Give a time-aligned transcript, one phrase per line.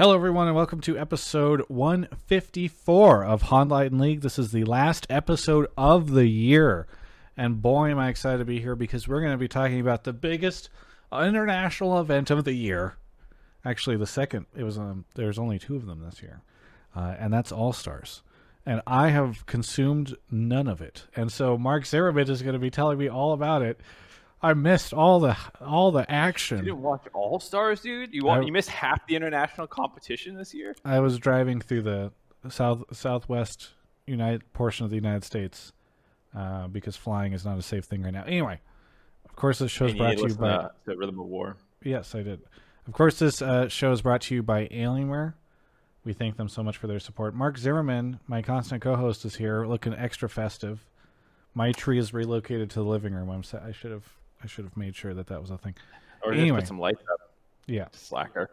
[0.00, 4.22] Hello, everyone, and welcome to episode 154 of Hotline League.
[4.22, 6.86] This is the last episode of the year,
[7.36, 10.04] and boy, am I excited to be here because we're going to be talking about
[10.04, 10.70] the biggest
[11.12, 12.96] international event of the year.
[13.62, 14.46] Actually, the second.
[14.56, 16.40] It was um, there's only two of them this year,
[16.96, 18.22] uh, and that's All Stars.
[18.64, 22.70] And I have consumed none of it, and so Mark Zarabit is going to be
[22.70, 23.78] telling me all about it.
[24.42, 26.58] I missed all the all the action.
[26.58, 28.14] You didn't watch All Stars, dude.
[28.14, 30.74] You want, I- you missed half the international competition this year.
[30.84, 32.12] I was driving through the
[32.48, 33.70] south southwest
[34.06, 35.72] United portion of the United States
[36.34, 38.24] uh, because flying is not a safe thing right now.
[38.24, 38.60] Anyway,
[39.28, 41.56] of course, this show is brought to you by to, to Rhythm of War.
[41.82, 42.40] yes, I did.
[42.86, 45.34] Of course, this uh, show is brought to you by Alienware.
[46.02, 47.34] We thank them so much for their support.
[47.34, 50.86] Mark Zimmerman, my constant co-host, is here, looking extra festive.
[51.54, 53.28] My tree is relocated to the living room.
[53.28, 54.08] I'm I should have
[54.42, 55.74] I should have made sure that that was a thing.
[56.22, 56.48] Or Anyway.
[56.48, 57.32] just put some lights up,
[57.66, 57.88] Yeah.
[57.92, 58.50] slacker.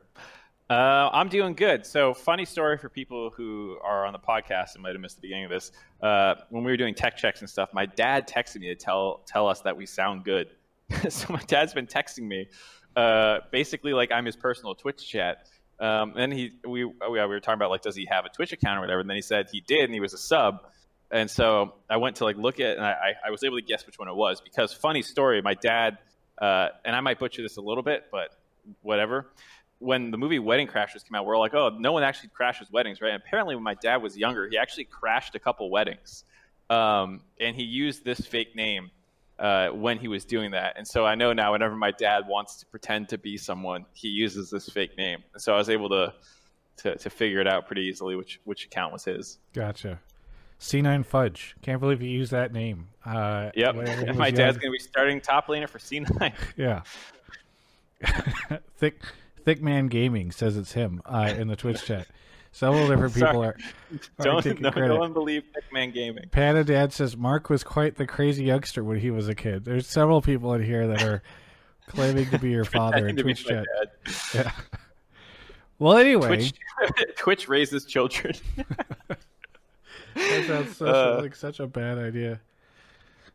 [0.69, 1.85] Uh, I'm doing good.
[1.85, 5.21] So, funny story for people who are on the podcast and might have missed the
[5.21, 5.71] beginning of this.
[6.01, 9.21] Uh, when we were doing tech checks and stuff, my dad texted me to tell
[9.25, 10.49] tell us that we sound good.
[11.09, 12.49] so my dad's been texting me,
[12.97, 15.47] uh, basically like I'm his personal Twitch chat.
[15.79, 18.77] Um, and he we we were talking about like does he have a Twitch account
[18.77, 18.99] or whatever.
[18.99, 20.65] And then he said he did, and he was a sub.
[21.11, 23.85] And so I went to like look at, and I, I- was able to guess
[23.85, 25.41] which one it was because funny story.
[25.41, 25.97] My dad,
[26.41, 28.29] uh, and I might butcher this a little bit, but
[28.81, 29.27] whatever.
[29.79, 32.99] When the movie Wedding Crashers came out, we're like, oh, no one actually crashes weddings,
[32.99, 33.13] right?
[33.13, 36.23] And apparently, when my dad was younger, he actually crashed a couple weddings,
[36.69, 38.89] um, and he used this fake name
[39.39, 40.73] uh, when he was doing that.
[40.77, 44.07] And so I know now, whenever my dad wants to pretend to be someone, he
[44.07, 45.19] uses this fake name.
[45.33, 46.13] And so I was able to
[46.77, 49.37] to, to figure it out pretty easily which which account was his.
[49.53, 49.99] Gotcha.
[50.59, 51.55] C9 Fudge.
[51.61, 52.87] Can't believe you used that name.
[53.05, 53.75] Uh, Yep.
[53.75, 56.33] whenever he And my dad's going to be starting top laner for C9.
[56.57, 56.81] Yeah.
[58.77, 59.01] thick
[59.43, 62.07] Thick Man Gaming says it's him uh, in the Twitch chat.
[62.51, 63.55] Several different people are,
[64.19, 64.87] are Don't taking no, credit.
[64.89, 66.25] no one believe Thickman Gaming.
[66.31, 69.63] Panda Dad says Mark was quite the crazy youngster when he was a kid.
[69.63, 71.21] There's several people in here that are
[71.87, 74.33] claiming to be your father in Pretending to be Twitch chat.
[74.33, 74.51] Yeah.
[75.79, 76.53] Well, anyway, Twitch,
[77.15, 78.33] Twitch raises children.
[80.17, 82.39] That sounds so, Uh, like such a bad idea.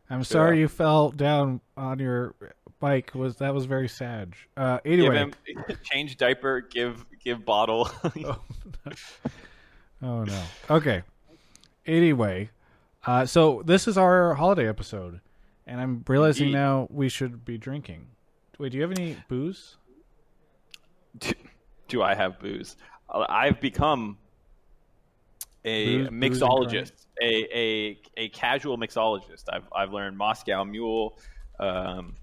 [0.09, 2.35] I'm sorry you fell down on your
[2.79, 3.11] bike.
[3.15, 4.33] Was that was very sad.
[4.57, 5.33] Uh, anyway, him
[5.83, 6.61] change diaper.
[6.61, 7.89] Give give bottle.
[10.05, 10.43] Oh no.
[10.69, 11.01] Okay.
[11.85, 12.49] Anyway,
[13.05, 15.21] uh, so this is our holiday episode,
[15.65, 16.57] and I'm realizing Indeed.
[16.57, 18.07] now we should be drinking.
[18.59, 19.77] Wait, do you have any booze?
[21.19, 21.31] do,
[21.87, 22.75] do I have booze?
[23.09, 24.17] Uh, I've become
[25.65, 26.91] a Booze- booze and mixologist,
[27.21, 29.43] a, a a casual mixologist.
[29.51, 31.17] I've I've learned Moscow Mule.
[31.59, 32.15] Um,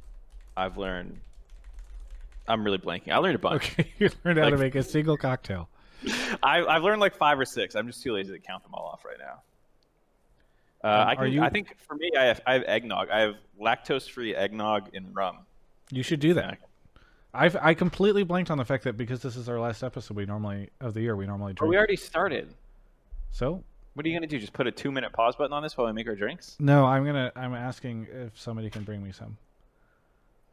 [0.57, 1.19] I've learned.
[2.49, 3.13] I'm really blanking.
[3.13, 3.73] I learned a bunch.
[3.79, 5.69] Okay, you learned how to make a single cocktail.
[6.43, 7.75] I, I've learned like five or six.
[7.75, 9.43] I'm just too lazy to count them all off right now.
[10.83, 13.11] Uh, Um, I, are can, you- I think for me, I have, I have eggnog.
[13.11, 15.41] I have lactose-free eggnog and rum.
[15.91, 16.59] You should do that.
[17.35, 20.27] I've I completely blanked on the fact that because this is our last episode, we
[20.27, 21.71] normally of the year, we normally But drink.
[21.71, 22.53] we already started.
[23.31, 23.65] So
[23.95, 24.39] What are you gonna do?
[24.39, 26.57] Just put a two-minute pause button on this while we make our drinks?
[26.59, 29.37] no, I'm gonna I'm asking if somebody can bring me some.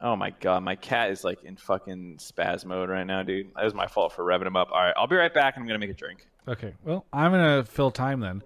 [0.00, 3.48] Oh my god, my cat is like in fucking spaz mode right now, dude.
[3.56, 4.68] That was my fault for revving him up.
[4.70, 5.56] All right, I'll be right back.
[5.56, 6.26] and I'm gonna make a drink.
[6.46, 6.74] Okay.
[6.84, 8.42] Well, I'm gonna fill time then.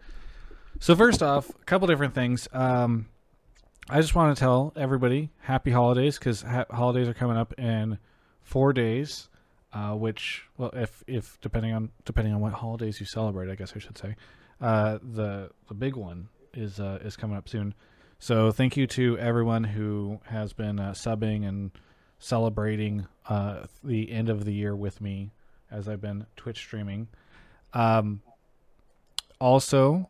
[0.80, 2.48] So first off, a couple different things.
[2.52, 3.06] Um,
[3.90, 7.98] I just want to tell everybody happy holidays because ha- holidays are coming up in
[8.40, 9.28] four days.
[9.72, 13.72] Uh, which, well, if if depending on depending on what holidays you celebrate, I guess
[13.74, 14.16] I should say,
[14.60, 17.74] uh, the the big one is uh, is coming up soon.
[18.18, 21.72] So thank you to everyone who has been uh, subbing and
[22.18, 25.32] celebrating uh, the end of the year with me
[25.72, 27.08] as I've been Twitch streaming.
[27.72, 28.22] Um,
[29.40, 30.08] also,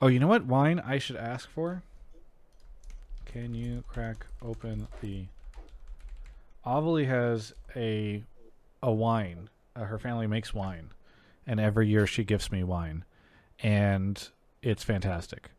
[0.00, 1.82] oh, you know what wine I should ask for?
[3.26, 5.26] Can you crack open the?
[6.64, 8.22] Avali has a
[8.82, 9.48] a wine.
[9.74, 10.90] Uh, her family makes wine,
[11.46, 13.04] and every year she gifts me wine,
[13.60, 14.28] and
[14.62, 15.50] it's fantastic.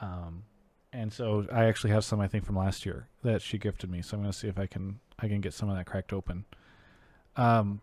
[0.00, 0.44] Um,
[0.92, 4.02] and so I actually have some I think from last year that she gifted me.
[4.02, 6.44] So I'm gonna see if I can I can get some of that cracked open.
[7.36, 7.80] Um,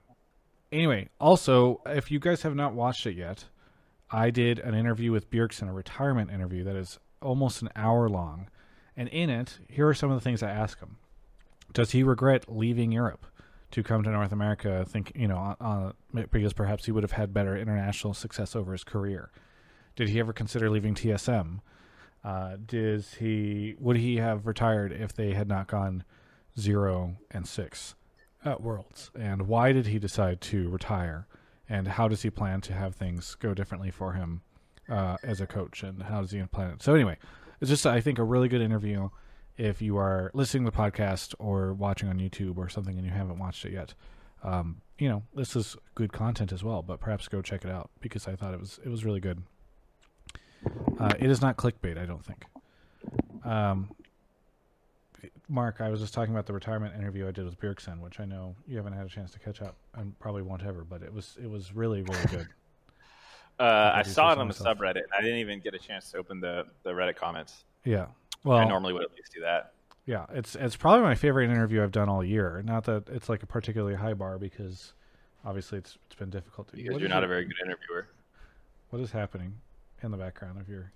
[0.72, 3.46] anyway, also, if you guys have not watched it yet,
[4.12, 8.50] I did an interview with Bjergsen, a retirement interview that is almost an hour long.
[8.96, 10.98] And in it, here are some of the things I ask him.
[11.74, 13.26] Does he regret leaving Europe
[13.72, 14.86] to come to North America?
[14.88, 15.94] Think you know, on, on,
[16.32, 19.32] because perhaps he would have had better international success over his career.
[19.96, 21.60] Did he ever consider leaving TSM?
[22.24, 26.04] Uh, does he would he have retired if they had not gone
[26.60, 27.96] zero and six
[28.44, 29.12] at Worlds?
[29.18, 31.28] And why did he decide to retire
[31.70, 34.42] and how does he plan to have things go differently for him
[34.90, 36.82] uh, as a coach, and how does he plan it?
[36.82, 37.18] So anyway,
[37.62, 39.10] it's just I think a really good interview.
[39.60, 43.12] If you are listening to the podcast or watching on YouTube or something and you
[43.12, 43.94] haven't watched it yet,
[44.42, 46.82] um, you know this is good content as well.
[46.82, 49.44] But perhaps go check it out because I thought it was it was really good.
[50.98, 52.46] Uh, it is not clickbait, I don't think.
[53.44, 53.92] Um,
[55.50, 58.26] Mark, I was just talking about the retirement interview I did with Bjergsen, which I
[58.26, 61.14] know you haven't had a chance to catch up and probably won't ever, but it
[61.14, 62.48] was it was really really good.
[63.60, 65.04] Uh, I saw it on the subreddit.
[65.04, 67.66] And I didn't even get a chance to open the, the Reddit comments.
[67.84, 68.06] Yeah,
[68.44, 69.74] well, I normally would at least do that.
[70.06, 72.64] Yeah, it's it's probably my favorite interview I've done all year.
[72.66, 74.94] Not that it's like a particularly high bar because
[75.46, 76.76] obviously it's it's been difficult to.
[76.78, 78.08] Because you're not a very good interviewer.
[78.90, 79.54] What is happening
[80.02, 80.92] in the background of your?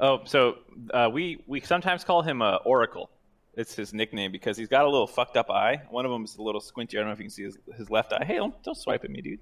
[0.00, 0.58] Oh, so
[0.92, 3.10] uh, we we sometimes call him uh, Oracle.
[3.54, 5.82] It's his nickname because he's got a little fucked up eye.
[5.90, 6.96] One of them is a little squinty.
[6.96, 8.24] I don't know if you can see his, his left eye.
[8.24, 9.40] Hey, don't, don't swipe at me, dude.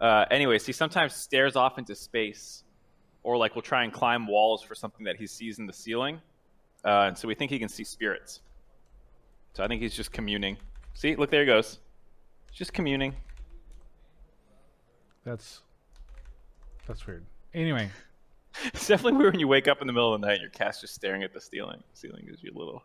[0.00, 2.64] Uh, anyways, he sometimes stares off into space,
[3.26, 6.20] or like will try and climb walls for something that he sees in the ceiling.
[6.84, 8.40] Uh, and so we think he can see spirits.
[9.52, 10.56] So I think he's just communing.
[10.94, 11.80] See, look there he goes.
[12.52, 13.16] Just communing.
[15.24, 15.62] That's
[16.86, 17.26] that's weird.
[17.52, 17.90] Anyway,
[18.66, 20.50] it's definitely weird when you wake up in the middle of the night and your
[20.50, 21.82] cat's just staring at the ceiling.
[21.94, 22.84] Ceiling is your little.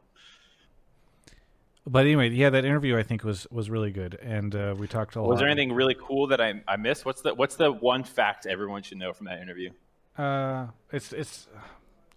[1.86, 5.16] But anyway, yeah, that interview I think was was really good, and uh, we talked
[5.16, 5.32] a was lot.
[5.34, 7.06] Was there anything really cool that I I missed?
[7.06, 9.70] What's the What's the one fact everyone should know from that interview?
[10.18, 11.48] Uh, it's it's.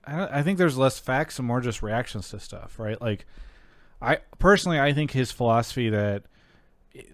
[0.04, 3.00] I, I think there's less facts and more just reactions to stuff, right?
[3.00, 3.26] Like,
[4.02, 6.24] I personally I think his philosophy that,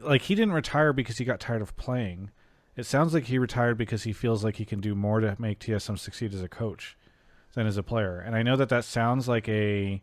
[0.01, 2.31] like, he didn't retire because he got tired of playing.
[2.77, 5.59] It sounds like he retired because he feels like he can do more to make
[5.59, 6.97] TSM succeed as a coach
[7.55, 8.19] than as a player.
[8.21, 10.03] And I know that that sounds like a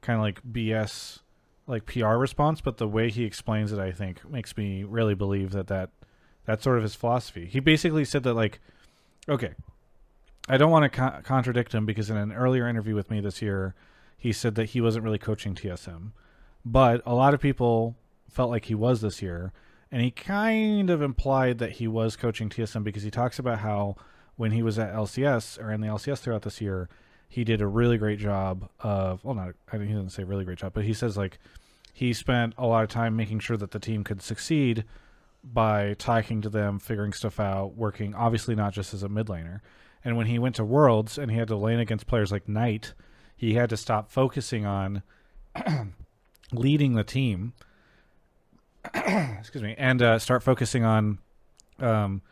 [0.00, 1.20] kind of like BS
[1.66, 5.50] like PR response, but the way he explains it, I think, makes me really believe
[5.50, 5.90] that that
[6.44, 7.46] that's sort of his philosophy.
[7.46, 8.60] He basically said that like,
[9.28, 9.54] okay,
[10.48, 13.42] I don't want to co- contradict him because in an earlier interview with me this
[13.42, 13.74] year,
[14.16, 16.12] he said that he wasn't really coaching TSM,
[16.64, 17.96] but a lot of people
[18.28, 19.52] felt like he was this year,
[19.90, 23.96] and he kind of implied that he was coaching TSM because he talks about how
[24.36, 26.88] when he was at LCS or in the LCS throughout this year,
[27.28, 30.44] he did a really great job of well, not I mean, he doesn't say really
[30.44, 31.38] great job, but he says like
[31.92, 34.84] he spent a lot of time making sure that the team could succeed
[35.42, 39.60] by talking to them, figuring stuff out, working obviously not just as a mid laner.
[40.06, 42.94] And when he went to Worlds and he had to lane against players like Knight,
[43.36, 45.02] he had to stop focusing on
[46.52, 47.54] leading the team.
[48.94, 51.18] excuse me, and uh, start focusing on,
[51.80, 52.22] um,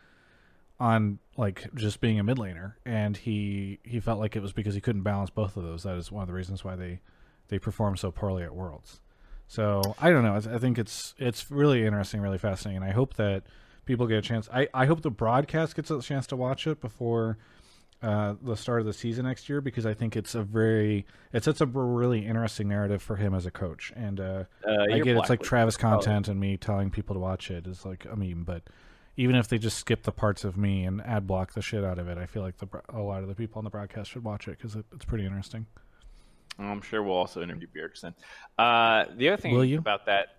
[0.79, 2.75] on like just being a mid laner.
[2.85, 5.83] And he he felt like it was because he couldn't balance both of those.
[5.83, 7.01] That is one of the reasons why they
[7.49, 9.01] they performed so poorly at Worlds.
[9.49, 10.35] So I don't know.
[10.35, 13.43] I think it's it's really interesting, really fascinating, and I hope that
[13.83, 14.47] people get a chance.
[14.53, 17.37] I I hope the broadcast gets a chance to watch it before
[18.05, 21.43] uh, the start of the season next year because I think it's a very it
[21.43, 23.91] sets up a really interesting narrative for him as a coach.
[23.95, 27.49] And uh, uh, I get it's like Travis content, and me telling people to watch
[27.49, 28.43] it is like a meme.
[28.43, 28.61] But
[29.17, 31.97] even if they just skip the parts of me and ad block the shit out
[31.97, 34.23] of it, I feel like the, a lot of the people on the broadcast should
[34.23, 35.65] watch it because it, it's pretty interesting.
[36.59, 38.13] I'm sure we'll also interview Bjergsen.
[38.55, 40.37] Uh, the other thing about that,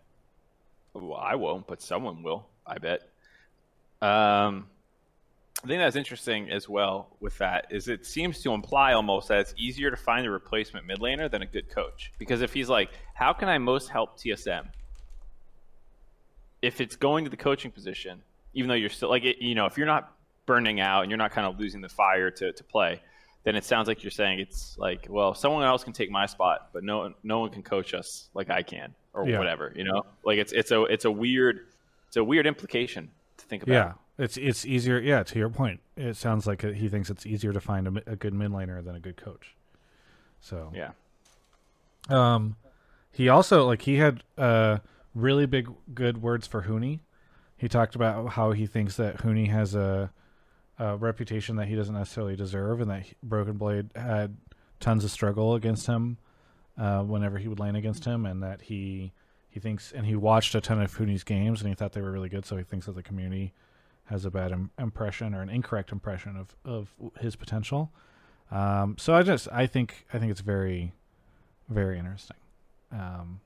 [0.94, 3.08] well, I won't, but someone will, I bet.
[4.00, 4.66] Um,
[5.66, 9.40] I think that's interesting as well with that is it seems to imply almost that
[9.40, 12.12] it's easier to find a replacement mid laner than a good coach.
[12.20, 14.68] Because if he's like, how can I most help TSM?
[16.62, 18.22] If it's going to the coaching position,
[18.54, 20.12] even though you're still like, it, you know, if you're not
[20.46, 23.02] burning out and you're not kind of losing the fire to, to play,
[23.42, 26.68] then it sounds like you're saying it's like, well, someone else can take my spot,
[26.72, 29.36] but no, no one can coach us like I can or yeah.
[29.36, 31.66] whatever, you know, like it's, it's a, it's a weird,
[32.06, 33.72] it's a weird implication to think about.
[33.72, 33.92] Yeah.
[34.18, 34.98] It's it's easier.
[34.98, 38.16] Yeah, to your point, it sounds like he thinks it's easier to find a, a
[38.16, 39.54] good mid laner than a good coach.
[40.40, 40.92] So yeah.
[42.08, 42.56] Um,
[43.12, 44.78] he also like he had uh
[45.14, 47.00] really big good words for Huni.
[47.56, 50.10] He talked about how he thinks that Huni has a,
[50.78, 54.36] a reputation that he doesn't necessarily deserve, and that he, Broken Blade had
[54.78, 56.18] tons of struggle against him
[56.76, 59.12] uh, whenever he would lane against him, and that he
[59.50, 62.12] he thinks and he watched a ton of Huni's games and he thought they were
[62.12, 63.52] really good, so he thinks that the community
[64.06, 67.92] has a bad Im- impression or an incorrect impression of of his potential.
[68.50, 70.92] Um, so I just I think I think it's very
[71.68, 72.36] very interesting.
[72.92, 73.40] Um,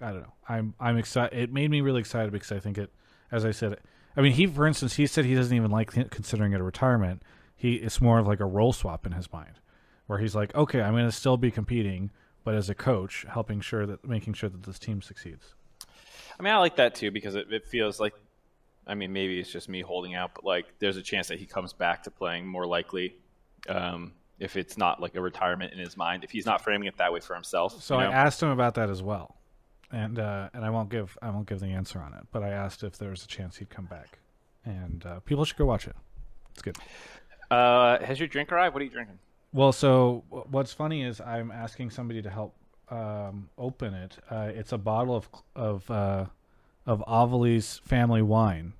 [0.00, 0.32] I don't know.
[0.48, 1.38] I'm I'm excited.
[1.38, 2.90] It made me really excited because I think it,
[3.32, 3.78] as I said,
[4.16, 7.22] I mean he for instance he said he doesn't even like considering it a retirement.
[7.56, 9.60] He it's more of like a role swap in his mind,
[10.06, 12.10] where he's like, okay, I'm going to still be competing,
[12.44, 15.54] but as a coach, helping sure that making sure that this team succeeds.
[16.38, 18.12] I mean, I like that too because it, it feels like,
[18.86, 21.46] I mean, maybe it's just me holding out, but like there's a chance that he
[21.46, 23.16] comes back to playing more likely.
[23.68, 26.96] Um, if it's not like a retirement in his mind, if he's not framing it
[26.98, 27.82] that way for himself.
[27.82, 29.36] So you I asked him about that as well,
[29.90, 32.50] and uh, and I won't give I won't give the answer on it, but I
[32.50, 34.18] asked if there was a chance he'd come back,
[34.64, 35.96] and uh, people should go watch it.
[36.52, 36.76] It's good.
[37.50, 38.74] Uh, has your drink arrived?
[38.74, 39.18] What are you drinking?
[39.52, 42.54] Well, so what's funny is I'm asking somebody to help
[42.90, 44.16] um, open it.
[44.30, 46.26] Uh, it's a bottle of of uh,
[46.86, 48.74] of Avali's family wine,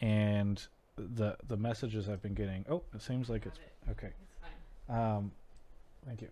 [0.00, 2.64] and the the messages I've been getting.
[2.68, 3.58] Oh, it seems like it's
[3.90, 4.10] okay.
[4.88, 5.32] Um,
[6.06, 6.28] thank you.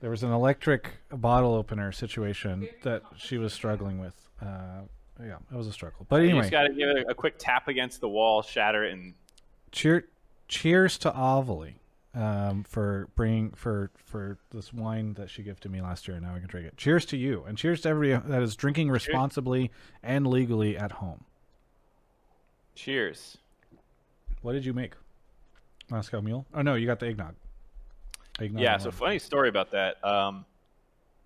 [0.00, 4.14] There was an electric bottle opener situation that she was struggling with.
[4.40, 4.82] Uh,
[5.20, 6.04] yeah, it was a struggle.
[6.08, 8.42] But anyway, You just got to give it a, a quick tap against the wall,
[8.42, 9.14] shatter it, and
[9.72, 10.08] cheer
[10.48, 11.74] cheers to Avali
[12.16, 16.26] um, for bringing for for this wine that she gave to me last year and
[16.26, 16.76] now I can drink it.
[16.76, 19.70] Cheers to you and cheers to everybody that is drinking responsibly
[20.02, 21.24] and legally at home.
[22.74, 23.38] cheers.
[24.42, 24.92] What did you make?
[25.90, 26.46] Moscow Mule?
[26.54, 27.34] Oh no, you got the eggnog.
[28.40, 30.02] Eggnog Yeah, so funny story about that.
[30.04, 30.44] Um,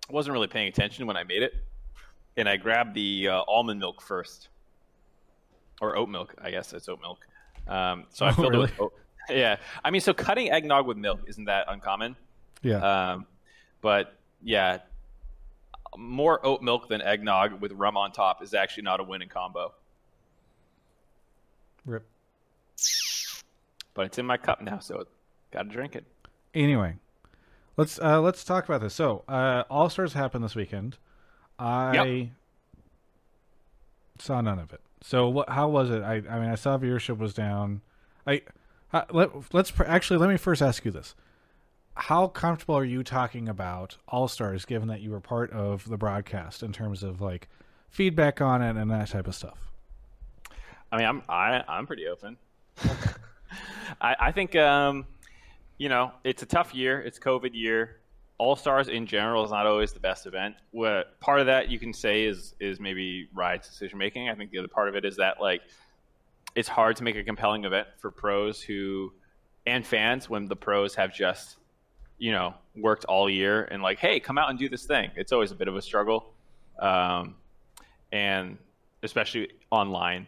[0.09, 1.53] I wasn't really paying attention when I made it,
[2.37, 4.49] and I grabbed the uh, almond milk first,
[5.81, 6.35] or oat milk.
[6.41, 7.27] I guess it's oat milk.
[7.67, 8.65] Um, so I Oh, filled really?
[8.65, 8.93] it with oat.
[9.37, 12.15] Yeah, I mean, so cutting eggnog with milk isn't that uncommon?
[12.61, 13.11] Yeah.
[13.13, 13.25] Um,
[13.81, 14.79] but yeah,
[15.97, 19.73] more oat milk than eggnog with rum on top is actually not a winning combo.
[21.85, 22.05] Rip.
[23.93, 25.05] But it's in my cup now, so
[25.51, 26.05] got to drink it.
[26.53, 26.95] Anyway,
[27.77, 28.93] let's uh, let's talk about this.
[28.93, 30.97] So, uh, All Stars happened this weekend.
[31.59, 32.31] I
[34.19, 34.81] saw none of it.
[35.01, 35.49] So, what?
[35.49, 36.03] How was it?
[36.03, 37.81] I I mean, I saw viewership was down.
[38.25, 38.41] I
[38.93, 41.15] uh, let let's pr- actually let me first ask you this:
[41.95, 45.97] How comfortable are you talking about All Stars, given that you were part of the
[45.97, 47.47] broadcast in terms of like
[47.89, 49.71] feedback on it and that type of stuff?
[50.91, 52.37] I mean, I'm I, I'm pretty open.
[54.01, 55.05] I, I think um,
[55.77, 57.01] you know it's a tough year.
[57.01, 57.97] It's COVID year.
[58.37, 60.55] All Stars in general is not always the best event.
[60.71, 64.29] What part of that you can say is is maybe Riot's decision making.
[64.29, 65.61] I think the other part of it is that like
[66.55, 69.11] it's hard to make a compelling event for pros who
[69.65, 71.57] and fans when the pros have just
[72.17, 75.11] you know worked all year and like hey come out and do this thing.
[75.15, 76.33] It's always a bit of a struggle,
[76.79, 77.35] um,
[78.11, 78.57] and
[79.03, 80.27] especially online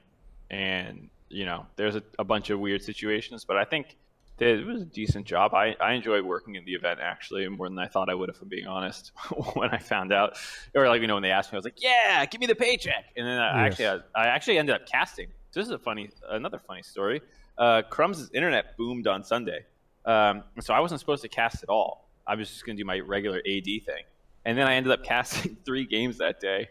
[0.49, 3.95] and you know there's a, a bunch of weird situations but i think
[4.37, 7.69] that it was a decent job I, I enjoyed working in the event actually more
[7.69, 9.11] than i thought i would if i'm being honest
[9.53, 10.37] when i found out
[10.75, 12.55] or like you know when they asked me i was like yeah give me the
[12.55, 13.79] paycheck and then i Yes.
[13.79, 17.21] actually I, actually ended up casting this is a funny another funny story.
[17.57, 19.65] Uh, Crumbz internet boomed on sunday.
[20.05, 22.09] Um, so i wasn't supposed to cast at all.
[22.25, 24.03] I was just going to do my regular ad thing.
[24.45, 26.69] And then i ended up casting three games that day.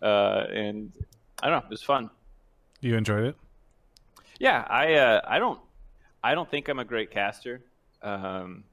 [0.00, 0.92] Uh, and
[1.42, 2.10] i don't know it was fun.
[2.80, 3.36] You enjoyed it?
[4.40, 5.60] yeah, I uh, I don't
[6.24, 7.60] I don't think I'm a great caster,
[8.02, 8.64] um,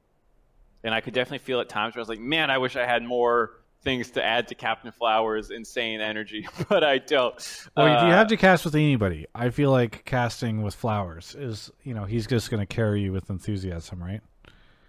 [0.82, 2.86] and I could definitely feel at times where I was like, man, I wish I
[2.86, 7.34] had more things to add to Captain Flowers' insane energy, but I don't.
[7.76, 11.34] Well, if you Uh, have to cast with anybody, I feel like casting with Flowers
[11.38, 14.20] is, you know, he's just going to carry you with enthusiasm, right?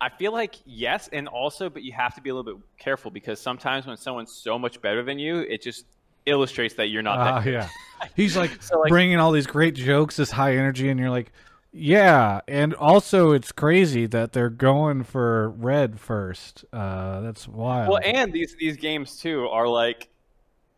[0.02, 3.12] I feel like yes, and also, but you have to be a little bit careful
[3.12, 5.86] because sometimes when someone's so much better than you, it just
[6.26, 7.70] illustrates that you're not that Ah, yeah.
[8.16, 11.32] He's like So, like- bringing all these great jokes, this high energy, and you're like,
[11.72, 12.42] yeah.
[12.48, 16.66] And also, it's crazy that they're going for red first.
[16.74, 17.90] Uh, that's wild.
[17.90, 20.10] Well, and these these games too are like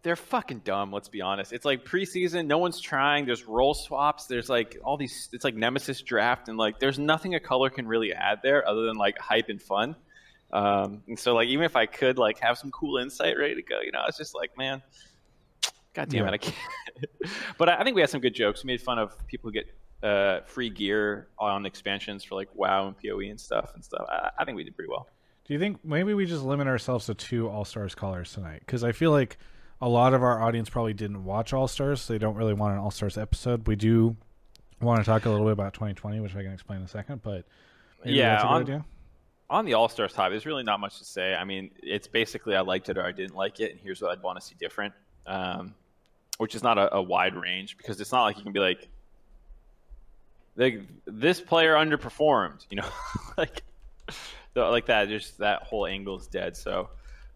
[0.03, 0.91] they're fucking dumb.
[0.91, 1.53] Let's be honest.
[1.53, 2.47] It's like preseason.
[2.47, 3.25] No one's trying.
[3.25, 4.25] There's role swaps.
[4.25, 5.29] There's like all these.
[5.31, 8.83] It's like Nemesis draft, and like there's nothing a color can really add there other
[8.85, 9.95] than like hype and fun.
[10.51, 13.61] Um, and so like even if I could like have some cool insight ready to
[13.61, 14.81] go, you know, it's just like man,
[15.93, 16.31] god damn Yeah.
[16.31, 16.55] it, I can't.
[17.57, 18.63] but I, I think we had some good jokes.
[18.63, 19.67] We made fun of people who get
[20.03, 24.05] uh, free gear on expansions for like WoW and Poe and stuff and stuff.
[24.09, 25.07] I, I think we did pretty well.
[25.45, 28.61] Do you think maybe we just limit ourselves to two All Stars callers tonight?
[28.65, 29.37] Because I feel like
[29.81, 32.73] a lot of our audience probably didn't watch All Stars, so they don't really want
[32.73, 33.67] an All Stars episode.
[33.67, 34.15] We do
[34.79, 37.21] want to talk a little bit about 2020, which I can explain in a second.
[37.21, 37.45] But
[38.03, 38.85] maybe Yeah, that's a good on-
[39.49, 41.33] on the All Stars topic, there's really not much to say.
[41.35, 44.11] I mean, it's basically I liked it or I didn't like it, and here's what
[44.11, 44.93] I'd want to see different,
[45.27, 45.75] um,
[46.37, 48.87] which is not a, a wide range because it's not like you can be like,
[50.55, 52.89] like this player underperformed, you know,
[53.37, 53.63] like
[54.55, 55.09] like that.
[55.09, 56.57] Just that whole angle is dead.
[56.57, 56.89] So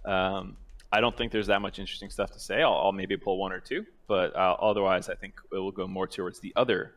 [0.04, 0.58] um,
[0.92, 2.62] I don't think there's that much interesting stuff to say.
[2.62, 5.88] I'll, I'll maybe pull one or two, but uh, otherwise, I think it will go
[5.88, 6.94] more towards the other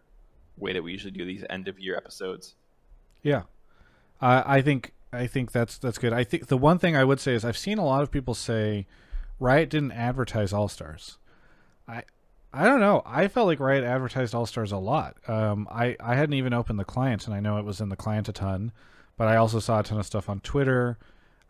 [0.56, 2.54] way that we usually do these end of year episodes.
[3.22, 3.42] Yeah,
[4.20, 6.12] I I think I think that's that's good.
[6.12, 8.34] I think the one thing I would say is I've seen a lot of people
[8.34, 8.86] say
[9.40, 11.18] Riot didn't advertise All Stars.
[11.86, 12.02] I
[12.52, 13.02] I don't know.
[13.04, 15.16] I felt like Riot advertised All Stars a lot.
[15.28, 17.96] Um, I I hadn't even opened the client, and I know it was in the
[17.96, 18.72] client a ton,
[19.16, 20.98] but I also saw a ton of stuff on Twitter.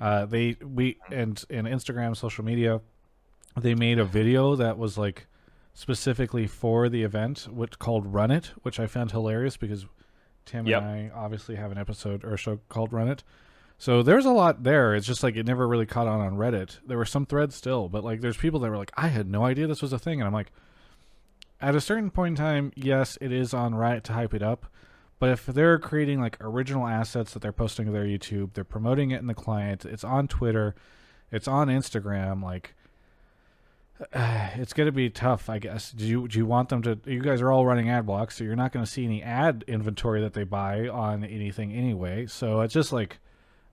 [0.01, 2.81] Uh, they we and and Instagram, social media.
[3.57, 5.27] They made a video that was like
[5.75, 9.87] specifically for the event, which called Run It, which I found hilarious because
[10.45, 10.83] Tim Yep.
[10.83, 13.23] and I obviously have an episode or a show called Run It.
[13.79, 14.97] So there's a lot there.
[14.97, 16.79] It's just like it never really caught on on Reddit.
[16.85, 19.45] There were some threads still, but like there's people that were like, I had no
[19.45, 20.51] idea this was a thing, and I'm like,
[21.61, 24.67] at a certain point in time, yes, it is on Riot to hype it up.
[25.19, 29.11] But if they're creating like original assets that they're posting to their YouTube, they're promoting
[29.11, 30.77] it in the client, it's on Twitter,
[31.33, 32.75] it's on Instagram, like
[34.13, 35.91] it's going to be tough, I guess.
[35.91, 36.99] Do you do you want them to?
[37.05, 39.65] You guys are all running ad blocks, so you're not going to see any ad
[39.67, 42.27] inventory that they buy on anything anyway.
[42.27, 43.19] So it's just like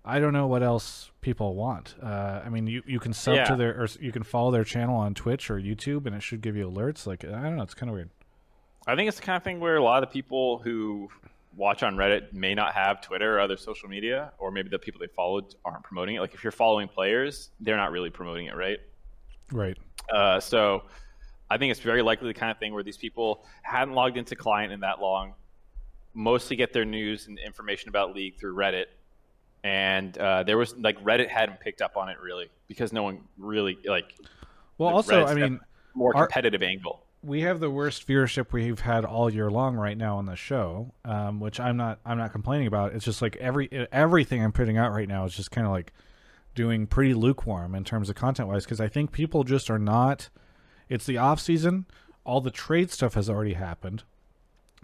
[0.05, 1.95] I don't know what else people want.
[2.01, 3.45] Uh, I mean, you you can sub Yeah.
[3.45, 6.41] to their or you can follow their channel on Twitch or YouTube, and it should
[6.41, 7.07] give you alerts.
[7.07, 8.09] Like I don't know, it's kind of weird.
[8.87, 11.09] I think it's the kind of thing where a lot of the people who
[11.57, 14.99] watch on Reddit may not have Twitter or other social media, or maybe the people
[14.99, 16.19] they followed aren't promoting it.
[16.19, 18.79] Like if you're following players, they're not really promoting it, right?
[19.51, 19.77] Right.
[20.13, 20.83] Uh, so
[21.49, 24.35] I think it's very likely the kind of thing where these people hadn't logged into
[24.35, 25.33] client in that long,
[26.13, 28.85] mostly get their news and information about league through Reddit.
[29.65, 33.21] And uh, there was like Reddit hadn't picked up on it really because no one
[33.35, 34.13] really like
[34.77, 35.59] Well, also, Reds I mean,
[35.95, 37.03] more Our- competitive angle.
[37.23, 40.93] we have the worst viewership we've had all year long right now on the show,
[41.03, 42.93] um, which I'm not I'm not complaining about.
[42.93, 45.91] It's just like every everything I'm putting out right now is just kind of like
[46.53, 50.29] doing pretty lukewarm in terms of content wise because I think people just are not.
[50.89, 51.87] It's the off season.
[52.23, 54.03] All the trade stuff has already happened.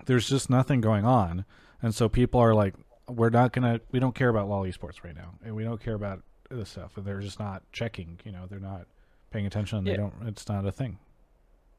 [0.08, 1.46] There's just nothing going on,
[1.84, 2.74] and so people are like,
[3.12, 3.80] "We're not gonna.
[3.92, 6.94] We don't care about LoL esports right now, and we don't care about this stuff."
[6.98, 8.20] They're just not checking.
[8.26, 8.88] You know, they're not
[9.32, 9.84] paying attention.
[9.84, 9.98] They Yeah.
[9.98, 10.14] don't.
[10.28, 10.98] It's not a thing.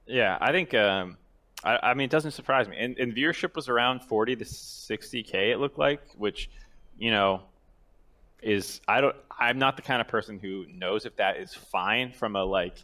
[0.07, 0.75] Yeah, I think.
[0.75, 1.17] Um,
[1.65, 2.77] I, I mean, it doesn't surprise me.
[2.77, 5.53] And, and viewership was around forty to sixty k.
[5.53, 6.51] It looked like, which,
[6.99, 7.43] you know,
[8.43, 9.17] is I don't.
[9.39, 12.77] I'm not the kind of person who knows if that is fine from a like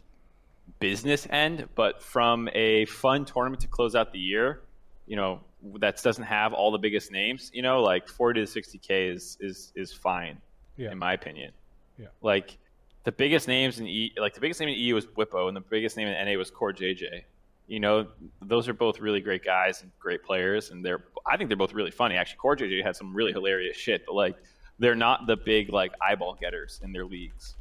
[0.79, 4.61] business end, but from a fun tournament to close out the year,
[5.09, 5.41] you know,
[5.79, 7.51] that doesn't have all the biggest names.
[7.53, 10.37] You know, like forty to sixty k is is is fine,
[10.77, 10.91] Yeah.
[10.91, 11.51] in my opinion.
[11.97, 12.07] Yeah.
[12.21, 12.57] Like
[13.03, 15.61] the biggest names in E, like the biggest name in EU was Whippo, and the
[15.61, 17.23] biggest name in NA was CoreJJ.
[17.67, 18.07] You know,
[18.41, 21.73] those are both really great guys and great players, and they're I think they're both
[21.73, 22.15] really funny.
[22.15, 24.35] Actually, CoreJJ had some really hilarious shit, but like
[24.77, 27.55] they're not the big like eyeball getters in their leagues.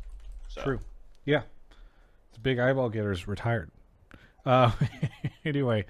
[0.48, 0.80] So, True.
[1.24, 1.42] Yeah.
[2.34, 3.70] The big eyeball getters retired.
[4.46, 4.70] Uh,
[5.44, 5.84] anyway,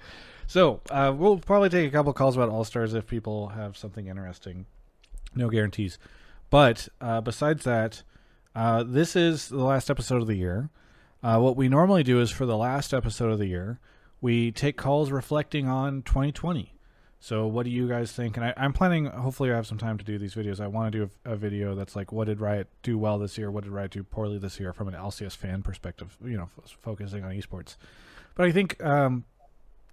[0.49, 4.07] so uh, we'll probably take a couple calls about All Stars if people have something
[4.07, 4.65] interesting.
[5.35, 5.99] No guarantees.
[6.49, 8.01] But uh, besides that,
[8.55, 10.71] uh, this is the last episode of the year.
[11.21, 13.79] Uh, what we normally do is for the last episode of the year,
[14.21, 16.73] we take calls reflecting on 2020.
[17.19, 18.35] So, what do you guys think?
[18.35, 20.59] And I, I'm planning, hopefully, I have some time to do these videos.
[20.59, 23.37] I want to do a, a video that's like, what did Riot do well this
[23.37, 23.51] year?
[23.51, 26.75] What did Riot do poorly this year from an LCS fan perspective, you know, f-
[26.81, 27.75] focusing on esports.
[28.33, 29.25] But I think, um,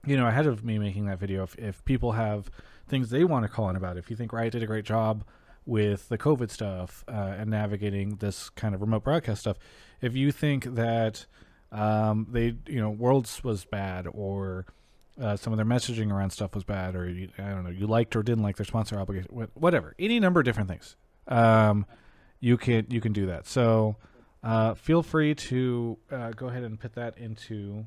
[0.06, 2.50] you know, ahead of me making that video, if, if people have
[2.88, 5.24] things they want to call in about, if you think Riot did a great job
[5.66, 9.58] with the COVID stuff uh, and navigating this kind of remote broadcast stuff,
[10.00, 11.26] if you think that
[11.72, 14.66] um, they, you know, Worlds was bad or
[15.20, 17.86] uh, some of their messaging around stuff was bad, or you, I don't know, you
[17.86, 20.96] liked or didn't like their sponsor obligation, whatever, any number of different things.
[21.26, 21.86] Um,
[22.38, 23.46] you can you can do that.
[23.46, 23.96] So
[24.42, 27.86] uh, feel free to uh, go ahead and put that into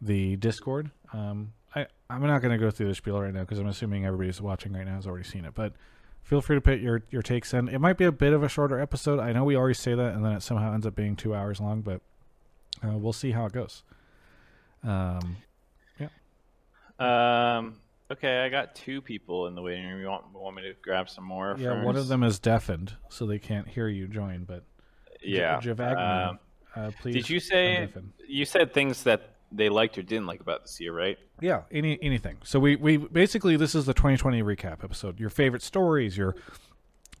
[0.00, 0.90] the Discord.
[1.12, 4.06] Um, I I'm not going to go through the spiel right now because I'm assuming
[4.06, 5.72] everybody's watching right now has already seen it, but.
[6.24, 7.68] Feel free to put your, your takes in.
[7.68, 9.18] It might be a bit of a shorter episode.
[9.18, 11.58] I know we always say that, and then it somehow ends up being two hours
[11.58, 12.02] long, but
[12.84, 13.82] uh, we'll see how it goes.
[14.84, 15.38] Um,
[15.98, 16.08] yeah.
[16.98, 17.76] Um.
[18.10, 20.02] Okay, I got two people in the waiting room.
[20.02, 21.56] You want, want me to grab some more?
[21.58, 24.44] Yeah, one of them is deafened, so they can't hear you join.
[24.44, 24.64] But
[25.22, 25.58] Yeah.
[25.60, 26.38] J- Javagna, Um,
[26.76, 27.14] uh, please.
[27.14, 27.88] did you say
[28.26, 31.18] you said things that they liked or didn't like about this year, right?
[31.40, 32.38] Yeah, any anything.
[32.44, 35.18] So we we basically this is the 2020 recap episode.
[35.18, 36.34] Your favorite stories, your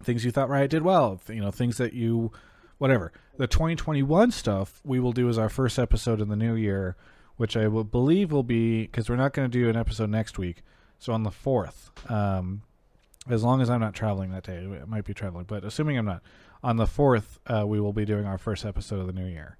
[0.02, 2.32] things you thought Riot did well, you know, things that you
[2.78, 3.12] whatever.
[3.36, 6.96] The 2021 stuff we will do as our first episode in the new year,
[7.36, 10.38] which I will believe will be because we're not going to do an episode next
[10.38, 10.62] week.
[10.98, 12.62] So on the 4th, um,
[13.28, 16.06] as long as I'm not traveling that day, I might be traveling, but assuming I'm
[16.06, 16.22] not,
[16.62, 19.56] on the 4th, uh, we will be doing our first episode of the new year.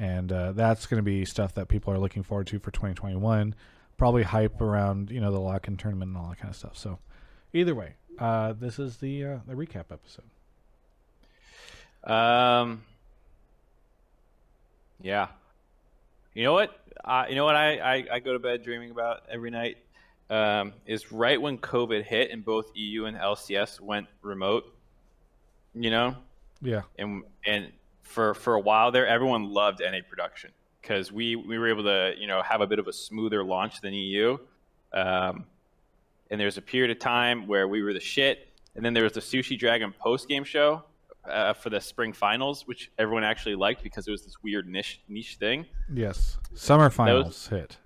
[0.00, 3.54] And uh, that's going to be stuff that people are looking forward to for 2021.
[3.98, 6.74] Probably hype around, you know, the lock in tournament and all that kind of stuff.
[6.78, 6.98] So,
[7.52, 10.24] either way, uh, this is the uh, the recap episode.
[12.04, 12.82] Um.
[15.02, 15.28] Yeah.
[16.34, 16.74] You know what?
[17.04, 19.78] Uh, you know what I, I, I go to bed dreaming about every night
[20.28, 24.64] um, is right when COVID hit and both EU and LCS went remote.
[25.74, 26.16] You know,
[26.62, 26.82] Yeah.
[26.98, 27.70] and and
[28.10, 30.50] for for a while there, everyone loved NA production
[30.82, 33.80] because we we were able to you know have a bit of a smoother launch
[33.80, 34.36] than EU.
[34.92, 35.44] Um,
[36.30, 39.12] and there's a period of time where we were the shit, and then there was
[39.12, 40.82] the Sushi Dragon post game show
[41.24, 45.00] uh, for the spring finals, which everyone actually liked because it was this weird niche
[45.08, 45.66] niche thing.
[45.92, 46.38] Yes.
[46.54, 47.78] Summer finals hit.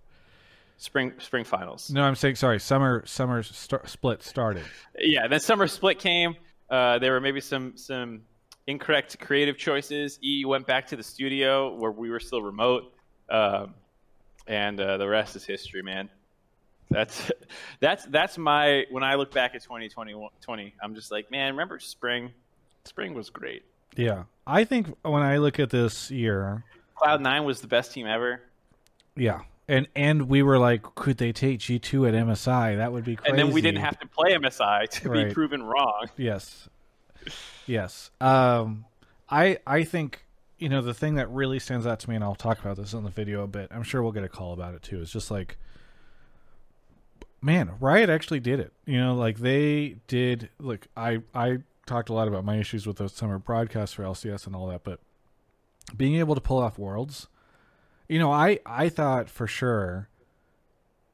[0.77, 1.91] Spring spring finals.
[1.91, 2.59] No, I'm saying sorry.
[2.59, 4.65] Summer summer st- split started.
[4.99, 6.37] Yeah, then summer split came.
[6.69, 8.23] Uh, there were maybe some some
[8.67, 10.19] incorrect creative choices.
[10.23, 12.93] E went back to the studio where we were still remote,
[13.31, 13.75] um,
[14.47, 16.09] and uh, the rest is history, man.
[16.91, 17.31] That's
[17.81, 21.79] that's that's my when I look back at 2020, 20, I'm just like, man, remember
[21.79, 22.33] spring?
[22.85, 23.65] Spring was great.
[23.97, 24.25] Yeah.
[24.47, 26.65] I think when I look at this year,
[26.97, 28.43] Cloud Nine was the best team ever,
[29.17, 29.41] yeah.
[29.67, 32.77] And and we were like, could they take G two at MSI?
[32.77, 33.31] That would be crazy.
[33.31, 35.29] and then we didn't have to play MSI to Right.
[35.29, 36.09] be proven wrong.
[36.19, 36.69] Yes.
[37.67, 38.11] Yes.
[38.21, 38.85] Um
[39.29, 40.25] I I think
[40.59, 42.93] you know the thing that really stands out to me and I'll talk about this
[42.93, 43.69] in the video a bit.
[43.71, 45.01] I'm sure we'll get a call about it too.
[45.01, 45.57] It's just like
[47.43, 48.73] man, Riot actually did it.
[48.87, 52.97] You know, like they did look I I talked a lot about my issues with
[52.97, 55.01] the summer broadcast for LCS and all that, but
[55.97, 57.29] being able to pull off worlds
[58.09, 60.09] you know, I I thought for sure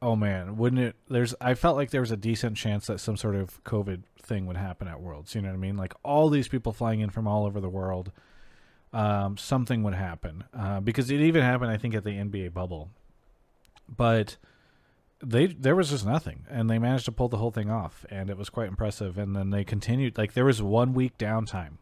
[0.02, 3.16] oh man, wouldn't it there's I felt like there was a decent chance that some
[3.16, 5.34] sort of COVID thing would happen at Worlds.
[5.34, 5.76] You know what I mean?
[5.76, 8.12] Like all these people flying in from all over the world,
[8.92, 10.44] um, something would happen.
[10.54, 12.90] Uh, because it even happened I think at the NBA bubble.
[13.88, 14.36] But
[15.22, 18.30] they there was just nothing and they managed to pull the whole thing off and
[18.30, 21.76] it was quite impressive and then they continued like there was one week downtime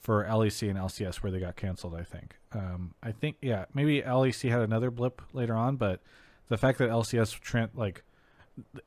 [0.00, 1.94] for LEC and LCS where they got canceled.
[1.94, 2.36] I think.
[2.52, 6.00] Um, I think yeah, maybe LEC had another blip later on, but
[6.48, 8.02] the fact that LCS Trent like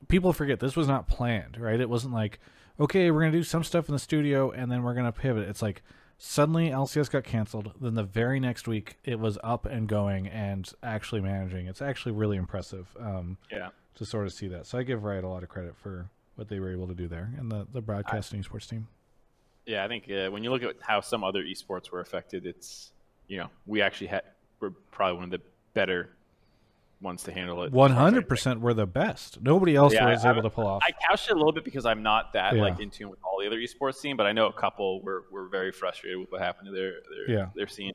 [0.08, 1.80] people forget this was not planned, right?
[1.80, 2.40] It wasn't like
[2.80, 5.48] okay, we're gonna do some stuff in the studio and then we're gonna pivot.
[5.50, 5.82] It's like
[6.20, 7.74] suddenly LCS got canceled.
[7.82, 11.68] Then the very next week it was up and going and actually managing.
[11.68, 13.70] It's actually really impressive um, Yeah.
[13.96, 14.66] to sort of see that.
[14.68, 17.08] So I give Riot a lot of credit for what they were able to do
[17.08, 18.88] there and the the broadcasting esports team.
[19.66, 22.92] Yeah, I think uh, when you look at how some other esports were affected, it's
[23.28, 24.22] you know we actually had
[24.60, 25.42] we're probably one of the
[25.74, 26.10] better
[27.02, 27.72] ones to handle it.
[27.72, 29.40] One hundred percent were the best.
[29.42, 30.82] Nobody else Yeah, was I- able to pull off.
[30.86, 32.62] I couched it a little bit because I'm not that Yeah.
[32.64, 35.26] like in tune with all the other esports scene, but I know a couple were,
[35.32, 36.94] were very frustrated with what happened to their
[37.28, 37.46] their, Yeah.
[37.56, 37.94] their scene.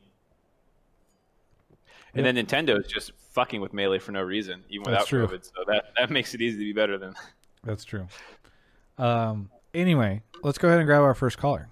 [2.15, 5.45] And then Nintendo is just fucking with melee for no reason, even without COVID.
[5.45, 7.15] So that, that makes it easy to be better than.
[7.65, 8.07] That's true.
[8.99, 9.51] Um.
[9.75, 11.71] Anyway, let's go ahead and grab our first caller.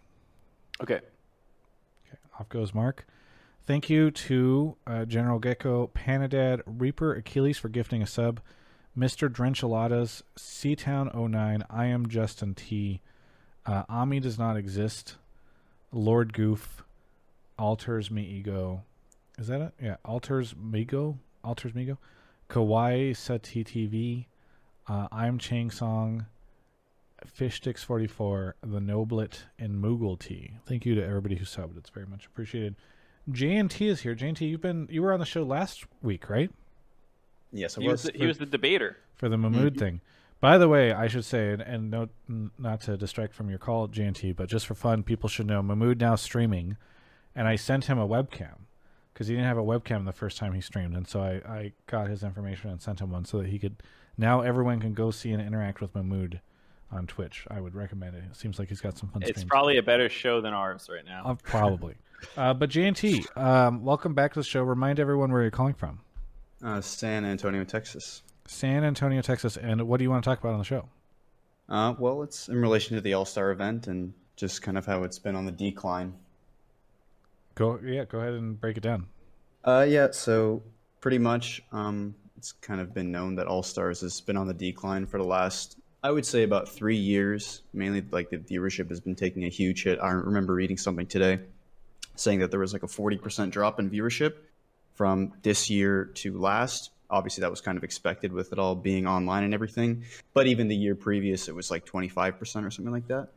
[0.83, 0.95] Okay.
[0.95, 1.03] Okay.
[2.39, 3.07] Off goes Mark.
[3.71, 8.41] Thank you to uh, General Gecko, Panadad, Reaper, Achilles for gifting a sub,
[8.99, 9.29] Mr.
[9.29, 13.01] Drencheladas, Seatown09, I am Justin T,
[13.65, 15.19] uh, Ami does not exist,
[15.93, 16.83] Lord Goof,
[17.61, 18.83] Alters Me Ego.
[19.39, 19.73] Is that it?
[19.81, 21.99] Yeah, Alters me Migo, Alters me Migo,
[22.49, 24.27] Kawaii Sati TV,
[24.89, 26.27] uh, I'm Chang Song,
[27.25, 30.55] Fishtix44, The Noblet, and Moogle T.
[30.67, 31.79] Thank you to everybody who subbed.
[31.79, 32.75] It's very much appreciated.
[33.31, 34.15] JNT is here.
[34.15, 36.51] JNT, you've been you were on the show last week, right?
[37.53, 38.13] Yes, I He was, was.
[38.13, 38.97] the, he was the debater.
[39.17, 40.01] For the Mahmood thing.
[40.41, 43.59] By the way, I should say, and, and no, n- not to distract from your
[43.59, 46.77] call, JNT, but just for fun, people should know Mahmood now streaming,
[47.35, 48.55] and I sent him a webcam
[49.13, 51.73] because he didn't have a webcam the first time he streamed, and so I, I
[51.87, 53.83] got his information and sent him one so that he could.
[54.17, 56.41] Now everyone can go see and interact with Mahmood
[56.91, 57.47] on Twitch.
[57.51, 58.25] I would recommend it.
[58.31, 59.49] It seems like he's got some fun It's streams.
[59.51, 61.23] probably a better show than ours right now.
[61.27, 61.97] Uh, probably.
[62.37, 64.63] Uh, but JNT, um, welcome back to the show.
[64.63, 66.01] Remind everyone where you're calling from.
[66.63, 68.23] Uh, San Antonio, Texas.
[68.47, 69.57] San Antonio, Texas.
[69.57, 70.89] And what do you want to talk about on the show?
[71.69, 75.05] Uh, well, it's in relation to the All Star event and just kind of how
[75.05, 76.15] it's been on the decline.
[77.55, 79.07] Go, yeah, go ahead and break it down.
[79.65, 80.63] Uh, yeah, so
[81.01, 84.55] pretty much, um, it's kind of been known that All Stars has been on the
[84.55, 87.63] decline for the last, I would say, about three years.
[87.73, 89.99] Mainly, like the viewership has been taking a huge hit.
[90.03, 91.41] I remember reading something today
[92.17, 94.35] saying that there was like a 40% drop in viewership
[94.95, 96.91] from this year to last.
[97.09, 100.05] Obviously, that was kind of expected with it all being online and everything.
[100.35, 103.29] But even the year previous, it was like 25% or something like that.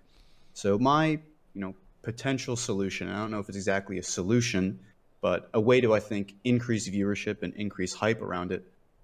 [0.54, 1.22] So my, you
[1.56, 4.80] know, potential solution, I don't know if it's exactly a solution,
[5.22, 8.64] but a way to I think increase viewership and increase hype around it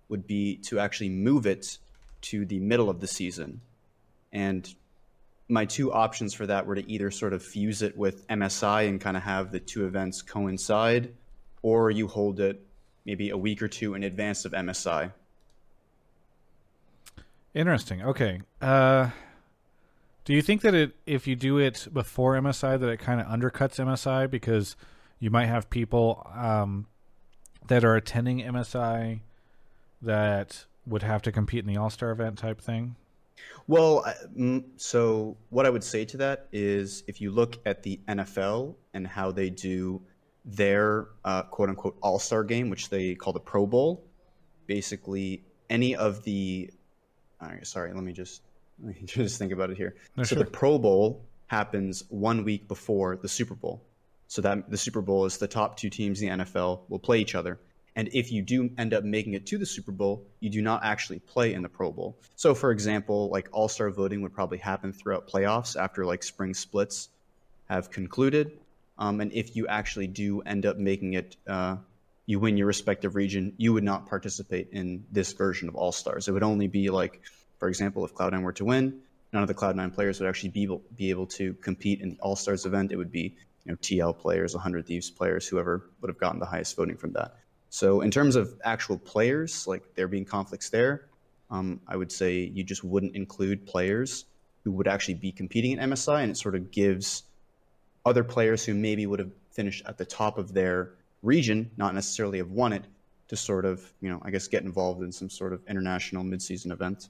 [0.10, 1.78] would be to actually move it
[2.22, 3.62] to the middle of the season.
[4.32, 4.72] And
[5.50, 9.02] my two options for that were to either sort of fuse it with MSI and
[9.02, 11.12] kind of have the two events coincide,
[11.64, 12.64] or you hold it
[13.06, 15.12] maybe a week or two in advance of MSI.
[17.56, 18.04] Interesting.
[18.04, 18.42] Okay.
[18.62, 19.10] Uh,
[20.24, 23.26] do you think that it, if you do it before MSI, that it kind of
[23.26, 24.76] undercuts MSI because
[25.20, 26.86] you might have people um,
[27.68, 29.22] that are attending MSI
[30.04, 32.96] that would have to compete in the All Star event type thing?
[33.68, 34.04] Well,
[34.78, 39.06] so what I would say to that is if you look at the NFL and
[39.06, 40.02] how they do
[40.44, 44.04] their uh, quote unquote All Star game, which they call the Pro Bowl,
[44.66, 46.72] basically any of the.
[47.64, 48.42] sorry, let me just
[48.84, 49.96] let me just think about it here.
[50.18, 50.44] No, so sure.
[50.44, 53.84] the Pro Bowl happens one week before the Super Bowl.
[54.28, 57.20] So that the Super Bowl is the top two teams in the NFL will play
[57.20, 57.60] each other.
[57.96, 60.84] And if you do end up making it to the Super Bowl, you do not
[60.84, 62.18] actually play in the Pro Bowl.
[62.36, 66.54] So, for example, like All Star voting would probably happen throughout playoffs after like spring
[66.54, 67.10] splits
[67.70, 68.58] have concluded.
[68.98, 71.78] Um, and if you actually do end up making it, uh,
[72.26, 76.28] you win your respective region, you would not participate in this version of All Stars.
[76.28, 77.22] It would only be like,
[77.58, 79.02] for example, if Cloud9 were to win,
[79.34, 82.18] none of the Cloud9 players would actually be able, be able to compete in the
[82.20, 82.92] All Stars event.
[82.92, 86.46] It would be you know, TL players, 100 Thieves players, whoever would have gotten the
[86.46, 87.36] highest voting from that.
[87.70, 91.06] So in terms of actual players, like there being conflicts there,
[91.52, 94.26] um, I would say you just wouldn't include players
[94.64, 97.24] who would actually be competing in MSI, and it sort of gives
[98.06, 100.92] other players who maybe would have finished at the top of their
[101.24, 102.86] region, not necessarily have won it,
[103.30, 106.72] to sort of, you know, I guess get involved in some sort of international midseason
[106.72, 107.10] event.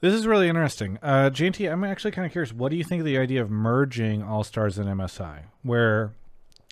[0.00, 0.98] This is really interesting.
[1.02, 2.52] Uh, I'm actually kind of curious.
[2.52, 6.12] What do you think of the idea of merging All Stars and MSI, where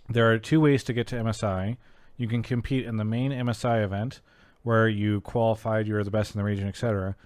[0.08, 1.76] there are two ways to get to MSI.
[2.16, 4.20] You can compete in the main MSI event
[4.62, 7.16] where you qualified, you're the best in the region, etc.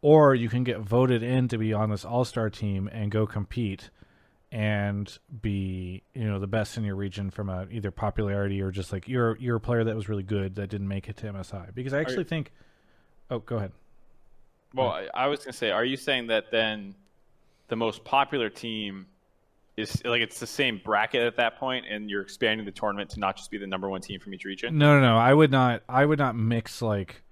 [0.00, 3.26] Or you can get voted in to be on this all star team and go
[3.26, 3.90] compete
[4.50, 8.92] and be, you know, the best in your region from a either popularity or just
[8.92, 11.74] like you're you're a player that was really good that didn't make it to MSI.
[11.74, 12.50] Because I actually think
[13.30, 13.72] Oh, go ahead.
[14.74, 16.94] Well, I was gonna say, are you saying that then
[17.68, 19.06] the most popular team
[19.78, 23.20] is like it's the same bracket at that point, and you're expanding the tournament to
[23.20, 24.76] not just be the number one team from each region.
[24.76, 25.16] No, no, no.
[25.16, 25.82] I would not.
[25.88, 27.22] I would not mix like,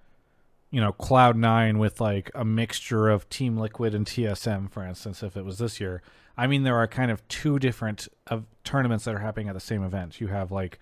[0.70, 5.22] you know, Cloud Nine with like a mixture of Team Liquid and TSM, for instance.
[5.22, 6.02] If it was this year,
[6.37, 9.61] I mean, there are kind of two different of tournaments that are happening at the
[9.61, 10.20] same event.
[10.20, 10.78] You have like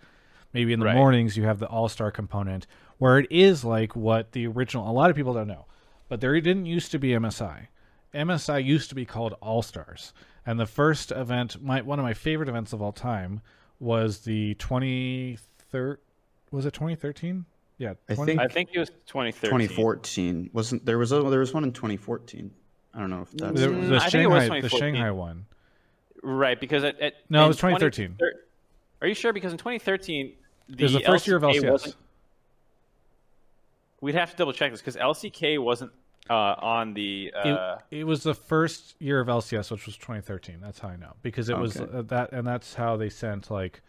[0.52, 0.94] maybe in the right.
[0.94, 2.66] mornings you have the All Star component
[2.98, 4.88] where it is like what the original.
[4.88, 5.64] A lot of people don't know,
[6.08, 7.68] but there didn't used to be MSI.
[8.14, 10.12] MSI used to be called All Stars
[10.46, 13.40] and the first event, my one of my favorite events of all time,
[13.80, 15.96] was the 23rd.
[16.50, 17.44] Was it 2013?
[17.78, 19.50] Yeah, 20, I think I think it was 2013.
[19.50, 22.50] 2014 wasn't there was a, there was one in 2014.
[22.94, 25.46] I don't know if that's the, mm, the Shanghai the Shanghai one.
[26.22, 28.16] Right, because at, at no, it was 2013.
[28.16, 28.32] 20,
[29.02, 29.32] are you sure?
[29.32, 30.34] Because in 2013,
[30.68, 31.94] the, was the first LCK year of LCS.
[34.00, 35.90] We'd have to double check this because LCK wasn't
[36.30, 37.32] uh, on the.
[37.34, 37.76] Uh...
[37.90, 40.58] It, it, was the first year of LCS, which was 2013.
[40.60, 41.62] That's how I know because it okay.
[41.62, 43.82] was uh, that, and that's how they sent like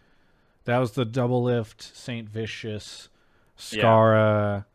[0.66, 3.10] that was the Doublelift Saint Vicious,
[3.58, 4.66] Scarra,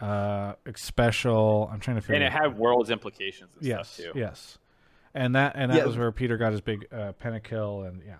[0.00, 0.06] yeah.
[0.06, 1.70] uh, Special.
[1.72, 2.16] I'm trying to figure.
[2.16, 3.50] And it had worlds implications.
[3.56, 4.18] And yes, stuff too.
[4.18, 4.58] yes,
[5.14, 5.84] and that and that yeah.
[5.84, 8.16] was where Peter got his big uh, pentakill, and yeah.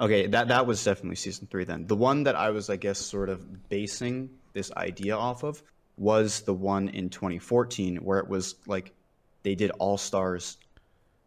[0.00, 1.64] Okay, that that was definitely season three.
[1.64, 5.62] Then the one that I was, I guess, sort of basing this idea off of
[5.96, 8.92] was the one in 2014 where it was like
[9.42, 10.56] they did all stars.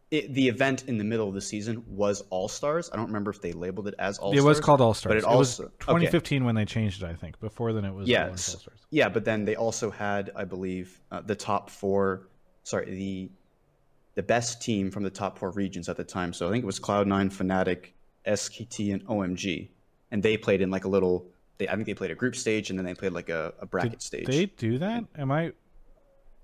[0.10, 2.90] the event in the middle of the season was all stars.
[2.92, 4.32] I don't remember if they labeled it as all.
[4.32, 4.44] Stars.
[4.44, 5.12] It was called all stars.
[5.12, 6.46] But it, it also, was 2015 okay.
[6.46, 7.06] when they changed it.
[7.06, 8.36] I think before then it was yeah,
[8.90, 9.10] yeah.
[9.10, 12.28] But then they also had, I believe, uh, the top four.
[12.64, 13.32] Sorry, the
[14.16, 16.34] the best team from the top four regions at the time.
[16.34, 17.92] So I think it was Cloud9, Fnatic,
[18.26, 19.70] SKT, and OMG,
[20.10, 22.70] and they played in like a little they I think they played a group stage
[22.70, 24.26] and then they played like a, a bracket did stage.
[24.26, 25.06] They do that?
[25.18, 25.54] Am I?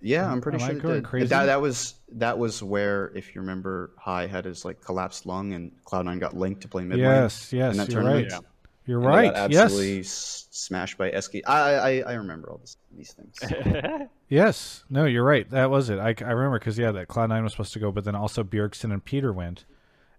[0.02, 1.02] Yeah, I'm pretty am sure.
[1.02, 1.28] Crazy?
[1.28, 5.54] That that was that was where, if you remember, Hai had his like collapsed lung
[5.54, 7.08] and Cloud9 got linked to play mid lane.
[7.08, 8.32] Yes, yes, you're tournament.
[8.32, 8.42] right.
[8.42, 8.48] Yeah.
[8.86, 9.34] You're and right.
[9.34, 10.48] absolutely yes.
[10.52, 11.36] smashed by SK.
[11.48, 14.10] I, I I remember all this, these things.
[14.28, 14.84] yes.
[14.90, 15.50] No, you're right.
[15.52, 16.00] That was it.
[16.00, 18.92] I, I remember because yeah, that Cloud9 was supposed to go, but then also Bjergsen
[18.92, 19.64] and Peter went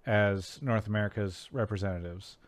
[0.07, 2.39] as North America's representatives.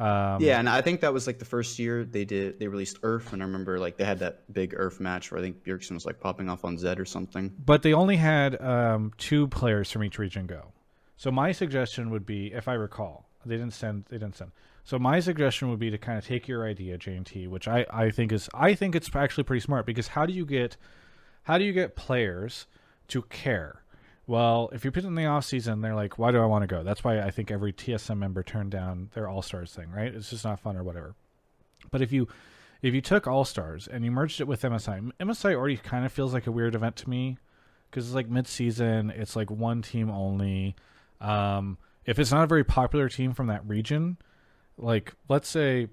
[0.00, 3.00] Um, yeah, and I think that was like the first year they did they released
[3.02, 5.92] URF, and I remember like they had that big URF match where I think Bjergsen
[5.92, 7.52] was like popping off on Zed or something.
[7.64, 10.72] But they only had um, two players from each region go.
[11.18, 14.52] So my suggestion would be, if I recall, they didn't send they didn't send.
[14.84, 18.10] So my suggestion would be to kind of take your idea, JT, which I, I
[18.10, 20.78] think is I think it's actually pretty smart because how do you get
[21.42, 22.66] how do you get players
[23.08, 23.82] to care?
[24.30, 26.68] Well, if you put in the off season, they're like, why do I want to
[26.68, 26.84] go?
[26.84, 30.14] That's why I think every TSM member turned down their All Stars thing, right?
[30.14, 31.16] It's just not fun or whatever.
[31.90, 32.28] But if you
[32.80, 36.12] if you took All Stars and you merged it with MSI, MSI already kind of
[36.12, 37.38] feels like a weird event to me
[37.90, 39.10] because it's like mid season.
[39.10, 40.76] It's like one team only.
[41.20, 44.16] Um, if it's not a very popular team from that region,
[44.78, 45.88] like let's say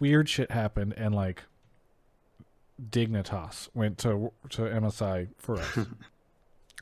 [0.00, 1.44] weird shit happened and like
[2.90, 5.78] Dignitas went to to MSI for us.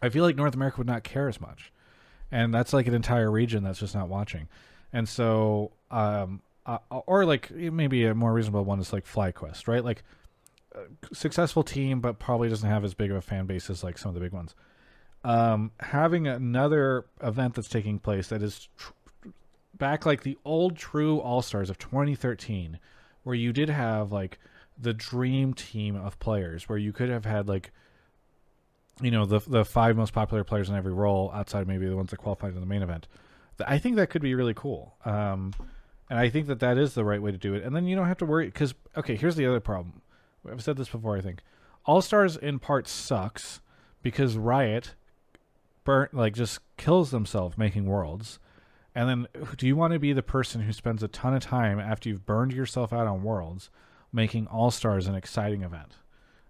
[0.03, 1.73] I feel like North America would not care as much,
[2.31, 4.49] and that's like an entire region that's just not watching,
[4.93, 9.85] and so um, uh, or like maybe a more reasonable one is like FlyQuest, right?
[9.85, 10.03] Like
[11.13, 14.11] successful team, but probably doesn't have as big of a fan base as like some
[14.11, 14.55] of the big ones.
[15.25, 18.93] Um, having another event that's taking place that is tr-
[19.75, 22.79] back like the old true All Stars of 2013,
[23.25, 24.39] where you did have like
[24.79, 27.73] the dream team of players, where you could have had like
[29.01, 32.11] you know the the five most popular players in every role outside maybe the ones
[32.11, 33.07] that qualified in the main event.
[33.67, 34.97] I think that could be really cool.
[35.05, 35.55] Um,
[36.11, 37.65] and I think that that is the right way to do it.
[37.65, 40.03] And then you don't have to worry because okay, here's the other problem.
[40.51, 41.17] I've said this before.
[41.17, 41.43] I think
[41.85, 43.61] All Stars in part sucks
[44.03, 44.95] because Riot
[45.85, 48.39] burnt like just kills themselves making worlds.
[48.95, 51.79] And then do you want to be the person who spends a ton of time
[51.79, 53.69] after you've burned yourself out on worlds
[54.13, 55.97] making All Stars an exciting event?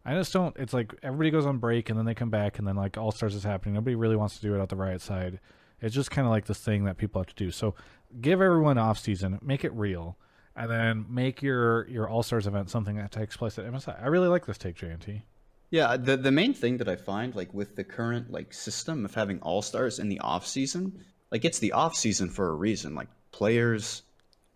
[0.07, 0.57] I just don't.
[0.57, 3.11] It's like everybody goes on break and then they come back and then like All
[3.11, 3.75] Stars is happening.
[3.75, 5.41] Nobody really wants to do it out the Riot side.
[5.81, 7.51] It's just kind of like this thing that people have to do.
[7.51, 7.75] So
[8.21, 10.17] give everyone off season, make it real,
[10.55, 14.01] and then make your your All Stars event something that takes place at MSI.
[14.01, 15.23] I really like this take, JNT.
[15.71, 19.13] Yeah, the the main thing that I find like with the current like system of
[19.13, 22.95] having All Stars in the off season, like it's the off season for a reason.
[22.95, 24.03] Like players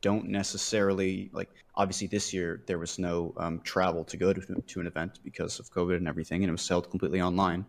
[0.01, 4.81] don't necessarily like obviously this year there was no um, travel to go to, to
[4.81, 7.65] an event because of covid and everything and it was held completely online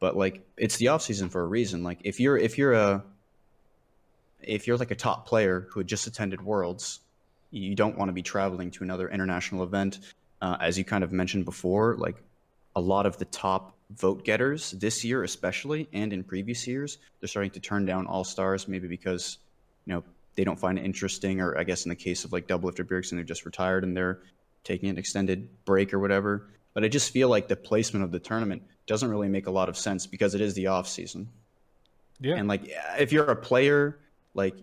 [0.00, 3.04] but like it's the off season for a reason like if you're if you're a
[4.42, 7.00] if you're like a top player who had just attended Worlds,
[7.50, 9.98] you don't want to be traveling to another international event.
[10.40, 12.22] Uh, as you kind of mentioned before, like
[12.76, 17.28] a lot of the top vote getters this year, especially, and in previous years, they're
[17.28, 19.38] starting to turn down All Stars, maybe because
[19.86, 20.04] you know
[20.38, 22.86] they don't find it interesting, or I guess in the case of like Double Doublelifter
[22.86, 24.20] Bjergsen, they're just retired and they're
[24.62, 26.46] taking an extended break or whatever.
[26.74, 29.68] But I just feel like the placement of the tournament doesn't really make a lot
[29.68, 31.28] of sense because it is the off season.
[32.20, 32.36] Yeah.
[32.36, 32.70] And like
[33.00, 33.98] if you're a player
[34.34, 34.54] like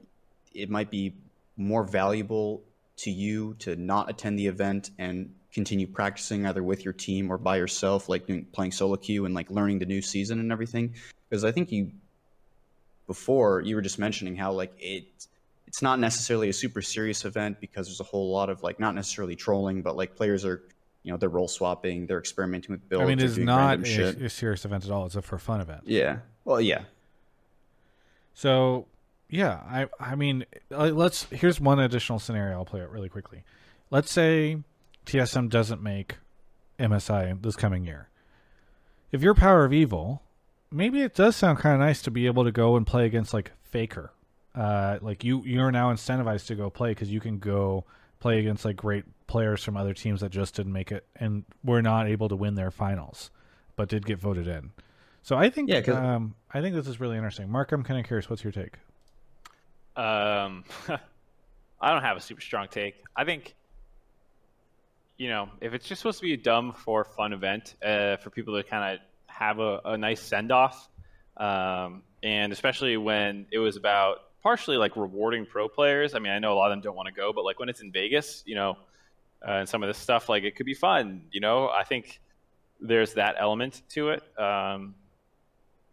[0.53, 1.13] it might be
[1.57, 2.63] more valuable
[2.97, 7.37] to you to not attend the event and continue practicing either with your team or
[7.37, 10.93] by yourself, like doing, playing solo queue and like learning the new season and everything.
[11.29, 11.91] Because I think you
[13.07, 15.03] before you were just mentioning how like it
[15.75, 18.95] it's not necessarily a super serious event because there's a whole lot of like not
[18.95, 20.63] necessarily trolling, but like players are
[21.03, 23.03] you know they're role swapping, they're experimenting with builds.
[23.03, 25.05] I mean, it's not a, a, serious event at all.
[25.05, 25.81] It's a for fun event.
[25.83, 26.19] Yeah.
[26.45, 26.83] Well, yeah.
[28.33, 28.85] So
[29.29, 33.43] yeah, I I mean, uh, let's here's one additional scenario I'll play it really quickly.
[33.91, 34.59] Let's say
[35.05, 36.15] TSM doesn't make
[36.79, 38.07] MSI this coming year.
[39.11, 40.21] If you're Power of Evil,
[40.71, 43.33] maybe it does sound kind of nice to be able to go and play against
[43.33, 44.13] like Faker.
[44.55, 47.83] Uh, like you you're now incentivized to go play because you can go
[48.19, 51.81] play against like great players from other teams that just didn't make it and were
[51.81, 53.31] not able to win their finals,
[53.75, 54.71] but did get voted in.
[55.23, 57.49] So I think yeah, um, I think this is really interesting.
[57.49, 58.29] Mark, I'm kind of curious.
[58.29, 58.75] What's your take?
[59.95, 60.63] Um,
[61.81, 62.95] I don't have a super strong take.
[63.15, 63.55] I think,
[65.17, 68.29] you know, if it's just supposed to be a dumb for fun event uh, for
[68.29, 70.87] people to kind of have a, a nice send off,
[71.37, 76.13] um, and especially when it was about partially like rewarding pro players.
[76.13, 77.67] I mean, I know a lot of them don't want to go, but like when
[77.67, 78.77] it's in Vegas, you know,
[79.41, 81.23] uh, and some of this stuff, like it could be fun.
[81.31, 82.21] You know, I think
[82.79, 84.93] there's that element to it um,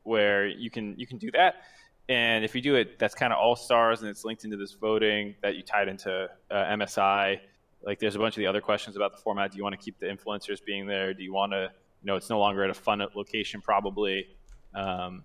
[0.02, 1.62] where you can you can do that.
[2.10, 4.72] And if you do it, that's kind of all stars, and it's linked into this
[4.72, 7.40] voting that you tied into uh, MSI.
[7.82, 9.50] Like, there's a bunch of the other questions about the format.
[9.50, 11.14] Do you want to keep the influencers being there?
[11.14, 11.70] Do you want to,
[12.02, 14.28] you know, it's no longer at a fun location, probably.
[14.74, 15.24] Um,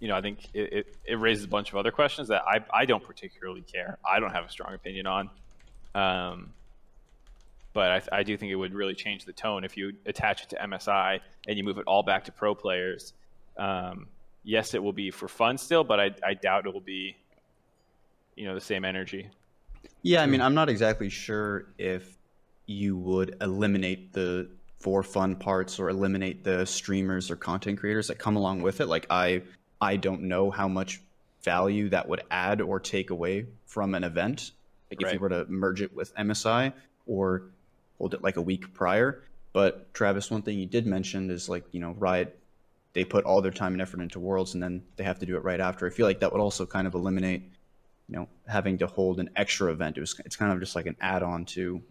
[0.00, 2.64] you know, I think it, it, it, raises a bunch of other questions that I,
[2.72, 3.98] I don't particularly care.
[4.08, 5.30] I don't have a strong opinion on.
[5.94, 6.54] Um,
[7.72, 10.50] but I, I, do think it would really change the tone if you attach it
[10.50, 13.12] to MSI and you move it all back to pro players.
[13.58, 14.06] Um,
[14.42, 17.16] yes, it will be for fun still, but I, I doubt it will be,
[18.36, 19.28] you know, the same energy.
[20.02, 22.16] Yeah, I mean, I'm not exactly sure if
[22.66, 24.48] you would eliminate the
[24.78, 28.86] for fun parts or eliminate the streamers or content creators that come along with it.
[28.86, 29.42] Like I
[29.80, 31.00] I don't know how much
[31.42, 34.50] value that would add or take away from an event.
[34.90, 35.14] Like if right.
[35.14, 36.72] you were to merge it with MSI
[37.06, 37.44] or
[37.98, 39.22] hold it like a week prior.
[39.52, 42.36] But Travis, one thing you did mention is like, you know, Riot
[42.92, 45.36] they put all their time and effort into Worlds, and then they have to do
[45.36, 45.86] it right after.
[45.86, 47.42] I feel like that would also kind of eliminate
[48.08, 49.96] you know having to hold an extra event.
[49.96, 51.82] It was it's kind of just like an add-on to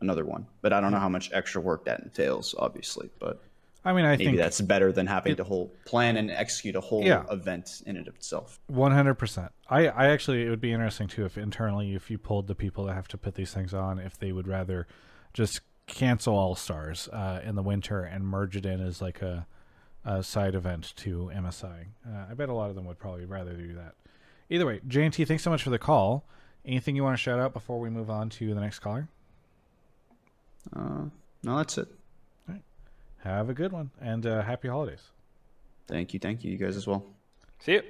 [0.00, 0.46] another one.
[0.62, 3.10] But I don't know how much extra work that entails, obviously.
[3.18, 3.42] But
[3.86, 6.80] I mean, I maybe think that's better than having to whole plan and execute a
[6.80, 7.24] whole Yeah.
[7.30, 8.58] event in and of itself.
[8.66, 9.52] One hundred percent.
[9.70, 12.84] I, I actually it would be interesting too if internally if you pulled the people
[12.86, 14.86] that have to put these things on if they would rather
[15.32, 19.46] just cancel All Stars uh, in the winter and merge it in as like a,
[20.04, 21.86] a side event to MSI.
[22.04, 23.94] Uh, I bet a lot of them would probably rather do that.
[24.50, 26.24] Either way, JNT, thanks so much for the call.
[26.64, 29.06] Anything you want to shout out before we move on to the next caller?
[30.74, 31.04] Uh,
[31.44, 31.88] no, that's it.
[33.26, 35.02] Have a good one and uh, happy holidays.
[35.88, 37.04] Thank you, thank you, you guys as well.
[37.58, 37.82] See you.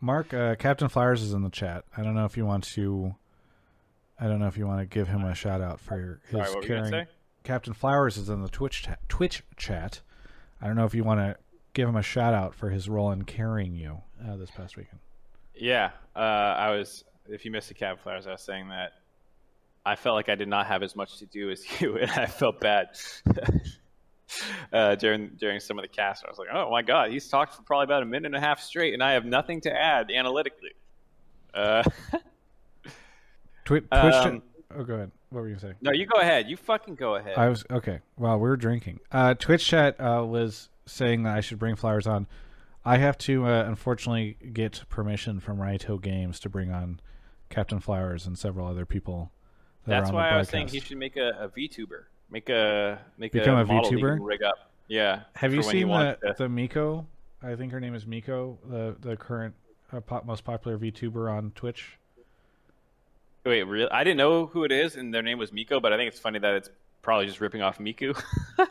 [0.00, 1.84] Mark, uh, Captain Flowers is in the chat.
[1.96, 3.14] I don't know if you want to.
[4.18, 6.42] I don't know if you want to give him a shout out for his Sorry,
[6.42, 6.90] what were you caring.
[6.90, 7.06] say?
[7.44, 10.00] Captain Flowers is in the Twitch chat, Twitch chat.
[10.62, 11.36] I don't know if you want to
[11.74, 15.00] give him a shout out for his role in carrying you uh, this past weekend.
[15.54, 17.04] Yeah, uh, I was.
[17.28, 18.92] If you missed the cab flowers, I was saying that
[19.84, 22.26] I felt like I did not have as much to do as you, and I
[22.26, 22.88] felt bad
[24.72, 26.24] uh, during during some of the cast.
[26.24, 28.40] I was like, oh my god, he's talked for probably about a minute and a
[28.40, 30.72] half straight, and I have nothing to add analytically.
[31.54, 31.82] Uh,
[33.64, 33.92] Twi- Twitch.
[33.92, 34.42] Um.
[34.76, 35.10] Oh, go ahead.
[35.30, 35.74] What were you saying?
[35.80, 36.48] no, you go ahead.
[36.48, 37.36] You fucking go ahead.
[37.36, 38.00] I was okay.
[38.16, 39.00] Well, we were drinking.
[39.12, 42.26] Uh, Twitch chat uh, was saying that I should bring flowers on.
[42.84, 47.00] I have to uh, unfortunately get permission from Riot Games to bring on
[47.50, 49.32] Captain Flowers and several other people.
[49.86, 52.04] That are That's why I was saying he should make a, a VTuber.
[52.30, 54.18] Make a make Become a, a you VTuber?
[54.20, 54.70] rig up.
[54.86, 55.20] Yeah.
[55.34, 57.06] Have you seen the to- the Miko?
[57.42, 59.54] I think her name is Miko, the the current
[59.92, 61.98] uh, pop, most popular VTuber on Twitch.
[63.44, 63.90] Wait, really?
[63.90, 66.18] I didn't know who it is, and their name was Miko, but I think it's
[66.20, 66.68] funny that it's
[67.02, 68.20] probably just ripping off Miku,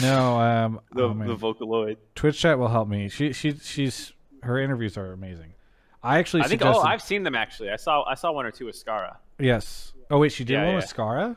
[0.00, 1.96] No, um, the, oh, the Vocaloid.
[2.14, 3.08] Twitch chat will help me.
[3.08, 5.54] She she she's her interviews are amazing.
[6.02, 7.70] I actually I think oh I've seen them actually.
[7.70, 9.16] I saw I saw one or two with Scarra.
[9.38, 9.92] yes.
[10.10, 10.76] Oh wait, she did Yeah, one yeah.
[10.76, 11.36] with Scarra.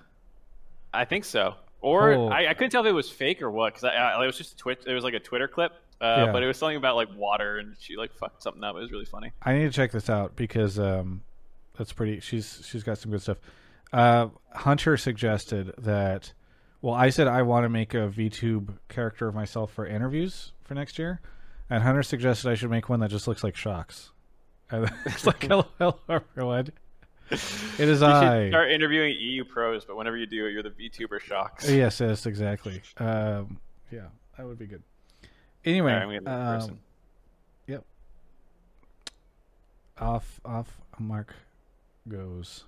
[0.95, 1.55] I think so.
[1.81, 2.27] Or Oh.
[2.29, 4.57] I, I couldn't tell if it was fake or what because it was just a
[4.57, 4.79] Twitch.
[4.87, 5.71] It was like a Twitter clip,
[6.01, 6.31] uh, Yeah.
[6.31, 8.75] but it was something about like water, and she like fucked something up.
[8.75, 9.31] It was really funny.
[9.43, 11.21] I need to check this out because um,
[11.77, 12.19] that's pretty.
[12.21, 13.37] She's she's got some good stuff.
[13.93, 16.33] Uh, Hunter suggested that.
[16.81, 20.73] Well, I said I want to make a VTube character of myself for interviews for
[20.75, 21.19] next year,
[21.69, 24.09] and Hunter suggested I should make one that just looks like Sjokz.
[24.71, 26.69] And it's like hello, hello everyone.
[27.77, 28.49] It is You I.
[28.49, 31.75] start interviewing EU pros, but whenever you do it, you're the VTuber Sjokz.
[31.75, 32.81] Yes, yes, exactly.
[32.97, 33.59] Um,
[33.91, 34.07] yeah,
[34.37, 34.83] that would be good.
[35.65, 36.79] Anyway, Alright, I'm gonna get that um,
[37.67, 37.83] yep.
[39.99, 40.77] Off, off.
[40.99, 41.33] Mark
[42.07, 42.63] goes.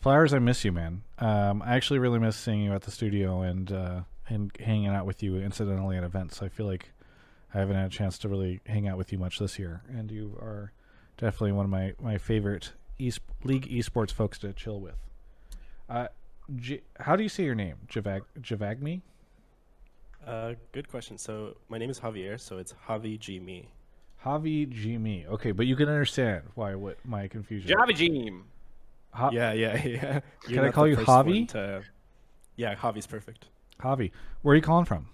[0.00, 1.02] Flowers, I miss you, man.
[1.18, 5.04] Um, I actually really miss seeing you at the studio and uh, and hanging out
[5.06, 6.42] with you incidentally at events.
[6.42, 6.90] I feel like
[7.52, 10.10] I haven't had a chance to really hang out with you much this year, and
[10.10, 10.72] you are
[11.18, 13.12] definitely one of my my favorite e-
[13.44, 14.96] league esports folks to chill with.
[15.88, 16.08] Uh,
[16.56, 17.76] J- how do you say your name?
[17.88, 19.00] Javag Javagme?
[20.26, 21.18] Uh, good question.
[21.18, 23.68] So my name is Javier, so it's Javi G Me.
[24.24, 25.24] Javi G me.
[25.28, 27.68] Okay, but you can understand why what my confusion.
[27.68, 28.42] Java Gene.
[29.12, 30.20] Ha- yeah, yeah, yeah.
[30.42, 31.48] Can I call you Javi?
[31.48, 31.82] To...
[32.56, 33.46] Yeah, Javi's perfect.
[33.80, 34.10] Javi.
[34.42, 35.08] Where are you calling from?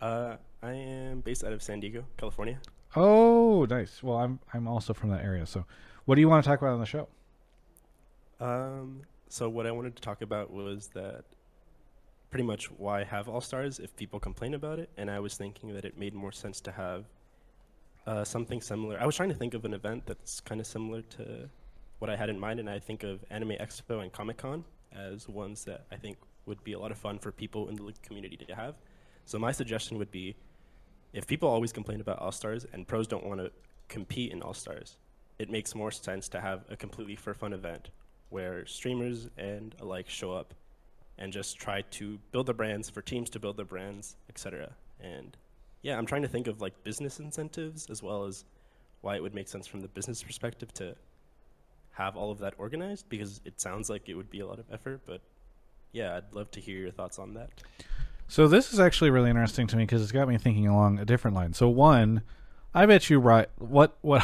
[0.00, 2.60] Uh, I am based out of San Diego, California.
[2.94, 4.02] Oh, nice.
[4.02, 5.44] Well, I'm I'm also from that area.
[5.44, 5.64] So,
[6.08, 7.06] what do you want to talk about on the show?
[8.40, 11.24] Um, so what I wanted to talk about was that
[12.30, 15.74] pretty much why have All Stars if people complain about it, and I was thinking
[15.74, 17.04] that it made more sense to have
[18.06, 18.98] uh, something similar.
[18.98, 21.50] I was trying to think of an event that's kind of similar to
[21.98, 24.64] what I had in mind, and I think of Anime Expo and Comic Con
[24.96, 27.92] as ones that I think would be a lot of fun for people in the
[28.02, 28.76] community to have.
[29.26, 30.36] So my suggestion would be,
[31.12, 33.50] if people always complain about All Stars and pros don't want to
[33.88, 34.96] compete in All Stars,
[35.38, 37.90] it makes more sense to have a completely for fun event
[38.30, 40.54] where streamers and alike show up
[41.18, 44.70] and just try to build their brands for teams to build their brands, etc.
[45.00, 45.36] And
[45.82, 48.44] yeah, I'm trying to think of like business incentives as well as
[49.00, 50.94] why it would make sense from the business perspective to
[51.92, 54.66] have all of that organized because it sounds like it would be a lot of
[54.72, 55.20] effort, but
[55.92, 57.50] yeah, I'd love to hear your thoughts on that.
[58.28, 61.04] So this is actually really interesting to me because it's got me thinking along a
[61.04, 61.54] different line.
[61.54, 62.22] So one,
[62.74, 63.48] I bet you right.
[63.56, 64.22] What what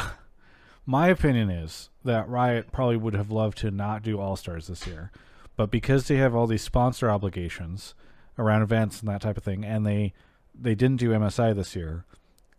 [0.85, 4.85] my opinion is that Riot probably would have loved to not do All Stars this
[4.85, 5.11] year,
[5.55, 7.95] but because they have all these sponsor obligations
[8.37, 10.13] around events and that type of thing, and they
[10.57, 12.05] they didn't do MSI this year,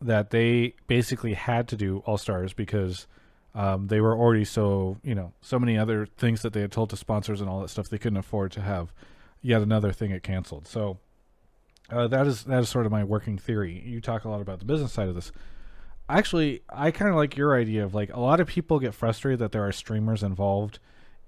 [0.01, 3.07] that they basically had to do All Stars because
[3.55, 6.91] um, they were already so you know so many other things that they had told
[6.91, 8.93] to sponsors and all that stuff they couldn't afford to have
[9.41, 10.67] yet another thing it canceled.
[10.67, 10.99] So
[11.91, 13.83] uh, that is that is sort of my working theory.
[13.87, 15.33] You talk a lot about the business side of this.
[16.09, 19.41] Actually, I kind of like your idea of like a lot of people get frustrated
[19.41, 20.79] that there are streamers involved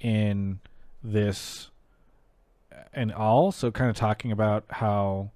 [0.01, 0.61] in
[1.03, 1.71] this
[2.93, 3.53] and all.
[3.53, 5.31] So, kind of talking about how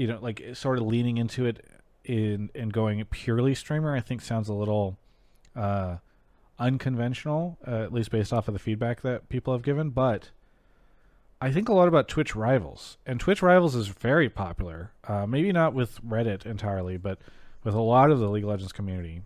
[0.00, 1.62] you know, like sort of leaning into it
[2.04, 3.94] in and going purely streamer.
[3.94, 4.96] I think sounds a little
[5.54, 5.96] uh,
[6.58, 9.90] unconventional, uh, at least based off of the feedback that people have given.
[9.90, 10.30] But
[11.38, 14.92] I think a lot about Twitch Rivals, and Twitch Rivals is very popular.
[15.06, 17.18] Uh, maybe not with Reddit entirely, but
[17.64, 19.22] with a lot of the League of Legends community.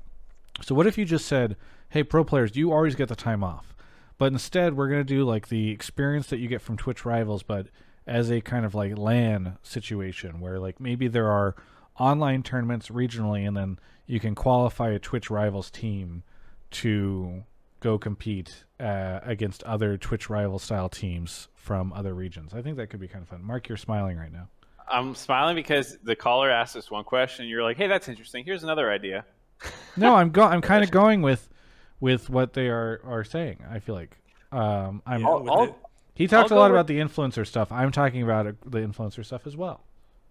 [0.62, 1.57] So what if you just said,
[1.89, 3.74] "Hey, pro players, you always get the time off,
[4.18, 7.43] but instead we're going to do like the experience that you get from Twitch Rivals,
[7.43, 7.68] but
[8.07, 11.57] as a kind of like LAN situation where like maybe there are
[11.99, 16.22] online tournaments regionally, and then you can qualify a Twitch Rivals team
[16.70, 17.45] to
[17.80, 22.53] go compete uh, against other Twitch rival style teams from other regions.
[22.55, 23.45] I think that could be kind of fun.
[23.45, 24.49] Mark, you're smiling right now.
[24.89, 27.47] I'm smiling because the caller asked us one question.
[27.47, 28.45] You're like, "Hey, that's interesting.
[28.45, 29.24] Here's another idea."
[29.97, 31.49] no, I'm go- I'm kind of going with
[32.01, 33.59] with what they are are saying.
[33.70, 34.16] I feel like
[34.53, 35.20] um, I'm.
[35.22, 35.78] Yeah, with I'll-
[36.14, 37.72] he talked I'll a lot go about the influencer stuff.
[37.72, 39.80] I'm talking about uh, the influencer stuff as well.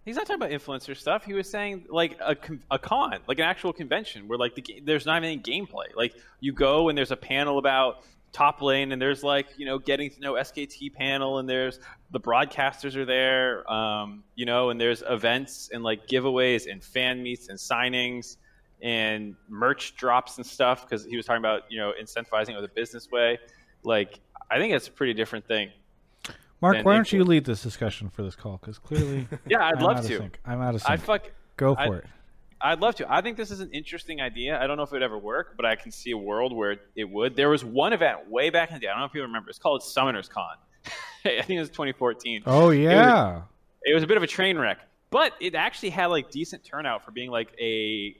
[0.05, 1.25] He's not talking about influencer stuff.
[1.25, 4.61] He was saying like a, con- a con, like an actual convention where like the,
[4.61, 5.93] ga- there's not even any gameplay.
[5.95, 8.03] Like you go and there's a panel about
[8.33, 11.79] top lane, and there's like you know getting to know SKT panel, and there's
[12.11, 17.23] the broadcasters are there, um, you know, and there's events and like giveaways and fan
[17.23, 18.37] meets and signings
[18.81, 22.65] and merch drops and stuff because he was talking about you know incentivizing it with
[22.65, 23.39] a business way.
[23.83, 24.19] Like
[24.51, 25.69] I think it's a pretty different thing.
[26.61, 28.57] Mark, why don't you lead this discussion for this call?
[28.57, 30.17] Because clearly, Yeah, I'd I'm love to.
[30.17, 30.39] sync.
[30.45, 31.31] I'm out of sync I fuck.
[31.57, 32.05] Go for I- it.
[32.63, 33.13] I'd love to.
[33.13, 34.59] I think this is an interesting idea.
[34.59, 36.77] I don't know if it would ever work, but I can see a world where
[36.95, 37.35] it would.
[37.35, 38.87] There was one event way back in the day.
[38.87, 39.49] I don't know if you remember.
[39.49, 40.55] It's called Summoners Con.
[41.25, 42.43] I think it was 2014.
[42.45, 43.41] Oh yeah,
[43.83, 47.03] It was a bit of a train wreck, but it actually had like decent turnout
[47.03, 48.15] for being like a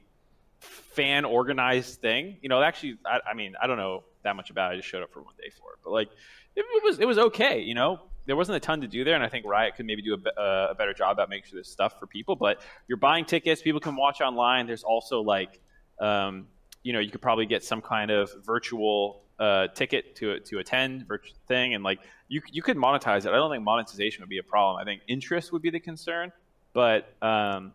[0.59, 2.37] fan organized thing.
[2.41, 4.73] You know, actually, I, I mean, I don't know that much about it.
[4.73, 6.09] I just showed up for one day for it, but like,
[6.55, 7.61] it, it was it was okay.
[7.61, 10.01] You know, there wasn't a ton to do there, and I think Riot could maybe
[10.01, 12.36] do a, uh, a better job about making sure there's stuff for people.
[12.36, 14.67] But you're buying tickets, people can watch online.
[14.67, 15.59] There's also like,
[15.99, 16.47] um,
[16.84, 21.07] you know, you could probably get some kind of virtual uh, ticket to to attend
[21.07, 23.28] virtual thing, and like you you could monetize it.
[23.28, 24.82] I don't think monetization would be a problem.
[24.82, 26.32] I think interest would be the concern,
[26.74, 27.74] but um,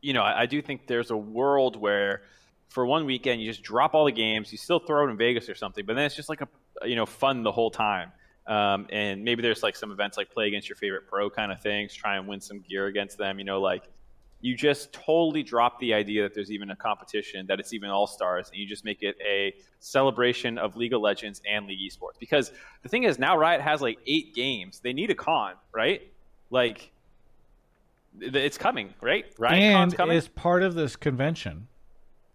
[0.00, 2.22] you know, I, I do think there's a world where
[2.68, 5.48] for one weekend you just drop all the games, you still throw it in Vegas
[5.48, 6.48] or something, but then it's just like a
[6.86, 8.12] you know fun the whole time.
[8.50, 11.60] Um, and maybe there's like some events like play against your favorite pro kind of
[11.60, 13.38] things, try and win some gear against them.
[13.38, 13.84] You know, like
[14.40, 18.08] you just totally drop the idea that there's even a competition, that it's even all
[18.08, 22.18] stars, and you just make it a celebration of League of Legends and League Esports.
[22.18, 22.50] Because
[22.82, 24.80] the thing is, now Riot has like eight games.
[24.80, 26.10] They need a con, right?
[26.50, 26.90] Like
[28.18, 29.26] it's coming, right?
[29.38, 30.16] Riot Con's and coming.
[30.16, 31.68] as part of this convention,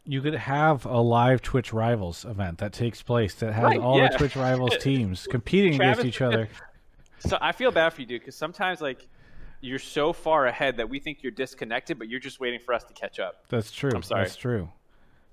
[0.05, 3.97] you could have a live Twitch Rivals event that takes place that has Right, all
[3.97, 4.09] yeah.
[4.09, 6.47] the Twitch Rivals teams competing against each other.
[7.19, 9.07] So I feel bad for you, dude, because sometimes like
[9.59, 12.83] you're so far ahead that we think you're disconnected, but you're just waiting for us
[12.83, 13.45] to catch up.
[13.49, 13.89] That's true.
[13.95, 14.25] I'm sorry.
[14.25, 14.69] That's true.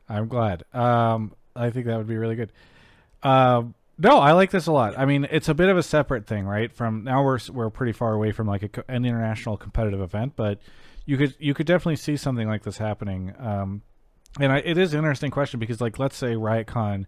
[0.09, 0.65] I'm glad.
[0.73, 2.51] Um, I think that would be really good.
[3.23, 4.99] Um, no, I like this a lot.
[4.99, 6.73] I mean, it's a bit of a separate thing, right?
[6.73, 10.61] From now we're we're pretty far away from like a, an international competitive event, but
[11.05, 13.35] you could you could definitely see something like this happening.
[13.39, 13.83] Um,
[14.41, 17.07] and I, it is an interesting question because, like, let's say RiotCon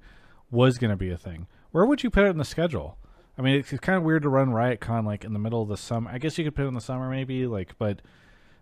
[0.51, 2.99] was going to be a thing, where would you put it in the schedule?
[3.37, 5.77] I mean, it's, kind of weird to run RiotCon like in the middle of the
[5.77, 6.11] summer.
[6.11, 8.01] I guess you could put it in the summer, maybe, like, but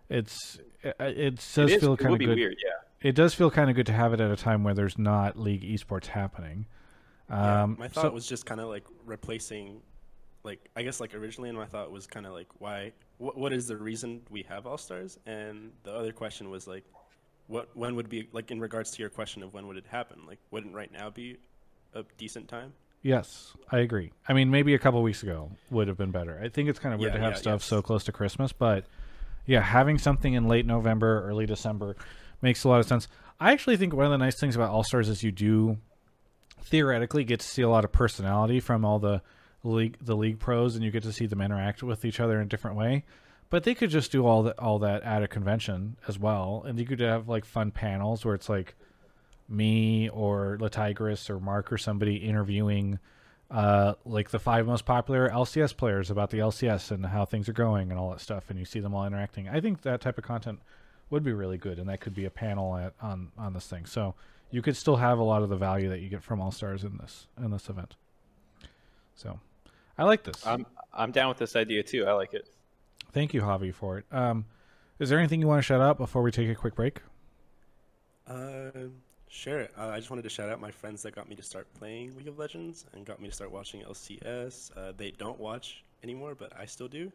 [0.09, 3.07] it's it, it does It, is, feel kind of good weird, yeah.
[3.07, 5.37] it does feel kind of good to have it at a time where there's not
[5.37, 6.65] league esports happening.
[7.29, 9.81] Yeah, Um, my thought so- was just kind of like replacing,
[10.43, 13.53] like I guess like originally and my thought was kind of like why, what, what
[13.53, 15.19] is the reason we have all stars?
[15.25, 16.83] And the other question was like,
[17.47, 20.21] what when would be like in regards to your question of when would it happen?
[20.27, 21.37] Like, wouldn't right now be
[21.93, 22.73] a decent time?
[23.05, 24.13] yes, I agree.
[24.29, 26.39] I mean, maybe a couple weeks ago would have been better.
[26.41, 27.65] I think it's kind of weird Yeah, to have yeah, stuff yes.
[27.65, 28.85] so close to Christmas, but
[29.45, 31.97] yeah, having something in late November, early December
[32.41, 33.09] makes a lot of sense.
[33.41, 35.79] I actually think one of the nice things about All Stars is you do
[36.61, 39.21] theoretically get to see a lot of personality from all the
[39.63, 42.43] league the league pros, and you get to see them interact with each other in
[42.45, 43.03] a different way.
[43.53, 46.79] But they could just do all that all that at a convention as well, and
[46.79, 48.73] you could have like fun panels where it's like
[49.47, 52.97] me or Latigris or Mark or somebody interviewing
[53.51, 57.53] uh, like the five most popular LCS players about the LCS and how things are
[57.53, 59.47] going and all that stuff, and you see them all interacting.
[59.47, 60.57] I think that type of content
[61.11, 63.85] would be really good, and that could be a panel at, on on this thing.
[63.85, 64.15] So
[64.49, 66.83] you could still have a lot of the value that you get from All Stars
[66.83, 67.97] in this in this event.
[69.13, 69.39] So
[69.95, 70.43] I like this.
[70.43, 72.07] I'm I'm down with this idea too.
[72.07, 72.49] I like it.
[73.13, 74.05] Thank you, Javi, for it.
[74.11, 74.45] Um,
[74.99, 77.01] is there anything you want to shout out before we take a quick break?
[78.27, 78.71] Uh,
[79.27, 79.67] sure.
[79.77, 82.15] Uh, I just wanted to shout out my friends that got me to start playing
[82.17, 84.71] League of Legends and got me to start watching LCS.
[84.75, 87.11] Uh, they don't watch anymore, but I still do.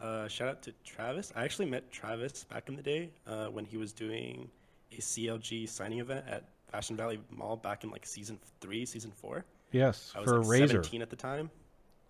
[0.00, 1.32] Uh, shout out to Travis.
[1.36, 4.48] I actually met Travis back in the day uh, when he was doing
[4.92, 9.44] a CLG signing event at Fashion Valley Mall back in like season three, season four.
[9.72, 10.68] Yes, I was for like Razor.
[10.68, 11.50] 17 at the time.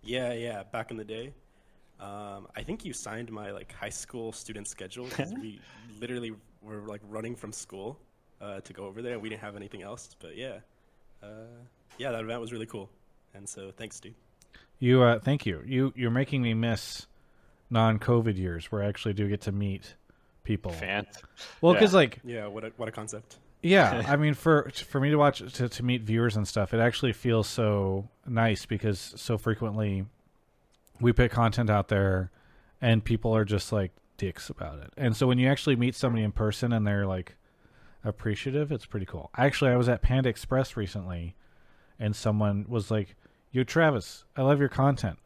[0.03, 1.33] Yeah, yeah, back in the day.
[2.01, 5.59] Um, I think you signed my like high school student schedule 'cause we
[5.99, 7.99] literally were like running from school
[8.41, 9.19] uh, to go over there.
[9.19, 10.59] We didn't have anything else, but yeah,
[11.21, 11.27] uh,
[11.99, 12.89] yeah, that event was really cool.
[13.35, 14.15] And so thanks, dude.
[14.79, 15.61] You, uh, thank you.
[15.63, 17.05] You, you're making me miss
[17.69, 19.95] non-COVID years where I actually do get to meet
[20.43, 20.71] people.
[20.71, 21.05] Fan.
[21.61, 21.79] Well, Yeah.
[21.79, 23.37] because like Yeah, what a what a concept.
[23.61, 26.79] Yeah, I mean, for for me to watch to, to meet viewers and stuff, it
[26.79, 30.05] actually feels so nice because so frequently
[31.01, 32.31] we put content out there,
[32.81, 34.93] and people are just like dicks about it.
[34.97, 37.35] And so when you actually meet somebody in person and they're like
[38.03, 39.31] appreciative, it's pretty cool.
[39.37, 41.35] Actually, I was at Panda Express recently,
[41.99, 43.15] and someone was like,
[43.51, 45.17] "Yo, Travis, I love your content."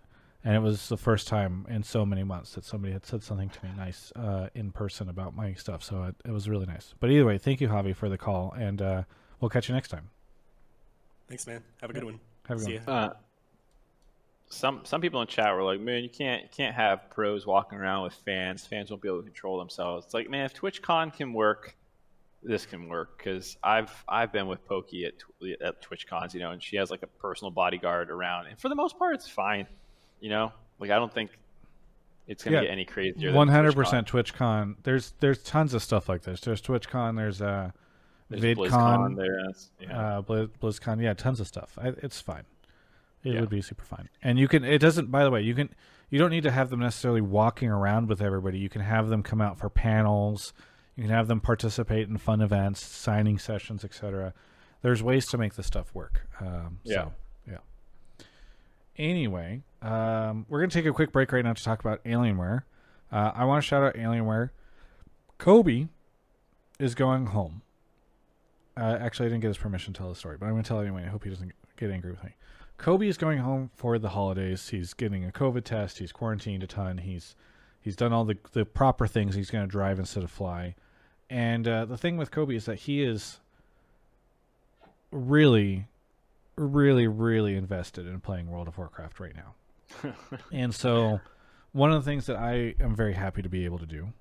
[0.43, 3.49] And it was the first time in so many months that somebody had said something
[3.49, 5.81] to me nice uh, in person about my stuff.
[5.81, 6.93] So it, it was really nice.
[6.99, 9.03] But either way, thank you, Javi, for the call, and uh,
[9.39, 10.11] we'll catch you next time.
[11.27, 11.63] Thanks, man.
[11.81, 12.19] Have a good one.
[12.47, 13.15] Have a good See one.
[14.49, 17.77] Some some people in chat were like, "Man, you can't you can't have pros walking
[17.77, 18.65] around with fans.
[18.65, 21.75] Fans won't be able to control themselves." It's like, man, if TwitchCon can work,
[22.43, 23.17] this can work.
[23.17, 25.13] Because I've I've been with Pokey at
[25.65, 28.75] at TwitchCons, you know, and she has like a personal bodyguard around, and for the
[28.75, 29.67] most part, it's fine.
[30.19, 31.31] You know, like I don't think
[32.27, 32.61] it's gonna Yeah.
[32.63, 33.33] get any crazier.
[33.33, 34.75] One hundred percent TwitchCon.
[34.83, 36.39] There's there's tons of stuff like this.
[36.41, 37.15] There's TwitchCon.
[37.17, 37.71] There's uh,
[38.29, 38.69] There's VidCon.
[38.69, 39.41] BlizzCon there.
[39.81, 40.17] Yeah.
[40.17, 41.01] uh, Blizz, BlizzCon.
[41.01, 41.77] Yeah, tons of stuff.
[41.81, 42.43] I, it's fine.
[43.25, 43.39] It Yeah.
[43.41, 44.07] would be super fun.
[44.23, 44.63] And you can.
[44.63, 45.11] It doesn't.
[45.11, 45.69] By the way, you can.
[46.09, 48.59] You don't need to have them necessarily walking around with everybody.
[48.59, 50.53] You can have them come out for panels.
[50.95, 54.33] You can have them participate in fun events, signing sessions, etc.
[54.81, 56.27] There's ways to make this stuff work.
[56.39, 57.05] Um, Yeah.
[57.05, 57.13] So,
[57.49, 57.57] yeah.
[58.97, 62.63] Anyway, um, we're gonna take a quick break right now to talk about Alienware.
[63.11, 64.51] Uh, I want to shout out Alienware.
[65.37, 65.87] Kobe
[66.79, 67.61] is going home.
[68.77, 70.67] Uh, actually, I didn't get his permission to tell the story, but I'm going to
[70.67, 71.03] tell it anyway.
[71.05, 72.31] I hope he doesn't get angry with me.
[72.77, 74.69] Kobe is going home for the holidays.
[74.69, 75.99] He's getting a COVID test.
[75.99, 76.99] He's quarantined a ton.
[76.99, 77.35] He's
[77.81, 79.35] he's done all the the proper things.
[79.35, 80.75] He's going to drive instead of fly.
[81.29, 83.39] And uh, the thing with Kobe is that he is
[85.11, 85.87] really,
[86.55, 90.13] really, really invested in playing World of Warcraft right now.
[90.51, 91.21] and so,
[91.71, 94.13] one of the things that I am very happy to be able to do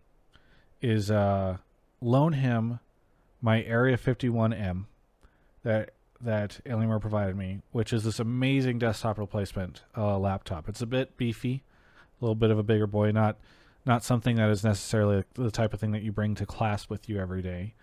[0.80, 1.59] is uh,
[2.00, 2.78] loan him
[3.40, 4.84] my Area 51M
[5.62, 5.93] that
[6.25, 10.68] that Alienware provided me, which is this amazing desktop replacement uh, laptop.
[10.68, 11.62] It's a bit beefy,
[12.20, 13.37] a little bit of a bigger boy, not
[13.87, 17.07] not something that is necessarily the type of thing that you bring to class with
[17.09, 17.75] you every day,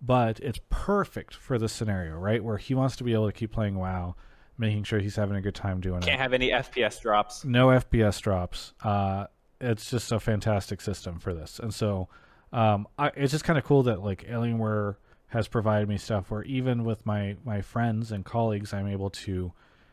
[0.00, 2.42] but it's perfect for this scenario, right?
[2.44, 4.14] Where he wants to be able to keep playing WoW,
[4.56, 7.44] making sure he's having a good time doing it Can't have any FPS drops.
[7.44, 8.72] no FPS drops.
[8.84, 9.26] Uh,
[9.60, 12.08] it's just a fantastic system for this, and so
[12.52, 14.94] um, I, it's just kind of cool that like Alienware
[15.28, 19.52] has provided me stuff where even with my my friends and colleagues, I'm able to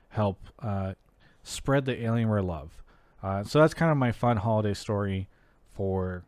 [0.09, 0.93] help uh,
[1.43, 2.83] spread the Alienware love.
[3.21, 5.27] Uh, so that's kind of my fun holiday story
[5.73, 6.23] for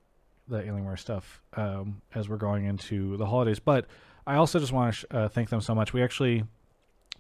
[0.48, 3.60] the Alienware stuff um, as we're going into the holidays.
[3.60, 3.86] But
[4.26, 5.94] I also just want to sh- uh, thank them so much.
[5.94, 6.44] We actually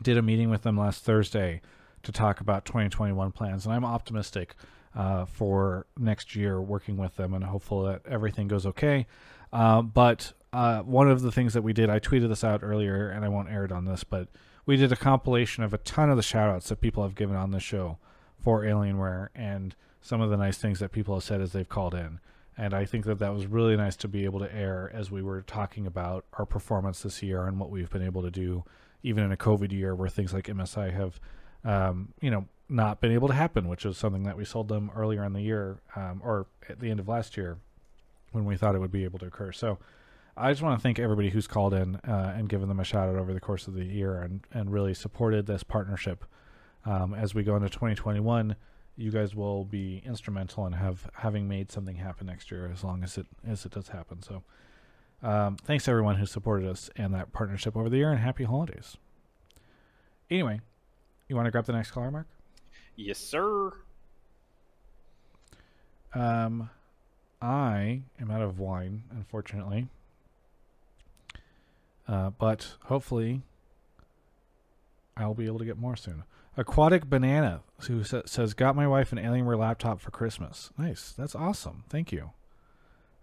[0.02, 1.62] did a meeting with them last Thursday
[2.04, 4.56] to talk about 2021 plans, and I'm optimistic
[4.96, 9.06] uh, for next year working with them and hopeful that everything goes okay.
[9.54, 13.10] Uh, but uh, one of the things that we did, I tweeted this out earlier,
[13.10, 14.28] and I won't air it on this, but
[14.66, 17.36] we did a compilation of a ton of the shout outs that people have given
[17.36, 17.98] on this show
[18.40, 21.94] for Alienware and some of the nice things that people have said as they've called
[21.94, 22.20] in.
[22.58, 25.22] And I think that that was really nice to be able to air as we
[25.22, 28.64] were talking about our performance this year and what we've been able to do,
[29.04, 31.20] even in a COVID year where things like MSI have,
[31.64, 34.92] um, you know, not been able to happen, which is something that we sold them
[34.96, 37.58] earlier in the year um, or at the end of last year
[38.32, 39.52] when we thought it would be able to occur.
[39.52, 39.78] So
[40.38, 43.10] I just want to thank everybody who's called in uh, and given them a shout
[43.10, 46.24] out over the course of the year and, and really supported this partnership.
[46.86, 48.56] Um, as we go into 2021,
[48.96, 53.04] you guys will be instrumental in have having made something happen next year as long
[53.04, 54.22] as it as it does happen.
[54.22, 54.44] So
[55.24, 58.44] um, thanks to everyone who supported us and that partnership over the year and happy
[58.44, 58.96] holidays.
[60.30, 60.62] Anyway,
[61.28, 62.28] you want to grab the next caller, Mark?
[62.96, 63.72] Yes, sir.
[66.14, 66.70] Um,
[67.42, 69.88] I am out of wine, unfortunately.
[72.08, 73.42] Uh, but hopefully,
[75.16, 76.24] I'll be able to get more soon.
[76.56, 80.72] Aquatic Banana, who sa- says, "Got my wife an Alienware laptop for Christmas.
[80.78, 81.84] Nice, that's awesome.
[81.90, 82.32] Thank you.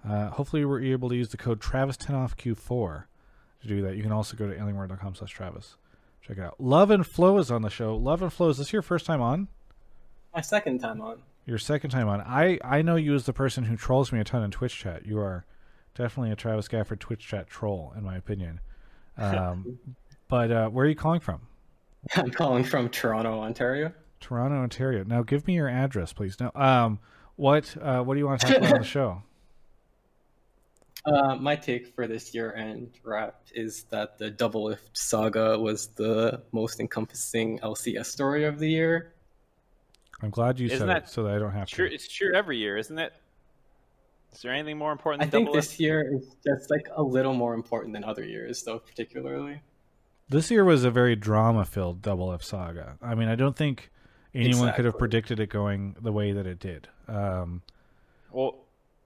[0.07, 3.05] Uh, hopefully, we're able to use the code Travis10 off Q4.
[3.63, 3.97] to do that.
[3.97, 5.77] You can also go to alienware.com slash Travis.
[6.21, 6.61] Check it out.
[6.61, 7.97] Love and Flow is on the show.
[7.97, 9.49] Love and Flow, is this your first time on?
[10.35, 11.23] My second time on.
[11.47, 12.21] Your second time on.
[12.21, 15.07] I, I know you as the person who trolls me a ton in Twitch chat.
[15.07, 15.47] You are
[15.95, 18.61] definitely a Travis Gafford Twitch chat troll, in my opinion.
[19.19, 19.79] Um,
[20.29, 21.41] but uh, where are you calling from?
[22.17, 23.93] I'm calling from Toronto, Ontario.
[24.21, 25.05] Toronto, Ontario.
[25.05, 26.37] Now, give me your address, please.
[26.41, 26.99] Now, um,
[27.37, 29.23] what uh, what do you want to talk about on the show?
[31.07, 36.81] Uh, my take for this year-end wrap is that the Doublelift saga was the most
[36.81, 39.13] encompassing LCS story of the year.
[40.23, 41.95] I'm glad you Isn't said that it so that I don't have True, to.
[41.95, 43.13] it's true every year, isn't it?
[44.35, 47.55] Is there anything more important I think this year is just like a little more
[47.55, 49.61] important than other years, though, particularly.
[50.29, 52.97] This year was a very drama-filled Doublelift saga.
[53.01, 53.91] I mean, I don't think
[54.35, 56.89] anyone could have predicted it going the way that it did.
[57.07, 57.63] Um,
[58.33, 58.57] Well,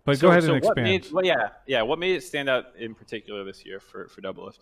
[0.04, 0.84] but so- go ahead so and what expand.
[0.84, 1.82] Made, well, yeah, yeah.
[1.82, 4.60] What made it stand out in particular this year for for Doublelift?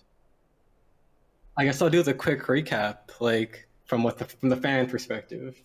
[1.56, 5.62] I guess I'll do the quick recap, like from what the from the fan perspective.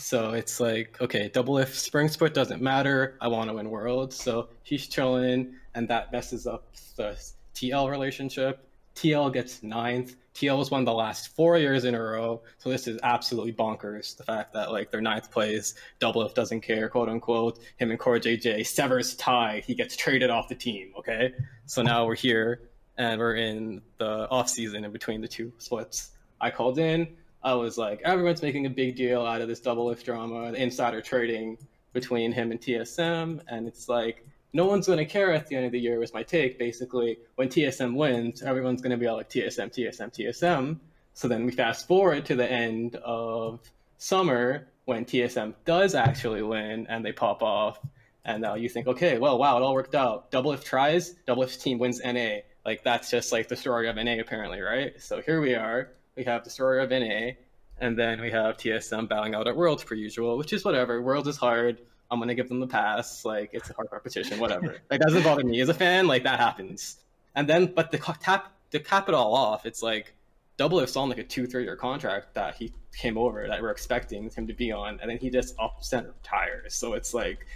[0.00, 4.16] So it's like, okay, Doublelift spring split doesn't matter, I want to win worlds.
[4.16, 7.16] So he's chilling, and that messes up the
[7.54, 8.66] TL relationship.
[8.94, 10.16] TL gets ninth.
[10.34, 14.16] TL has won the last four years in a row, so this is absolutely bonkers.
[14.16, 17.58] The fact that like their ninth place, Doublelift doesn't care, quote unquote.
[17.76, 19.62] Him and CoreJJ severs tie.
[19.66, 20.92] He gets traded off the team.
[20.98, 21.34] Okay,
[21.66, 26.10] so now we're here and we're in the off season in between the two splits.
[26.40, 27.16] I called in.
[27.42, 31.00] I was like, everyone's making a big deal out of this Doublelift drama, the insider
[31.00, 31.56] trading
[31.92, 35.66] between him and TSM, and it's like no one's going to care at the end
[35.66, 35.98] of the year.
[35.98, 40.12] Was my take basically when TSM wins, everyone's going to be all like TSM, TSM,
[40.12, 40.78] TSM.
[41.14, 43.60] So then we fast forward to the end of
[43.98, 47.78] summer when TSM does actually win and they pop off,
[48.24, 50.30] and now you think, okay, well, wow, it all worked out.
[50.30, 52.38] Doublelift tries, Doublelift team wins NA.
[52.64, 55.00] Like that's just like the story of NA apparently, right?
[55.00, 55.90] So here we are.
[56.20, 57.30] We have the story of NA,
[57.78, 61.00] and then we have TSM bowing out at Worlds per usual, which is whatever.
[61.00, 61.80] Worlds is hard.
[62.10, 63.24] I'm gonna give them the pass.
[63.24, 64.66] Like it's a hard competition, whatever.
[64.90, 66.06] like that doesn't bother me as a fan.
[66.06, 66.98] Like that happens.
[67.36, 70.14] And then, but the tap to cap it all off, it's like
[70.58, 74.28] Doublelift's on like a two three year contract that he came over that we're expecting
[74.28, 76.74] him to be on, and then he just ups and retires.
[76.74, 77.46] So it's like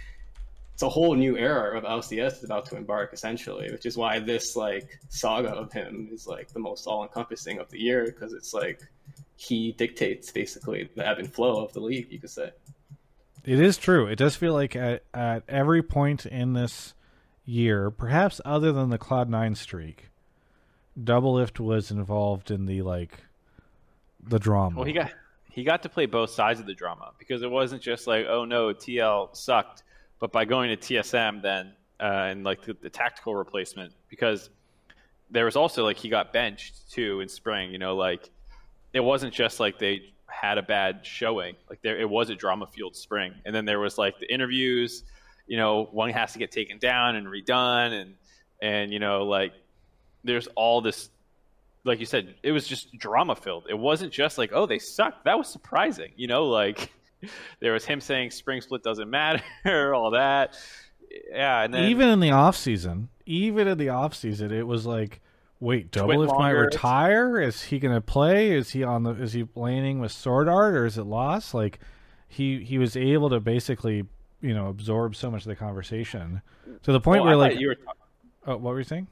[0.75, 4.19] it's a whole new era of LCS is about to embark essentially, which is why
[4.19, 8.33] this like saga of him is like the most all encompassing of the year because
[8.33, 8.81] it's like
[9.37, 12.51] he dictates basically the ebb and flow of the league, you could say.
[13.45, 14.07] It is true.
[14.07, 16.93] It does feel like at, at every point in this
[17.45, 20.09] year, perhaps other than the Cloud Nine streak,
[21.01, 23.23] Doublelift was involved in the like
[24.21, 24.75] the drama.
[24.75, 25.11] Well, he got
[25.49, 28.43] he got to play both sides of the drama because it wasn't just like, oh
[28.43, 29.83] no, TL sucked,
[30.19, 34.49] but by going to TSM then uh, and like the, the tactical replacement because
[35.29, 37.71] there was also like he got benched too in spring.
[37.71, 38.29] You know, like
[38.93, 41.55] it wasn't just like they had a bad showing.
[41.69, 45.03] Like there, it was a drama fueled spring, and then there was like the interviews.
[45.47, 48.15] You know, one has to get taken down and redone, and
[48.61, 49.53] and you know like
[50.23, 51.09] there's all this
[51.83, 53.67] like you said, it was just drama filled.
[53.69, 55.23] It wasn't just like, oh, they suck.
[55.23, 56.11] That was surprising.
[56.15, 56.91] You know, like
[57.59, 59.43] there was him saying spring split doesn't matter,
[59.93, 60.57] all that.
[61.31, 64.85] Yeah, and then even in the off season, even in the off season, it was
[64.85, 65.21] like,
[65.59, 67.39] wait, Doublelift might retire.
[67.39, 68.51] Is he going to play?
[68.51, 69.11] Is he on the?
[69.11, 71.53] Is he laning with SwordArt or is it lost?
[71.53, 71.79] Like,
[72.27, 74.03] he he was able to basically
[74.41, 76.41] you know absorb so much of the conversation
[76.83, 77.75] to the point Oh, where like, you were.
[77.75, 77.97] talk-
[78.45, 79.07] oh, what were you saying?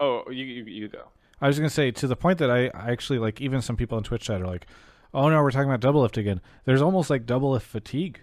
[0.00, 1.04] Oh, you, you you go.
[1.40, 3.96] I was gonna say to the point that I, I actually like even some people
[3.96, 4.66] on Twitch chat are like,
[5.14, 6.40] oh no, we're talking about Doublelift again.
[6.64, 8.20] There's almost like Doublelift fatigue,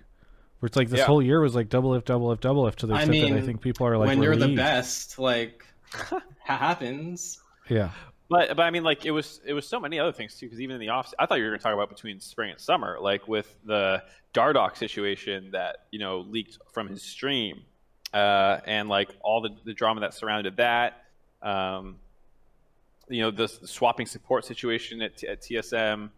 [0.59, 1.05] where it's like this Yeah.
[1.05, 3.61] whole year was like Doublelift, double lift, Doublelift to the I extent that I think
[3.61, 5.65] people are like when you're the best, like
[6.43, 7.39] happens.
[7.69, 7.89] Yeah,
[8.29, 10.45] But but I mean, like it was it was so many other things too.
[10.45, 12.51] Because even in the off, I thought you were going to talk about between spring
[12.51, 17.61] and summer, like with the Dardoch situation that you know leaked from his stream,
[18.13, 21.03] uh, and like all the, the drama that surrounded that.
[21.41, 21.97] Um,
[23.07, 26.09] you know, the, s- swapping support situation at, T- at TSM,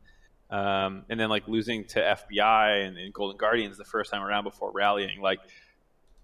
[0.49, 4.43] um, and then like losing to FBI and, and Golden Guardians the first time around
[4.43, 5.21] before rallying.
[5.21, 5.39] Like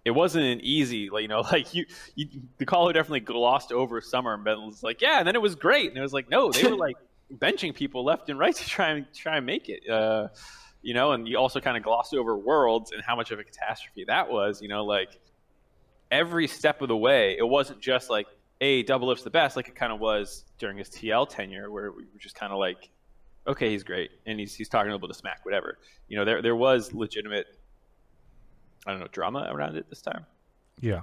[0.05, 4.01] it wasn't an easy, like you know, like you, you the caller definitely glossed over
[4.01, 6.29] summer and Ben was like, yeah, and then it was great, and it was like,
[6.29, 6.97] no, they were like
[7.33, 9.89] benching people left and right to try and try and make it.
[9.89, 10.27] Uh,
[10.81, 13.43] you know, and you also kind of glossed over Worlds and how much of a
[13.43, 14.61] catastrophe that was.
[14.61, 15.17] You know, like
[16.11, 18.27] every step of the way, it wasn't just like,
[18.61, 22.03] a Doublelift's the best, like it kind of was during his TL tenure, where we
[22.03, 22.89] were just kind of like,
[23.47, 25.77] okay, he's great, and he's he's talking a little smack, whatever.
[26.07, 27.47] You know, there there was legitimate,
[28.85, 30.25] I don't know, drama around it this time.
[30.79, 31.01] yeah.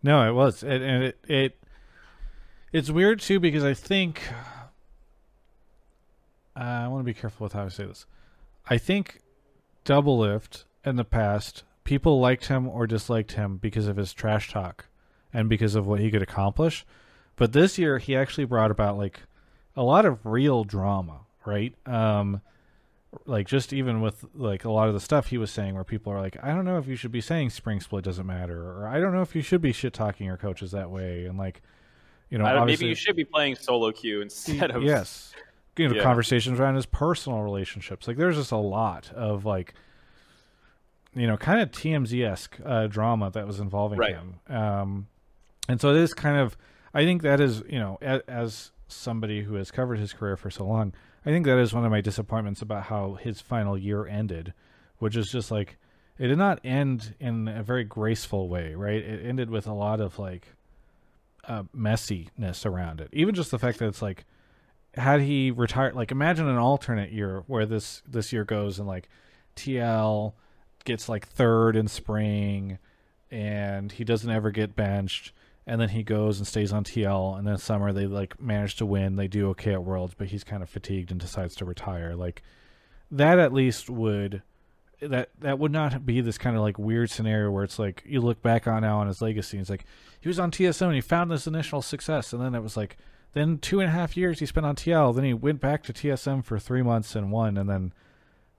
[0.00, 1.58] No, it was, it, and it, it
[2.72, 4.22] It's weird too because I think
[6.56, 8.06] uh, I want to be careful with how I say this.
[8.70, 9.20] I think
[9.84, 14.86] Doublelift in the past, people liked him or disliked him because of his trash talk
[15.32, 16.84] and because of what he could accomplish.
[17.36, 19.20] But this year, he actually brought about like
[19.76, 21.74] a lot of real drama, right?
[21.86, 22.40] Um,
[23.24, 26.12] like just even with like a lot of the stuff he was saying, where people
[26.12, 28.86] are like, I don't know if you should be saying spring split doesn't matter, or
[28.86, 31.62] I don't know if you should be shit talking your coaches that way, and like,
[32.30, 35.32] you know, I don't- maybe you should be playing solo queue instead of yes
[35.78, 36.02] you know Yeah.
[36.02, 39.74] conversations around his personal relationships like there's just a lot of like
[41.14, 44.16] you know kind of tmz-esque uh, drama that was involving Right.
[44.16, 45.06] him um
[45.68, 46.56] and so it is kind of
[46.94, 50.50] i think that is you know as, as somebody who has covered his career for
[50.50, 50.92] so long
[51.24, 54.52] i think that is one of my disappointments about how his final year ended
[54.98, 55.76] which is just like
[56.18, 60.00] it did not end in a very graceful way right it ended with a lot
[60.00, 60.48] of like
[61.48, 63.08] uh, messiness around it.
[63.12, 64.24] Even just the fact that it's like,
[64.94, 69.08] had he retired, like imagine an alternate year where this this year goes and like
[69.56, 70.34] TL
[70.84, 72.78] gets like third in spring,
[73.30, 75.32] and he doesn't ever get benched,
[75.68, 78.86] and then he goes and stays on TL, and then summer they like manage to
[78.86, 82.16] win, they do okay at Worlds, but he's kind of fatigued and decides to retire.
[82.16, 82.42] Like
[83.10, 84.42] that at least would
[85.00, 88.20] that that would not be this kind of like weird scenario where it's like you
[88.20, 89.84] look back on now on his legacy and it's like
[90.20, 92.96] he was on TSM and he found this initial success and then it was like
[93.34, 95.92] then two and a half years he spent on TL then he went back to
[95.92, 97.92] TSM for three months and won and then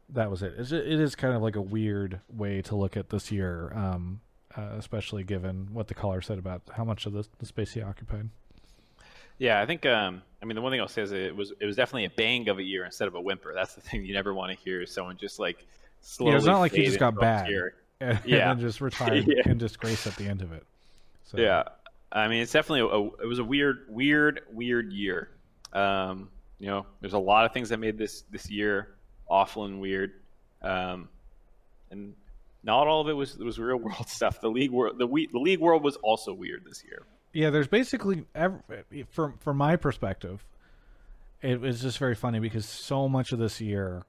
[0.08, 3.10] that was it it's, it is kind of like a weird way to look at
[3.10, 4.22] this year um,
[4.58, 7.82] uh, especially given what the caller said about how much of the, the space he
[7.82, 8.30] occupied
[9.38, 9.86] Yeah, I think.
[9.86, 12.10] Um, I mean, the one thing I'll say is it was it was definitely a
[12.10, 13.54] bang of a year instead of a whimper.
[13.54, 14.82] That's the thing you never want to hear.
[14.82, 15.66] is Someone just like
[16.02, 16.32] slowly.
[16.32, 17.48] yeah, it's not like he just got bad
[18.02, 18.48] and, and Yeah.
[18.54, 19.50] then just retired Yeah.
[19.52, 20.64] in disgrace at the end of it
[21.26, 21.64] so Yeah,
[22.12, 25.30] I mean, it's definitely a, it was a weird, weird, weird year.
[25.74, 26.30] Um,
[26.60, 28.96] you know, there's a lot of things that made this this year
[29.30, 30.14] awful and weird,
[30.64, 31.08] um,
[31.92, 32.16] and
[32.64, 34.42] not all of it was was real world stuff.
[34.42, 37.04] The league world, the we, the league world was also weird this year.
[37.34, 38.54] yeah there's basically ev
[39.10, 40.44] from from my perspective
[41.42, 44.04] it was just very funny because so much of this year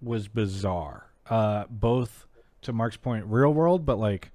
[0.00, 2.26] was bizarre uh both
[2.62, 4.30] to mark's point real world but like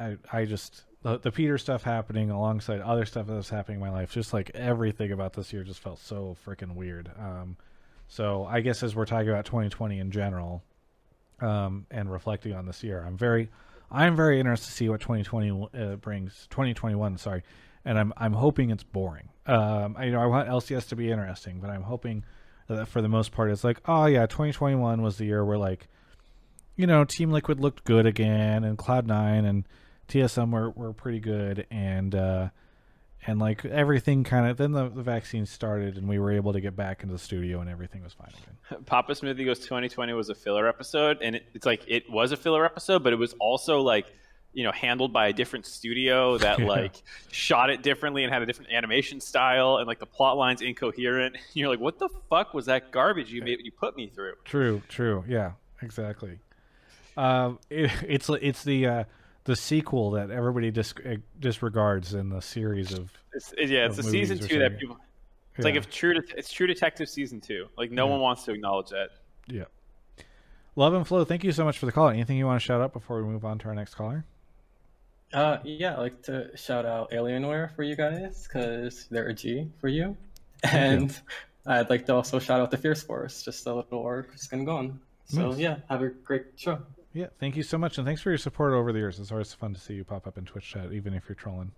[0.00, 3.80] i i just the, the peter stuff happening alongside other stuff that was happening in
[3.80, 7.56] my life just like everything about this year just felt so freaking weird um
[8.08, 10.62] so i guess as we're talking about 2020 in general
[11.40, 13.04] um and reflecting on this year.
[13.06, 13.50] I'm very
[13.90, 17.42] i'm very interested to see what 2020 uh, brings 2021 sorry.
[17.84, 19.28] And i'm i'm hoping it's boring.
[19.46, 22.24] Um I, you know i want lcs to be interesting but i'm hoping
[22.68, 25.88] that for the most part it's like oh yeah 2021 was the year where like
[26.76, 29.64] you know team liquid looked good again and cloud9 and
[30.08, 32.48] tsm were, were pretty good and uh
[33.26, 36.60] and like everything kind of then the, the vaccine started and we were able to
[36.60, 40.28] get back into the studio and everything was fine again Papa Smithy goes 2020 was
[40.28, 43.34] a filler episode, and it, it's like it was a filler episode, but it was
[43.40, 44.06] also like
[44.52, 46.66] you know handled by a different studio that Yeah.
[46.66, 47.02] like
[47.32, 51.36] shot it differently and had a different animation style, and like the plot lines incoherent.
[51.54, 54.34] You're like, what the fuck was that garbage you made you put me through?
[54.44, 55.24] True, true.
[55.26, 56.38] Yeah, exactly.
[57.16, 59.04] Um, it, it's it's the uh,
[59.48, 63.10] the sequel that everybody dis- uh, disregards in the series of.
[63.32, 64.98] It's, it- yeah, it's Of a season movies or two that people.
[65.56, 67.66] It's like if True, Det- it's True Detective season two.
[67.76, 68.12] Like no Yeah.
[68.12, 69.08] one wants to acknowledge that.
[69.46, 69.64] Yeah.
[70.76, 71.24] Love and flow.
[71.24, 72.10] Thank you so much for the call.
[72.10, 74.24] Anything you want to shout out before we move on to our next caller?
[75.32, 79.68] Uh, yeah, I'd like to shout out Alienware for you guys because they're a G
[79.80, 80.14] for you,
[80.62, 81.18] and
[81.66, 84.64] I'd like to also shout out the Fierce Force, just a little org just gonna
[84.64, 85.00] go on.
[85.24, 85.58] So Nice.
[85.58, 86.78] yeah, have a great show.
[87.18, 89.18] Yeah, thank you so much, and thanks for your support over the years.
[89.18, 91.72] It's always fun to see you pop up in Twitch chat, even if you're trolling.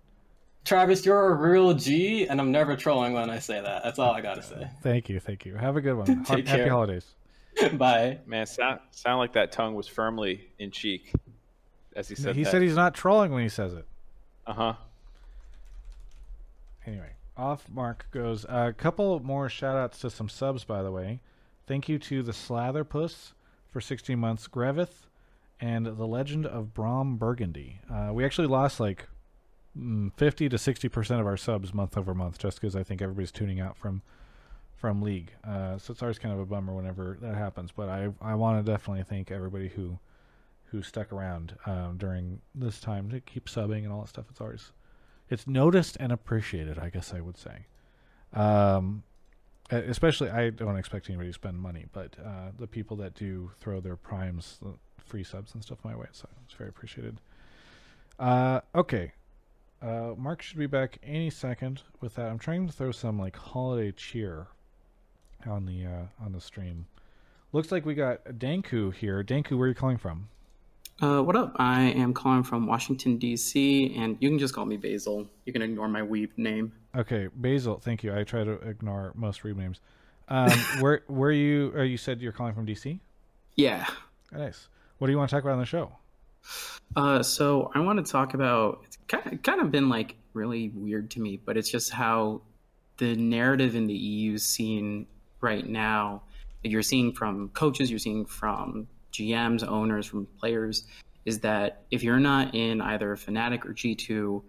[0.65, 3.83] Travis, you're a real G, and I'm never trolling when I say that.
[3.83, 4.69] That's all I gotta say.
[4.83, 5.55] Thank you, thank you.
[5.55, 6.05] Have a good one.
[6.25, 6.69] Take Happy care.
[6.69, 7.15] holidays.
[7.73, 8.19] Bye.
[8.27, 11.11] Man, sound sound like that tongue was firmly in cheek
[11.95, 12.35] as he said.
[12.35, 12.51] he that.
[12.51, 13.87] said he's not trolling when he says it.
[14.45, 14.73] Uh huh.
[16.85, 18.45] Anyway, off mark goes.
[18.47, 21.19] A couple more shout outs to some subs, by the way.
[21.65, 23.31] Thank you to the Slatherpuss
[23.71, 25.07] for 16 months, Grevith,
[25.61, 27.79] and the Legend of Brom Burgundy.
[27.89, 29.07] Uh, we actually lost like
[29.77, 33.31] mm, 50 to 60% of our subs month over month just because I think everybody's
[33.31, 34.01] tuning out from
[34.75, 35.33] from League.
[35.47, 37.71] Uh, so it's always kind of a bummer whenever that happens.
[37.71, 39.99] But I, I want to definitely thank everybody who
[40.65, 44.25] who stuck around um, during this time to keep subbing and all that stuff.
[44.31, 44.71] It's always
[45.29, 47.67] it's noticed and appreciated, I guess I would say.
[48.33, 49.03] Um,
[49.69, 53.79] especially, I don't expect anybody to spend money, but uh, the people that do throw
[53.79, 54.71] their primes, uh,
[55.03, 57.19] free subs and stuff my way, so it's very appreciated.
[58.19, 59.11] Uh, okay,
[59.81, 62.27] Uh, Mark should be back any second with that.
[62.29, 64.45] I'm trying to throw some like holiday cheer
[65.47, 66.85] on the uh, on the stream.
[67.51, 69.23] Looks like we got Danku here.
[69.23, 70.29] Danku, where are you calling from?
[71.01, 71.55] Uh, what up?
[71.57, 73.95] I am calling from Washington D.C.
[73.97, 75.25] and you can just call me Basil.
[75.45, 76.71] You can ignore my weeb name.
[76.95, 77.79] Okay, Basil.
[77.79, 78.15] Thank you.
[78.15, 79.81] I try to ignore most weeb names.
[80.27, 81.71] Um, where where you?
[81.73, 82.99] Or you said you're calling from D.C.
[83.55, 83.87] Yeah.
[84.31, 84.67] Nice.
[85.01, 85.91] What do you want to talk about on the show?
[86.95, 90.69] Uh, so I want to talk about it's kind of, kind of been like really
[90.75, 92.43] weird to me, but it's just how
[92.97, 95.07] the narrative in the EU scene
[95.41, 96.21] right now
[96.61, 100.85] you're seeing from coaches, you're seeing from GMs, owners, from players,
[101.25, 104.43] is that if you're not in either Fnatic or G2,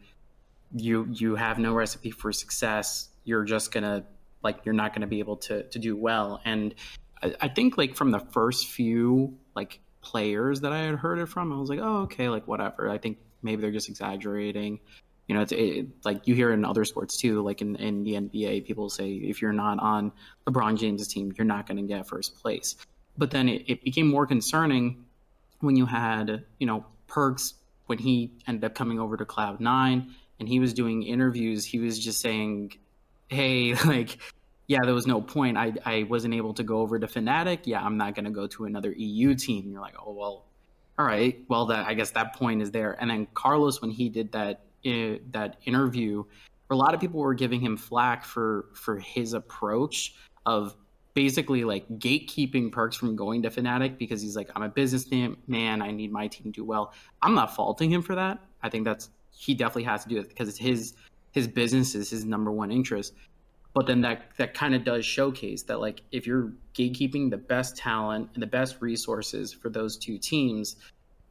[0.77, 3.09] you you have no recipe for success.
[3.25, 4.05] You're just gonna
[4.43, 6.43] like you're not gonna be able to to do well.
[6.45, 6.75] And
[7.23, 11.27] I, I think like from the first few like players that I had heard it
[11.27, 12.91] from, I was like, oh okay, like whatever.
[12.91, 14.81] I think maybe they're just exaggerating.
[15.29, 18.15] You know, it's it, like you hear in other sports too, like in, in the
[18.15, 20.13] NBA, people say if you're not on
[20.47, 22.77] LeBron James' team, you're not going to get first place.
[23.17, 25.05] But then it, it became more concerning
[25.61, 27.55] when you had, you know, Perkz
[27.87, 31.65] when he ended up coming over to Cloud Nine and he was doing interviews.
[31.65, 32.73] He was just saying,
[33.29, 34.19] "Hey, like,
[34.73, 35.59] yeah, there was no point.
[35.59, 37.61] I I wasn't able to go over to Fnatic.
[37.65, 40.47] Yeah, I'm not going to go to another EU team." You're like, "Oh well,
[40.99, 41.45] all right.
[41.49, 44.63] Well, that I guess that point is there." And then Carlos, when he did that
[44.87, 46.25] uh, that interview,
[46.71, 50.15] a lot of people were giving him flack for for his approach
[50.47, 50.75] of
[51.13, 55.83] basically like gatekeeping Perkz from going to Fnatic because he's like, I'm a businessman, man,
[55.83, 56.95] I need my team to do well.
[57.21, 58.39] I'm not faulting him for that.
[58.63, 60.95] I think that's he definitely has to do it because it's his
[61.33, 63.13] his business is his number one interest.
[63.75, 67.77] But then that that kind of does showcase that like if you're gatekeeping the best
[67.77, 70.77] talent and the best resources for those two teams,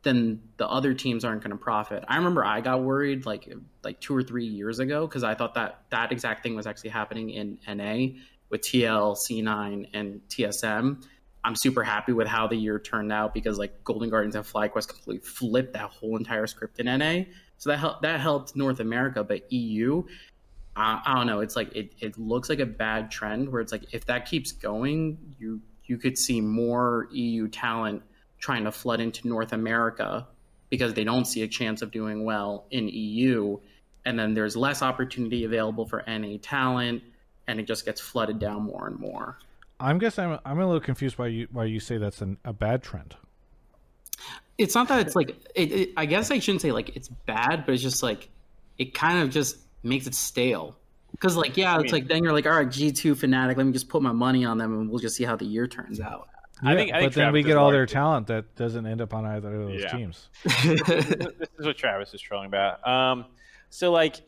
[0.03, 2.03] then the other teams aren't going to profit.
[2.07, 5.53] I remember I got worried like like two or three years ago because I thought
[5.53, 8.17] that that exact thing was actually happening in NA
[8.49, 11.03] with TL, C9, and TSM.
[11.43, 14.87] I'm super happy with how the year turned out because like Golden Guardians and FlyQuest
[14.87, 17.23] completely flipped that whole entire script in NA.
[17.57, 20.03] So that helped that helped North America, but EU,
[20.75, 21.39] I, I don't know.
[21.39, 24.51] It's like it, it looks like a bad trend where it's like if that keeps
[24.51, 28.01] going, you you could see more EU talent
[28.39, 30.27] trying to flood into North America
[30.69, 33.57] because they don't see a chance of doing well in EU,
[34.05, 37.03] and then there's less opportunity available for NA talent
[37.47, 39.37] and it just gets flooded down more and more.
[39.79, 42.53] I'm guessing I'm, I'm a little confused why you why you say that's an, a
[42.53, 43.15] bad trend.
[44.57, 47.65] It's not that it's like it, it, I guess I shouldn't say like it's bad,
[47.65, 48.29] but it's just like
[48.77, 50.75] it kind of just makes it stale.
[51.11, 53.57] Because like yeah, it's mean, like then you're like all right, G two Fnatic.
[53.57, 55.67] let me just put my money on them and we'll just see how the year
[55.67, 56.29] turns out.
[56.63, 58.85] Yeah, I think, I think but Travis then we get all their talent that doesn't
[58.85, 59.97] end up on either of those yeah.
[59.97, 60.29] teams.
[60.43, 62.85] this is what Travis is trolling about.
[62.87, 63.25] Um,
[63.69, 64.21] so like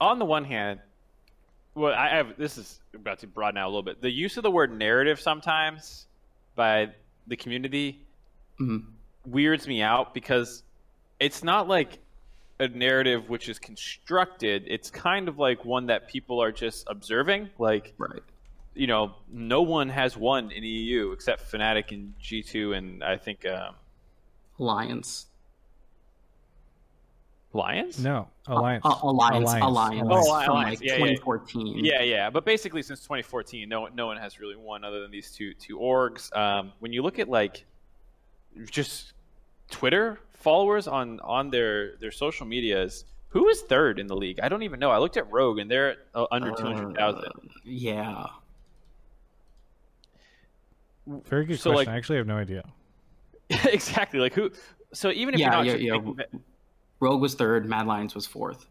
[0.00, 0.80] on the one hand,
[1.74, 4.00] well, I have this is about to broaden out a little bit.
[4.00, 6.06] The use of the word narrative sometimes
[6.54, 6.90] by
[7.26, 8.04] the community
[8.60, 8.86] mm-hmm.
[9.26, 10.62] weirds me out because
[11.18, 11.98] it's not like
[12.60, 14.64] a narrative which is constructed.
[14.66, 17.50] It's kind of like one that people are just observing.
[17.58, 18.22] Like, right.
[18.74, 23.46] you know, no one has won in EU except Fnatic and G2 and I think
[23.46, 23.74] um,
[24.58, 25.26] Alliance.
[27.52, 27.98] Alliance?
[28.00, 28.84] No, Alliance.
[28.84, 29.50] Uh, Alliance.
[29.50, 29.64] Alliance.
[29.64, 30.08] Alliance.
[30.10, 30.46] Oh, Alliance.
[30.46, 31.84] From like yeah, 2014.
[31.84, 31.92] Yeah.
[31.94, 32.30] yeah, yeah.
[32.30, 35.78] But basically, since 2014, no, no one has really won other than these two two
[35.78, 36.34] orgs.
[36.36, 37.64] Um, when you look at like
[38.70, 39.12] just
[39.70, 44.38] Twitter followers on on their their social medias, who is third in the league?
[44.40, 44.90] I don't even know.
[44.90, 47.24] I looked at Rogue and they're uh, under uh, 200,000.
[47.64, 48.26] Yeah.
[51.06, 51.86] Very good so question.
[51.86, 52.64] Like, I actually have no idea.
[53.50, 54.20] exactly.
[54.20, 54.52] Like who?
[54.92, 56.38] So even if yeah, you're not yeah, yeah.
[57.00, 57.66] Rogue was third.
[57.66, 58.66] Mad Lions was fourth.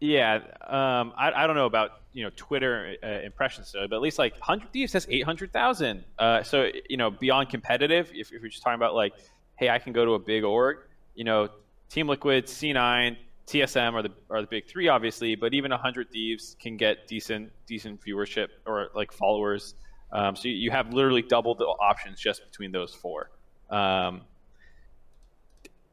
[0.00, 4.02] Yeah, um, I, I don't know about you know Twitter uh, impressions, so, but at
[4.02, 6.04] least like Hundred Thieves has eight hundred thousand.
[6.18, 9.12] Uh, so you know beyond competitive, if, if you're just talking about like,
[9.56, 10.78] hey, I can go to a big org,
[11.14, 11.48] you know,
[11.88, 16.56] Team Liquid, C9, TSM are the are the big three, obviously, but even Hundred Thieves
[16.60, 19.74] can get decent decent viewership or like followers.
[20.12, 23.30] Um, so you have literally double the options just between those four.
[23.70, 24.22] Um,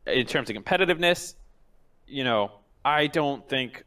[0.05, 1.36] in terms of competitiveness,
[2.07, 2.51] you know,
[2.84, 3.84] I don't think.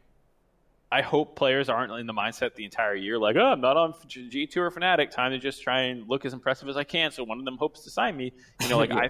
[0.91, 3.93] I hope players aren't in the mindset the entire year, like, oh, I'm not on
[3.93, 5.09] G2 or Fnatic.
[5.09, 7.09] Time to just try and look as impressive as I can.
[7.09, 8.33] So one of them hopes to sign me.
[8.61, 8.91] You know, like.
[8.91, 9.09] I,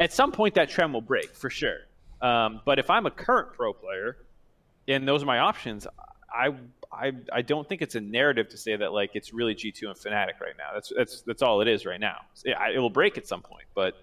[0.00, 1.78] at some point that trend will break for sure.
[2.20, 4.16] Um, but if I'm a current pro player,
[4.88, 5.86] and those are my options,
[6.32, 6.54] I,
[6.92, 9.96] I, I don't think it's a narrative to say that like it's really G2 and
[9.96, 10.70] Fnatic right now.
[10.74, 12.18] That's that's that's all it is right now.
[12.44, 13.96] It, it will break at some point, but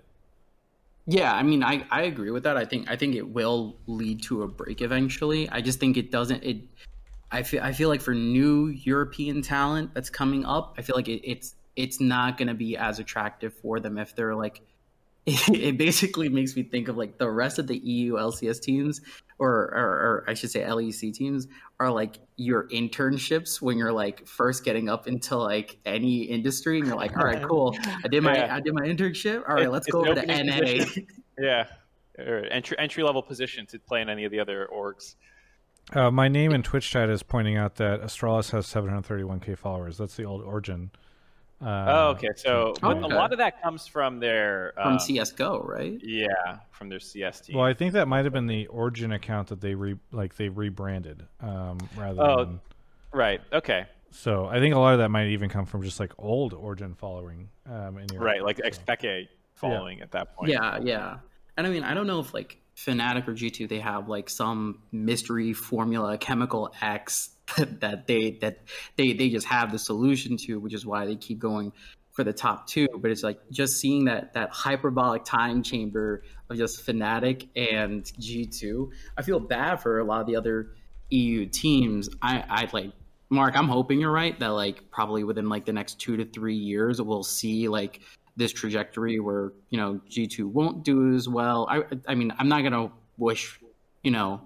[1.06, 2.58] Yeah, I mean, I, I agree with that.
[2.58, 5.50] I think I think it will lead to a break eventually.
[5.50, 6.44] I just think it doesn't.
[6.44, 6.58] It,
[7.32, 11.08] I feel I feel like for new European talent that's coming up, I feel like
[11.08, 14.62] it, it's it's not going to be as attractive for them if they're like.
[15.54, 19.02] It basically makes me think of like the rest of the EU LCS teams,
[19.38, 21.48] or, or, or I should say LEC teams,
[21.80, 26.88] are like your internships when you're like first getting up into like any industry, and
[26.88, 28.56] you're like, all right, cool, I did my Yeah.
[28.56, 29.44] I did my internship.
[29.48, 30.60] All right, It- let's go over to opening NA.
[30.60, 31.08] position.
[31.40, 31.68] Yeah.
[32.18, 35.16] Or entry entry level position to play in any of the other orgs.
[35.94, 39.98] Uh, my name in Twitch chat is pointing out that Astralis has 731k followers.
[39.98, 40.92] That's the old Origin.
[41.62, 42.30] Uh, oh, okay.
[42.36, 43.00] So Okay.
[43.00, 46.00] a lot of that comes from their from um, CS:GO, right?
[46.02, 46.28] Yeah,
[46.72, 47.58] from their CS team.
[47.58, 50.48] Well, I think that might have been the Origin account that they re like they
[50.50, 52.46] rebranded um, rather Oh.
[52.46, 52.60] than.
[53.12, 53.42] right.
[53.52, 53.86] Okay.
[54.12, 56.96] So I think a lot of that might even come from just like old Origin
[56.96, 57.50] following.
[57.70, 58.26] Um, in Europe.
[58.26, 58.44] Right.
[58.44, 60.52] Like So- xPeke following at that point.
[60.52, 61.18] Yeah, yeah.
[61.58, 64.80] And I mean, I don't know if like Fnatic or G2 they have like some
[64.94, 67.32] mystery formula, chemical X
[67.80, 68.60] that they that
[68.96, 71.72] they they just have the solution to, which is why they keep going
[72.12, 72.88] for the top two.
[72.98, 78.90] But it's like just seeing that that hyperbolic time chamber of just Fnatic and G2.
[79.18, 80.72] I feel bad for a lot of the other
[81.10, 82.10] EU teams.
[82.22, 82.92] I I like
[83.30, 83.56] Mark.
[83.56, 87.02] I'm hoping you're right that like probably within like the next two to three years
[87.02, 88.02] we'll see like
[88.36, 91.68] this trajectory where you know G2 won't do as well.
[91.70, 93.60] I I mean I'm not gonna wish
[94.04, 94.42] you know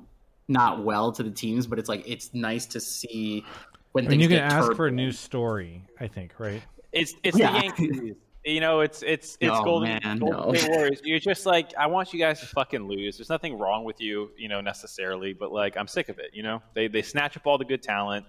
[0.48, 3.46] not well to the teams, but it's like it's nice to see
[3.94, 5.84] when I mean, things you can get ask for a new story.
[6.00, 6.62] I think, right?
[6.92, 7.52] It's it's Yeah.
[7.54, 8.16] the Yankees.
[8.46, 10.54] You know, it's it's it's No, Golden, man, Golden no.
[10.54, 11.02] State Warriors.
[11.04, 13.18] You're just like, I want you guys to fucking lose.
[13.18, 16.32] There's nothing wrong with you, you know, necessarily, but like, I'm sick of it.
[16.34, 18.26] You know, they they snatch up all the good talent.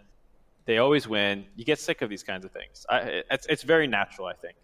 [0.67, 1.45] They always win.
[1.57, 2.87] You get sick of these kinds of things.
[2.89, 4.55] I, it's it's very natural, I think.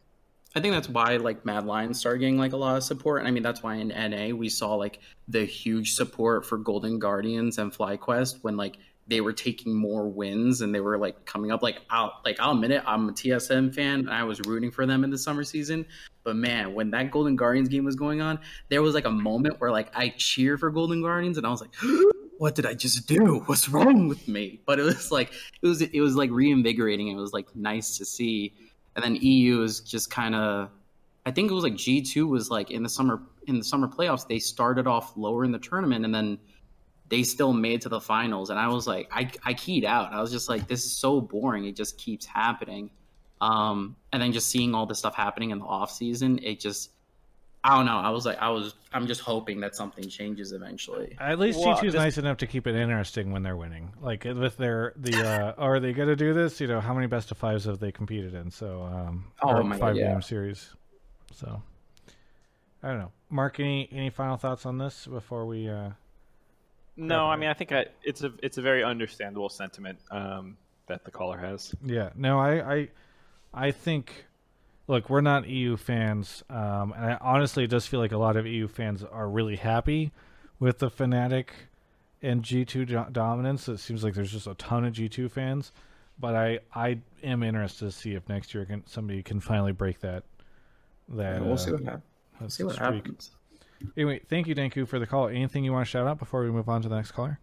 [0.55, 3.20] I think that's why like Mad Lions started getting like a lot of support.
[3.20, 6.98] And I mean that's why in NA we saw like the huge support for Golden
[6.98, 8.76] Guardians and FlyQuest when like
[9.07, 11.62] they were taking more wins and they were like coming up.
[11.62, 14.86] Like I'll like I'll admit it, I'm a TSM fan and I was rooting for
[14.86, 15.86] them in the summer season.
[16.24, 19.61] But man, when that Golden Guardians game was going on, there was like a moment
[19.61, 21.74] where like I cheer for Golden Guardians and I was like,
[22.38, 23.42] what did I just do?
[23.46, 24.61] What's wrong with me?
[24.64, 25.32] But it was like
[25.62, 27.09] it was it was like reinvigorating.
[27.09, 28.55] It was like nice to see.
[28.97, 30.70] And then EU is just kind of
[31.26, 34.26] I think it was like G2 was like in the summer in the summer playoffs
[34.26, 36.38] they started off lower in the tournament and then
[37.09, 40.12] they still made to the finals and I was like I I keyed out.
[40.12, 41.64] I was just like this is so boring.
[41.66, 42.91] It just keeps happening.
[43.41, 46.91] Um and then just seeing all this stuff happening in the off season, it just
[47.63, 47.99] I don't know.
[47.99, 51.17] I was like I was I'm just hoping that something changes eventually.
[51.21, 53.93] At least Well, G2 is this- nice enough to keep it interesting when they're winning.
[54.01, 56.61] Like with their the uh, are they going to do this?
[56.61, 58.51] You know, how many best of fives have they competed in?
[58.51, 60.13] So um, Oh or my God, five yeah.
[60.13, 60.71] game series.
[61.35, 61.63] So
[62.83, 63.13] I don't know.
[63.29, 65.69] Mark, any any final thoughts on this before we?
[65.69, 65.91] Uh...
[66.97, 70.57] No, I mean, I think I, it's a it's a very understandable sentiment um,
[70.87, 71.75] that the caller has.
[71.85, 72.89] Yeah, no, I, I,
[73.53, 74.27] I think.
[74.91, 78.36] Look, we're not EU fans, um, and I, honestly, it does feel like a lot
[78.36, 80.11] of EU fans are really happy
[80.59, 81.51] with the Fnatic
[82.20, 83.68] and G2 do- dominance.
[83.68, 85.70] It seems like there's just a ton of G2 fans,
[86.18, 90.01] but I, I am interested to see if next year can, somebody can finally break
[90.01, 90.24] that.
[91.09, 92.03] That we'll uh, see what happens.
[92.41, 93.30] that See what happens.
[93.97, 95.28] Anyway, thank you, Danku, for the call.
[95.28, 97.38] Anything you want to shout out before we move on to the next caller?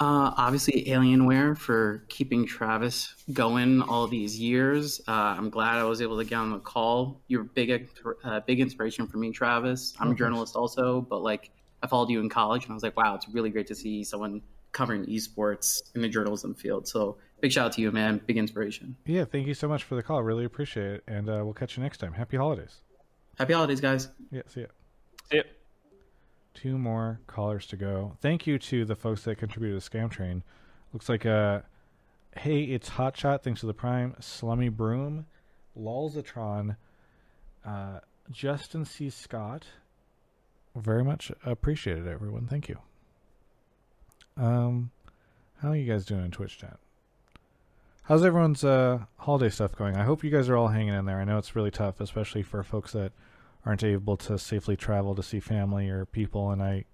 [0.00, 4.98] Uh, obviously, Alienware for keeping Travis going all these years.
[5.06, 7.20] Uh, I'm glad I was able to get on the call.
[7.28, 7.90] You're a big,
[8.24, 9.92] uh, big inspiration for me, Travis.
[10.00, 11.50] I'm a journalist also, but like
[11.82, 14.02] I followed you in college, and I was like, wow, it's really great to see
[14.02, 14.40] someone
[14.72, 16.88] covering esports in the journalism field.
[16.88, 18.22] So big shout out to you, man.
[18.26, 18.96] Big inspiration.
[19.04, 20.22] Yeah, thank you so much for the call.
[20.22, 22.14] Really appreciate it, and uh, we'll catch you next time.
[22.14, 22.80] Happy holidays.
[23.38, 24.08] Happy holidays, guys.
[24.30, 24.66] Yeah, see ya.
[25.30, 25.46] Yep.
[26.54, 28.16] Two more callers to go.
[28.20, 30.42] Thank you to the folks that contributed to Scam Train.
[30.92, 31.60] Looks like uh
[32.36, 35.26] hey, it's Hotshot, thanks to the Prime, Slummy Broom,
[35.78, 36.76] Lulzatron,
[37.64, 38.00] uh
[38.30, 39.10] Justin C.
[39.10, 39.66] Scott.
[40.76, 42.46] Very much appreciated everyone.
[42.46, 42.78] Thank you.
[44.36, 44.90] Um
[45.62, 46.78] how are you guys doing in Twitch chat?
[48.02, 49.96] How's everyone's uh holiday stuff going?
[49.96, 51.20] I hope you guys are all hanging in there.
[51.20, 53.12] I know it's really tough, especially for folks that
[53.64, 56.84] aren't able to safely travel to see family or people and I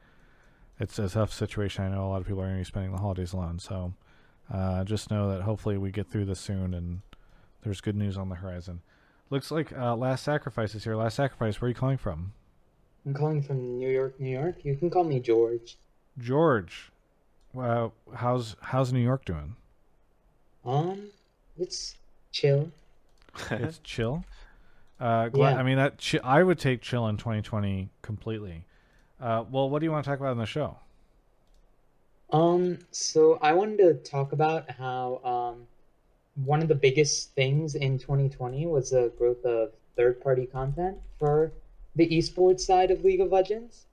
[0.79, 1.85] it's a tough situation.
[1.85, 3.59] I know a lot of people are going to be spending the holidays alone.
[3.59, 3.95] So
[4.53, 7.01] uh, just know that hopefully we get through this soon and
[7.63, 8.83] there's good news on the horizon.
[9.31, 10.95] Looks like uh, Last Sacrifice is here.
[10.95, 12.33] Last Sacrifice, where are you calling from?
[13.05, 14.57] I'm calling from New York, New York.
[14.65, 15.77] You can call me George.
[16.19, 16.91] George.
[17.53, 19.57] Wow, how's how's New York doing?
[20.65, 21.09] Um,
[21.59, 21.95] it's
[22.33, 22.71] chill.
[23.51, 24.25] It's chill.
[24.99, 25.59] Uh, glad, Yeah.
[25.59, 28.65] I mean that chi- I would take chill in 2020 completely.
[29.21, 30.79] Uh, well, what do you want to talk about in the show?
[32.33, 35.67] Um, so I wanted to talk about how um,
[36.45, 41.53] one of the biggest things in 2020 was the growth of third-party content for
[41.95, 43.85] the esports side of League of Legends,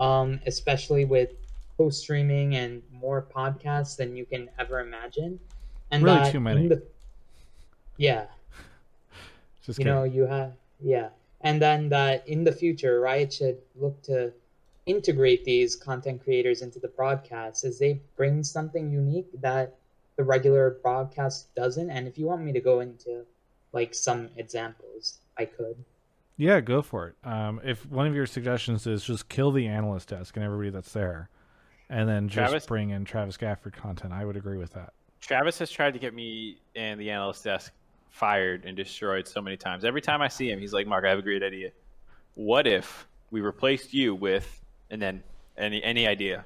[0.00, 1.30] um, especially with
[1.76, 5.38] post-streaming and more podcasts than you can ever imagine.
[5.90, 6.68] And Really that too many.
[6.68, 6.82] the-
[7.98, 8.24] yeah,
[9.62, 9.94] Just you kidding.
[9.94, 11.08] know you have yeah
[11.42, 14.32] and then that in the future riot should look to
[14.86, 19.76] integrate these content creators into the broadcast as they bring something unique that
[20.16, 23.24] the regular broadcast doesn't and if you want me to go into
[23.72, 25.76] like some examples i could
[26.36, 27.14] Yeah, go for it.
[27.28, 30.92] Um, if one of your suggestions is just kill the analyst desk and everybody that's
[30.92, 31.28] there,
[31.88, 32.66] and then just Travis?
[32.66, 34.92] bring in Travis Gafford content, I would agree with that.
[35.20, 37.72] Travis has tried to get me and the analyst desk
[38.22, 39.84] fired and destroyed so many times.
[39.84, 41.72] Every time I see him, he's like, "Mark, I have a great idea.
[42.34, 45.22] What if we replaced you with and then
[45.56, 46.44] any any idea?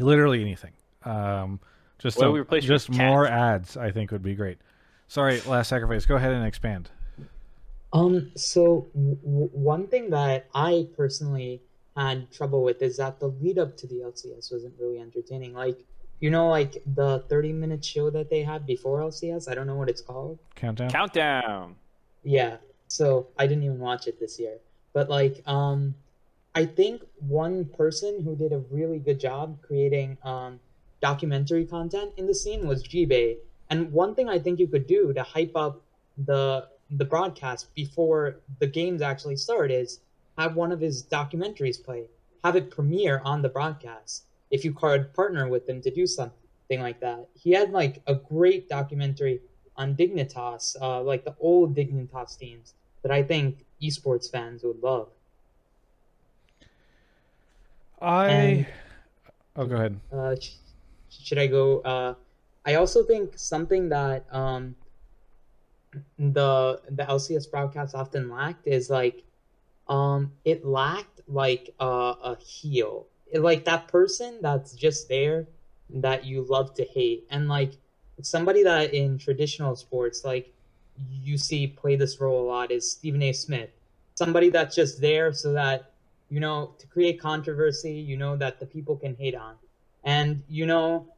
[0.00, 0.72] Literally anything.
[1.04, 1.60] Um,
[1.98, 2.96] just What a- we just cat?
[2.96, 4.58] more ads, I think would be great.
[5.08, 6.06] Sorry, last sacrifice.
[6.06, 6.88] Go ahead and expand.
[7.92, 11.60] Um, so w- w- one thing that I personally
[11.94, 15.52] had trouble with is that the lead up to the LCS wasn't really entertaining.
[15.52, 15.78] Like,
[16.22, 19.74] you know, like the 30 minute show that they had before LCS, I don't know
[19.74, 20.38] what it's called.
[20.54, 20.88] Countdown.
[20.88, 21.74] Countdown.
[22.22, 24.58] Yeah, so I didn't even watch it this year.
[24.92, 25.96] But like, um,
[26.54, 30.60] I think one person who did a really good job creating um,
[31.00, 33.38] documentary content in the scene was G-Bay.
[33.68, 35.82] And one thing I think you could do to hype up
[36.16, 36.68] the
[36.98, 40.00] the broadcast before the games actually start is
[40.36, 42.04] have one of his documentaries play,
[42.44, 44.24] have it premiere on the broadcast.
[44.52, 48.14] If you could partner with them to do something like that, he had like a
[48.14, 49.42] great documentary
[49.76, 55.10] on Dignitas, uh, like the old Dignitas teams that I think esports fans would love.
[58.00, 58.28] I.
[58.28, 58.66] And-
[59.56, 60.00] oh, go ahead.
[60.12, 60.56] Uh, sh-
[61.10, 61.80] should I go?
[61.80, 62.14] Uh,
[62.64, 64.76] I also think something that um,
[66.18, 69.24] the the LCS broadcast often lacked is like
[69.88, 75.48] um, it lacked like uh, a heel, like that person that's just there
[75.90, 77.74] that you love to hate, and like
[78.22, 80.52] somebody that in traditional sports like
[81.10, 83.32] you see play this role a lot is Stephen A.
[83.32, 83.70] Smith,
[84.14, 85.86] somebody that's just there so that
[86.28, 89.56] you know to create controversy, you know that the people can hate on.
[90.04, 91.08] And you know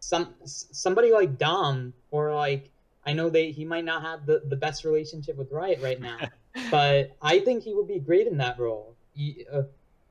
[0.00, 2.70] some somebody like dom or like
[3.04, 6.18] i know they he might not have the, the best relationship with riot right now
[6.70, 8.96] but i think he would be great in that role.
[9.14, 9.62] He- uh,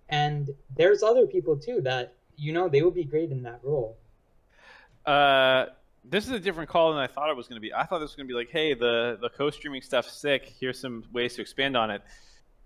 [0.10, 3.98] and there's other people too that you know they would be great in that role
[5.06, 5.66] Uh,
[6.10, 7.74] this is a different call than I thought it was going to be.
[7.74, 10.54] I thought this was going to be like, hey, the the co-streaming stuff's sick.
[10.60, 12.02] Here's some ways to expand on it.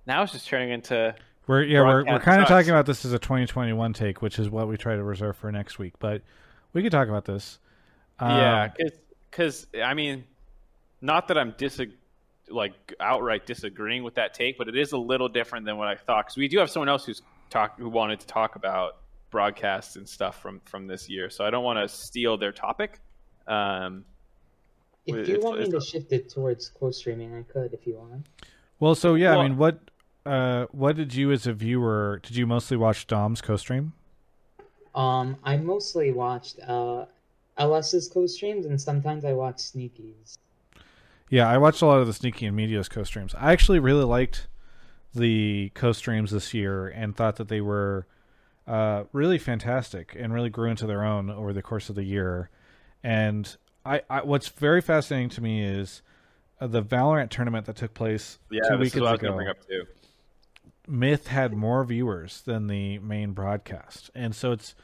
[0.06, 1.16] Now it's just turning into
[1.48, 4.50] We're yeah, we're, we're kind of talking about this as a 2021 take, which is
[4.50, 5.94] what we try to reserve for next week.
[6.00, 6.22] But
[6.74, 7.58] we could talk about this.
[8.20, 8.90] yeah, Um,
[9.30, 10.24] because I mean,
[11.02, 11.94] not that I'm disag-
[12.50, 15.96] like outright disagreeing with that take, but it is a little different than what I
[15.96, 16.26] thought.
[16.26, 18.98] Because we do have someone else who's talk who wanted to talk about
[19.30, 23.00] broadcasts and stuff from from this year, so I don't want to steal their topic.
[23.48, 24.06] Um,
[25.06, 28.24] if you want me to shift it towards co-streaming i could if you want
[28.80, 29.80] well, so yeah, I mean, what
[30.26, 32.20] uh, what did you as a viewer?
[32.24, 33.94] Did you mostly watch Dom's co-stream?
[34.94, 37.06] um i mostly watched uh
[37.58, 40.38] ls's co-streams and sometimes i watch sneakies
[41.32, 43.34] Yeah, I watched a lot of the Sneaky and Meteos' co-streams.
[43.36, 44.50] I actually really liked
[45.16, 48.06] the co-streams this year and thought that they were
[48.68, 52.50] uh, really fantastic and really grew into their own over the course of the year.
[53.02, 53.56] And
[53.86, 56.02] I, I what's very fascinating to me is
[56.60, 59.22] uh, the Valorant tournament that took place yeah, two this weekends is what I was
[59.22, 59.38] going ago.
[59.38, 59.86] bring up too.
[60.86, 64.76] Myth had more viewers than the main broadcast, and so it's.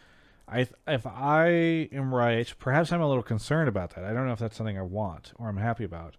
[0.50, 1.50] I if I
[1.92, 4.06] am right, perhaps I'm a little concerned about that.
[4.06, 6.16] I don't know if that's something I want or I'm happy about,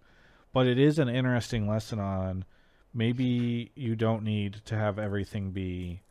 [0.53, 2.45] but it is an interesting lesson on
[2.93, 6.01] maybe you don't need to have everything be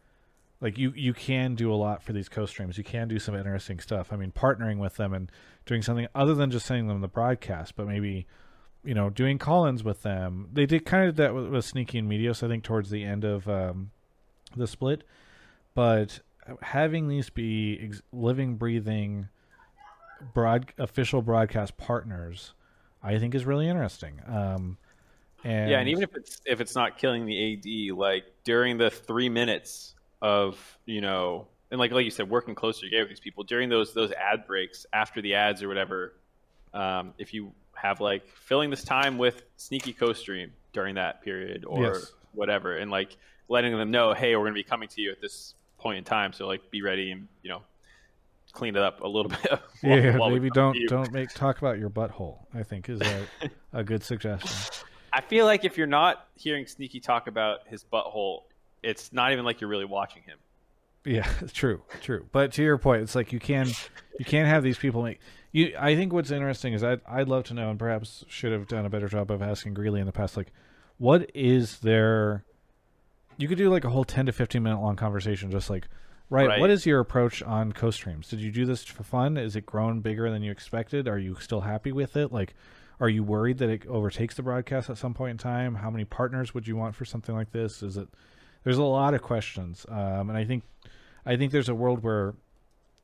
[0.60, 2.78] like you you can do a lot for these co-streams.
[2.78, 4.12] You can do some interesting stuff.
[4.12, 5.30] I mean, partnering with them and
[5.66, 8.26] doing something other than just sending them the broadcast, but maybe
[8.84, 10.48] you know doing call-ins with them.
[10.52, 13.24] They did kind of that with, with Sneaky and Meteos, I think, towards the end
[13.24, 13.90] of um,
[14.56, 15.04] the split,
[15.74, 16.20] but
[16.62, 19.28] having these be ex- living, breathing,
[20.34, 22.54] broad official broadcast partners,
[23.02, 24.20] I think is really interesting.
[24.26, 24.76] Um,
[25.44, 28.90] and yeah, and even if it's if it's not killing the AD, like during the
[28.90, 33.20] three minutes of you know, and like like you said, working closer together with these
[33.20, 36.14] people during those those ad breaks after the ads or whatever,
[36.74, 41.82] um, if you have like filling this time with sneaky co-stream during that period or
[41.82, 42.12] Yes.
[42.34, 43.16] whatever, and like
[43.48, 46.04] letting them know, hey, we're going to be coming to you at this point in
[46.04, 46.32] time.
[46.32, 47.62] So like, be ready and you know,
[48.58, 49.50] clean it up a little bit.
[49.50, 50.88] while- while yeah, we maybe don't you.
[50.88, 52.38] don't make talk about your butthole.
[52.54, 53.26] I think is a,
[53.72, 54.50] a good suggestion.
[55.12, 58.42] I feel like if you're not hearing Sneaky talk about his butthole,
[58.82, 60.38] it's not even like you're really watching him.
[61.04, 62.26] Yeah, true, true.
[62.32, 63.68] But to your point, it's like you can
[64.18, 65.20] you can't have these people make
[65.52, 65.74] you.
[65.78, 68.84] I think what's interesting is I'd I'd love to know, and perhaps should have done
[68.84, 70.36] a better job of asking Greeley in the past.
[70.36, 70.52] Like,
[70.98, 72.44] what is their?
[73.38, 75.86] You could do like a whole ten to fifteen minute long conversation, just like,
[76.30, 76.60] right, Right.
[76.60, 78.28] What is your approach on co-streams?
[78.28, 79.36] Did you do this for fun?
[79.36, 81.08] Is it grown bigger than you expected?
[81.08, 82.32] Are you still happy with it?
[82.32, 82.54] Like,
[83.00, 85.76] are you worried that it overtakes the broadcast at some point in time?
[85.76, 87.82] How many partners would you want for something like this?
[87.82, 88.08] Is it?
[88.64, 90.64] There's a lot of questions, um, and I think
[91.24, 92.34] I think there's a world where,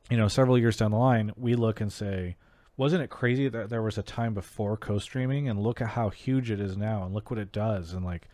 [0.09, 2.35] you know, several years down the line, we look and say,
[2.75, 6.51] wasn't it crazy that there was a time before co-streaming, and look at how huge
[6.51, 8.27] it is now, and look what it does, and like,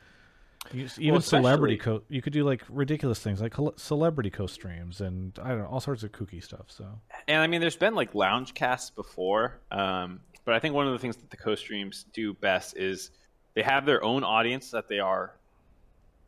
[0.74, 5.38] you, even especially- celebrity co, you could do like ridiculous things like celebrity co-streams, and
[5.42, 6.66] I don't know, all sorts of kooky stuff.
[6.68, 6.86] So
[7.28, 10.94] And I mean, there's been like lounge casts before, um, but I think one of
[10.94, 13.12] the things that the co-streams do best is
[13.54, 15.36] they have their own audience that they are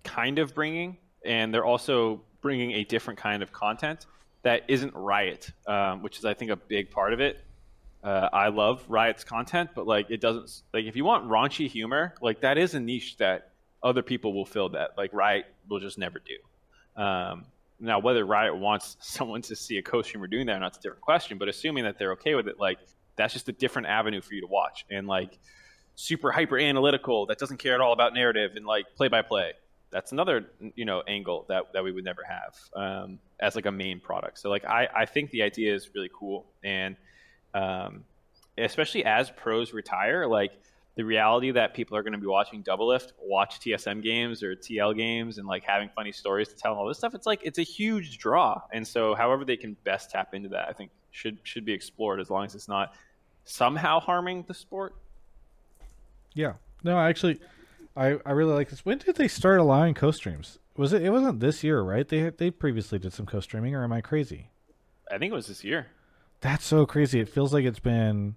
[0.04, 4.06] kind of bringing, and they're also bringing a different kind of content
[4.42, 7.40] that isn't Riot, um, which is I think a big part of it.
[8.04, 12.14] Uh, I love Riot's content, but like it doesn't like if you want raunchy humor,
[12.22, 13.52] like that is a niche that
[13.84, 17.02] other people will fill that like Riot will just never do.
[17.02, 17.46] Um,
[17.80, 20.82] now, whether Riot wants someone to see a co-streamer doing that or not, it's a
[20.82, 21.38] different question.
[21.38, 22.80] But assuming that they're okay with it, like
[23.16, 24.86] that's just a different avenue for you to watch.
[24.90, 25.38] And like
[25.96, 29.54] super hyper analytical that doesn't care at all about narrative and like play by play.
[29.92, 33.72] That's another you know angle that, that we would never have um, as like a
[33.72, 34.40] main product.
[34.40, 36.96] So like I, I think the idea is really cool and
[37.54, 38.04] um,
[38.58, 40.54] especially as pros retire, like
[40.96, 44.96] the reality that people are going to be watching Doublelift, watch TSM games or TL
[44.96, 47.16] games, and like having funny stories to tell and all this stuff.
[47.16, 50.70] It's like it's a huge draw, and so however they can best tap into that,
[50.70, 52.94] I think should should be explored as long as it's not
[53.46, 54.96] somehow harming the sport.
[56.34, 56.54] yeah,
[56.84, 57.40] no, actually,
[57.96, 58.86] I I really like this.
[58.86, 60.60] When did they start allowing co-streams?
[60.78, 61.02] Was it?
[61.04, 62.08] It wasn't this year, right?
[62.08, 64.50] They they previously did some co-streaming, or am I crazy?
[65.12, 65.88] I think it was this year.
[66.42, 67.20] That's so crazy.
[67.20, 68.36] It feels like it's been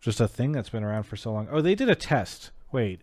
[0.00, 1.48] just a thing that's been around for so long.
[1.50, 2.50] Oh, they did a test.
[2.72, 3.00] Wait,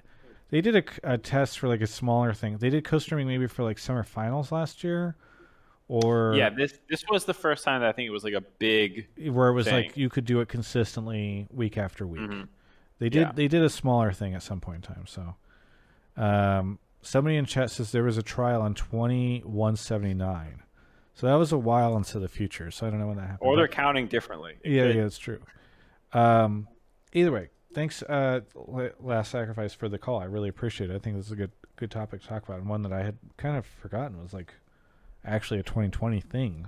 [0.49, 0.83] they did a,
[1.13, 2.57] a test for like a smaller thing.
[2.57, 5.15] They did co-streaming maybe for like summer finals last year,
[5.87, 8.41] or Yeah, this this was the first time that I think it was like a
[8.59, 9.07] big.
[9.31, 9.87] where it was thing.
[9.87, 12.21] like you could do it consistently week after week.
[12.21, 12.47] Mhm.
[12.99, 13.31] They did Yeah.
[13.33, 15.05] they did a smaller thing at some point in time.
[15.07, 15.35] So,
[16.15, 20.61] um, somebody in chat says there was a trial on twenty one seventy nine.
[21.15, 22.71] So that was a while into the future.
[22.71, 23.39] So I don't know when that happened.
[23.47, 24.55] Or they're counting differently.
[24.63, 25.39] It yeah, could- yeah, it's true.
[26.11, 26.67] Um,
[27.13, 28.41] either way, thanks, uh,
[28.99, 30.19] Last Sacrifice for the call.
[30.19, 30.95] I really appreciate it.
[30.95, 33.03] I think this is a good good topic to talk about, and one that I
[33.03, 34.53] had kind of forgotten was like
[35.25, 36.67] actually a 2020 thing.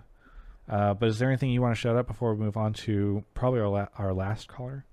[0.68, 3.24] Uh, but is there anything you want to shout out before we move on to
[3.34, 4.84] probably our la- our last caller?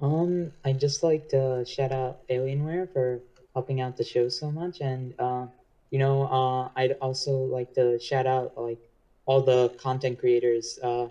[0.00, 3.20] Um, I'd just like to shout out Alienware for
[3.54, 5.46] helping out the show so much, and uh,
[5.90, 8.80] you know, uh, I'd also like to shout out like
[9.26, 11.08] all the content creators uh,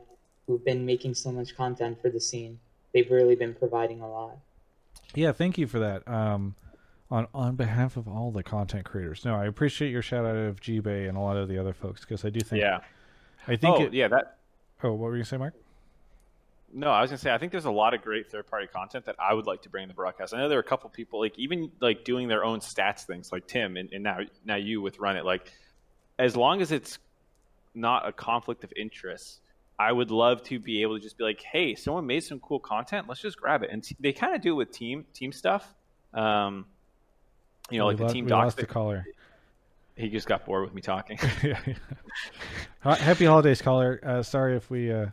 [0.47, 2.59] who've been making so much content for the scene.
[2.93, 4.37] They've really been providing a lot.
[5.15, 6.07] Yeah, thank you for that.
[6.07, 6.55] Um,
[7.09, 10.61] on on behalf of all the content creators, no, I appreciate your shout out of
[10.61, 12.79] G-Bay and a lot of the other folks because I do think Yeah.
[13.47, 14.07] I think oh, it, yeah.
[14.07, 14.37] That
[14.83, 15.53] oh, what were you gonna say, Mark?
[16.73, 19.05] No, I was gonna say I think there's a lot of great third party content
[19.05, 20.33] that I would like to bring in the broadcast.
[20.33, 23.31] I know there are a couple people like even like doing their own stats things,
[23.31, 25.25] like Tim and, and now now you with Run It.
[25.25, 25.51] Like
[26.17, 26.97] as long as it's
[27.73, 29.41] not a conflict of interest,
[29.87, 32.59] I would love to be able to just be like, hey, someone made some cool
[32.59, 33.69] content, let's just grab it.
[33.71, 35.63] And t- they kind of do it with team team stuff.
[36.13, 36.65] Um,
[37.71, 38.43] you know, We like the lo- team docs.
[38.45, 39.05] lost the caller.
[39.95, 41.17] He just got bored with me talking.
[42.81, 43.99] Happy holidays, caller.
[44.03, 45.07] Uh, sorry if we uh,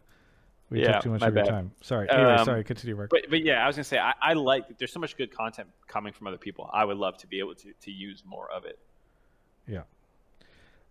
[0.71, 1.73] we Yeah, took too much of your time.
[1.83, 2.09] Sorry.
[2.11, 2.65] Anyway, Um, sorry.
[2.65, 3.11] Continue, Mark.
[3.11, 5.69] But but yeah, I was gonna say I, I like there's so much good content
[5.87, 6.71] coming from other people.
[6.73, 8.79] I would love to be able to, to use more of it.
[9.67, 9.83] Yeah.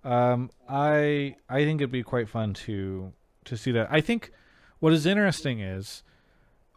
[0.03, 3.11] Um, I I think it'd be quite fun to
[3.48, 3.88] to see that.
[3.90, 4.32] I think
[4.80, 6.03] what is interesting is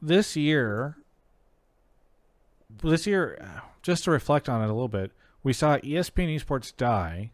[0.01, 0.97] this year.
[2.83, 5.11] This year, just to reflect on it a little bit,
[5.43, 7.33] we saw ESPN Esports die,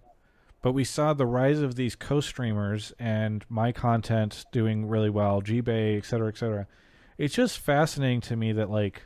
[0.62, 5.96] but we saw the rise of these co-streamers and my content doing really well, G-Bay,
[5.96, 6.66] et cetera, et cetera.
[7.18, 9.02] It's just fascinating to me that like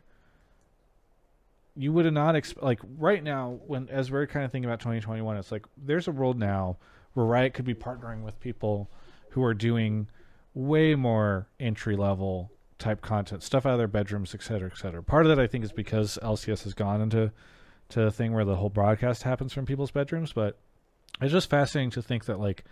[1.76, 4.80] you would have not exp- like right now when as we're kind of thinking about
[4.80, 6.76] 2021 it's like there's a world now
[7.14, 8.90] where riot could be partnering with people
[9.30, 10.08] who are doing
[10.54, 15.02] way more entry level type content stuff out of their bedrooms et cetera et cetera.
[15.02, 17.30] Part of that i think is because lcs has gone into
[17.90, 20.58] to a thing where the whole broadcast happens from people's bedrooms but
[21.20, 22.64] it's just fascinating to think that like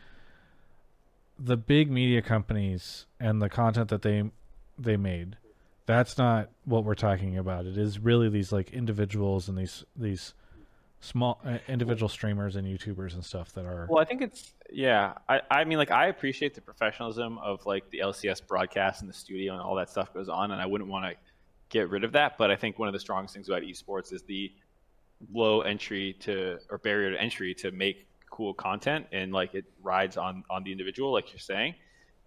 [1.38, 4.30] the big media companies and the content that they
[4.78, 5.36] they made
[5.88, 7.64] that's not what we're talking about.
[7.64, 10.34] It is really these like individuals and these these
[11.00, 15.14] small uh, individual streamers and youtubers and stuff that are Well, I think it's yeah.
[15.28, 19.14] I, I mean, like I appreciate the professionalism of like the LCS broadcast and the
[19.14, 21.16] studio and all that stuff goes on, and I wouldn't want to
[21.68, 22.38] get rid of that.
[22.38, 24.52] But I think one of the strongest things about esports is the
[25.32, 30.16] low entry to or barrier to entry to make cool content, and like it rides
[30.16, 31.74] on on the individual, like you're saying,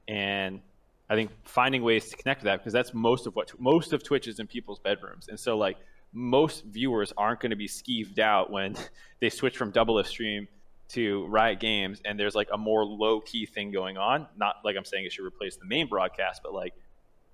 [0.08, 0.62] and
[1.10, 4.02] I think finding ways to connect with that because that's most of what most of
[4.02, 5.78] Twitch is in people's bedrooms, and so like
[6.14, 8.76] most viewers aren't going to be skeeved out when
[9.20, 10.48] they switch from Doublelift stream
[10.90, 14.28] to Riot Games and there's like a more low key thing going on.
[14.36, 16.74] Not like I'm saying it should replace the main broadcast, but like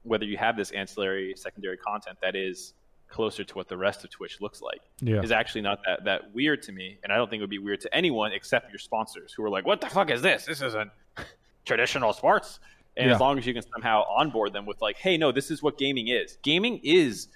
[0.04, 2.74] whether you have this ancillary secondary content that is
[3.10, 6.34] closer to what the rest of Twitch looks like yeah is actually not that that
[6.36, 8.80] weird to me, and I don't think it would be weird to anyone except your
[8.80, 10.46] sponsors who are like, "What the fuck is this?
[10.46, 10.92] This isn't
[11.66, 12.60] traditional sports."
[12.98, 13.16] And Yeah.
[13.16, 15.78] as long as you can somehow onboard them with like, "Hey, no, this is what
[15.78, 16.38] gaming is.
[16.44, 17.30] Gaming is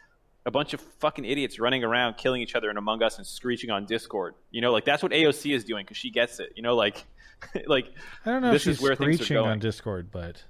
[0.45, 3.69] a bunch of fucking idiots running around killing each other in Among Us and screeching
[3.69, 4.33] on Discord.
[4.49, 6.53] You know, like that's what AOC is doing because she gets it.
[6.55, 7.03] You know, like,
[7.67, 7.87] like
[8.25, 10.43] i don't know this if is she's where things are screeching on discord but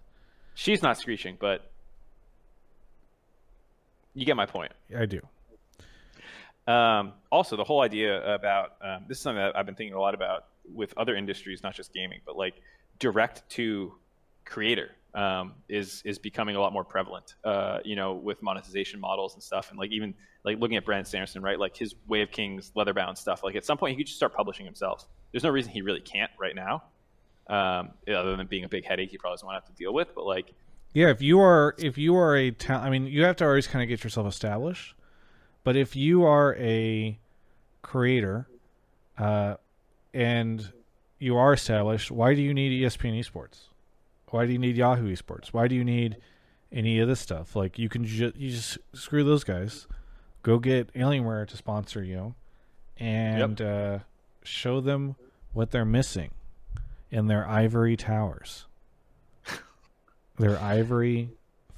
[0.55, 1.71] she's not screeching, but
[4.13, 4.73] you get my point.
[4.97, 5.21] i do
[6.67, 9.99] Um, also, the whole idea about um, this is something that I've been thinking a
[9.99, 12.55] lot about with other industries, not just gaming, but like
[12.99, 13.93] direct to
[14.45, 17.35] creator um, is is becoming a lot more prevalent.
[17.43, 20.13] Uh, you know, with monetization models and stuff, and like even
[20.43, 21.59] like looking at Brandon Sanderson, right?
[21.59, 23.43] Like his Way of Kings, Leatherbound stuff.
[23.43, 25.07] Like at some point, he could just start publishing himself.
[25.31, 26.83] There's no reason he really can't right now,
[27.49, 29.93] um, other than being a big headache he probably doesn't want to have to deal
[29.93, 30.09] with.
[30.15, 30.53] But like,
[30.93, 33.67] Yeah, if you are if you are a ta- I mean, you have to always
[33.67, 34.95] kind of get yourself established.
[35.63, 37.19] But if you are a
[37.83, 38.47] creator,
[39.17, 39.55] uh,
[40.13, 40.71] and
[41.19, 43.67] you are established, why do you need ESPN Esports?
[44.31, 45.47] Why do you need Yahoo Esports?
[45.49, 46.17] Why do you need
[46.71, 47.55] any of this stuff?
[47.55, 49.87] Like you can ju- you just screw those guys,
[50.41, 52.33] go get Alienware to sponsor you,
[52.97, 53.99] and uh,
[54.43, 55.15] show them
[55.53, 56.31] what they're missing
[57.11, 58.65] in their ivory towers.
[60.37, 61.29] Their ivory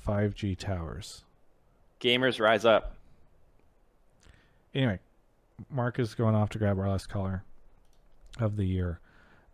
[0.08, 1.24] 5G towers.
[2.00, 2.96] gamers rise up.
[4.76, 5.00] Anyway,
[5.72, 7.44] Mark is going off to grab our last caller
[8.40, 9.00] of the year.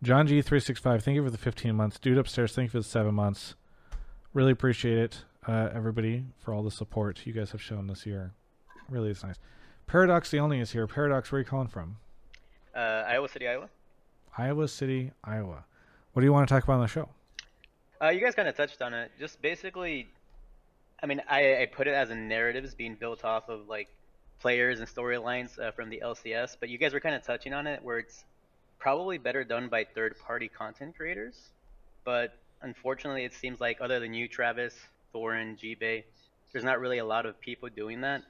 [0.02, 1.98] John G365, thank you for the 15 months.
[1.98, 3.54] Dude upstairs, thank you for the seven months.
[4.32, 8.32] Really appreciate it, uh, everybody, for all the support you guys have shown this year.
[8.88, 9.36] Really is nice.
[9.86, 10.86] Paradox the Only is here.
[10.86, 11.98] Paradox, where are you calling from?
[12.74, 13.68] Uh, Iowa City, Iowa.
[14.38, 15.64] Iowa City, Iowa.
[16.14, 17.08] What do you want to talk about on the show?
[18.00, 19.10] Uh, you guys kind of touched on it.
[19.18, 20.08] Just basically,
[21.02, 23.88] I mean, I, I put it as a narratives being built off of like
[24.40, 27.66] players and storylines uh, from the LCS, but you guys were kind of touching on
[27.66, 28.24] it where it's
[28.80, 31.34] probably better done by third-party content creators.
[32.04, 34.74] But unfortunately, it seems like other than you, Travis,
[35.14, 36.04] Thorin, G-Bay,
[36.52, 38.22] there's not really a lot of people doing that.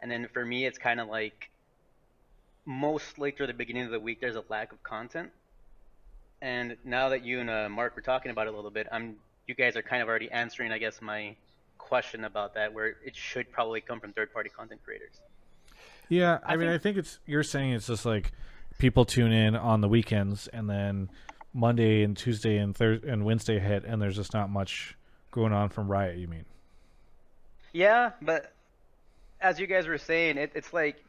[0.00, 1.50] And then for me, it's kind of like
[2.64, 5.30] mostly through the beginning of the week, there's a lack of content.
[6.40, 9.16] And now that you and uh, Mark were talking about it a little bit, I'm
[9.46, 11.34] you guys are kind of already answering, I guess, my
[11.78, 15.20] question about that, where it should probably come from third-party content creators.
[16.08, 18.32] Yeah, I, I mean, think- I think it's you're saying it's just like
[18.78, 21.10] people tune in on the weekends, and then
[21.54, 24.96] Monday and Tuesday and Thursday and Wednesday hit, and there's just not much
[25.30, 26.18] going on from Riot.
[26.18, 26.44] You mean?
[27.72, 28.52] Yeah, but
[29.40, 31.02] as you guys were saying, it, it's like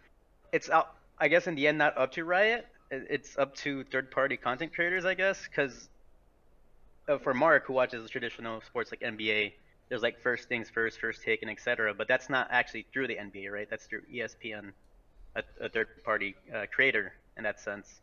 [0.52, 0.94] it's out.
[1.20, 2.68] I guess in the end, not up to Riot.
[2.92, 5.90] It's up to third-party content creators, I guess, because
[7.08, 9.54] uh, for Mark, who watches traditional sports like NBA,
[9.90, 11.94] there's like first things first, first take, and etc.
[11.94, 13.68] But that's not actually through the NBA, right?
[13.70, 14.74] That's through ESPN,
[15.36, 18.02] a, a third-party uh, creator in that sense.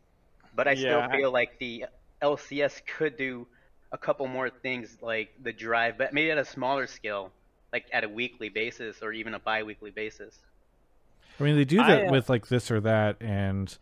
[0.55, 1.85] But I still Yeah, I- feel like the
[2.21, 3.47] LCS could do
[3.91, 7.31] a couple more things, like the drive, but maybe at a smaller scale,
[7.73, 10.39] like at a weekly basis or even a bi-weekly basis.
[11.39, 13.75] I mean, they do I, that uh, with like this or that and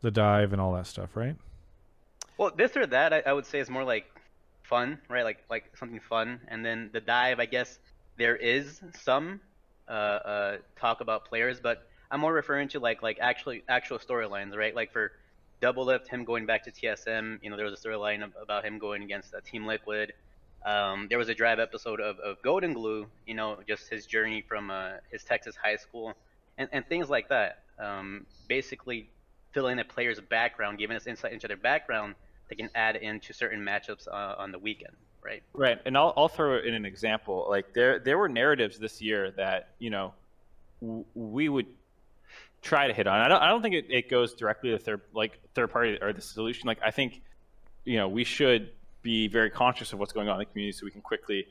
[0.00, 1.36] the dive and all that stuff, right?
[2.38, 4.06] Well, this or that, I, I would say is more like
[4.62, 5.24] fun, right?
[5.24, 7.78] Like like something fun, and then the dive, I guess
[8.16, 9.40] there is some
[9.88, 14.54] uh, uh, talk about players, but I'm more referring to like like actually actual storylines,
[14.54, 14.76] right?
[14.76, 15.12] Like for
[15.62, 19.02] Doublelift, him going back to TSM, you know, there was a storyline about him going
[19.02, 20.12] against uh, Team Liquid.
[20.64, 24.70] Um, there was a drive episode of, of Goldenglue, you know, just his journey from
[24.70, 26.14] uh, his Texas high school,
[26.58, 27.62] and, and things like that.
[27.78, 29.08] Um, basically,
[29.52, 32.14] filling a player's background, giving us insight into their background,
[32.48, 34.94] they can add into certain matchups uh, on the weekend,
[35.24, 35.42] right?
[35.54, 37.46] Right, and I'll, I'll throw in an example.
[37.48, 40.12] Like there, there were narratives this year that you know
[41.14, 41.66] we would
[42.62, 43.20] try to hit on.
[43.20, 46.12] I don't I don't think it, it goes directly to third like third party or
[46.12, 46.66] the solution.
[46.66, 47.22] Like I think
[47.84, 48.70] you know we should
[49.02, 51.46] be very conscious of what's going on in the community so we can quickly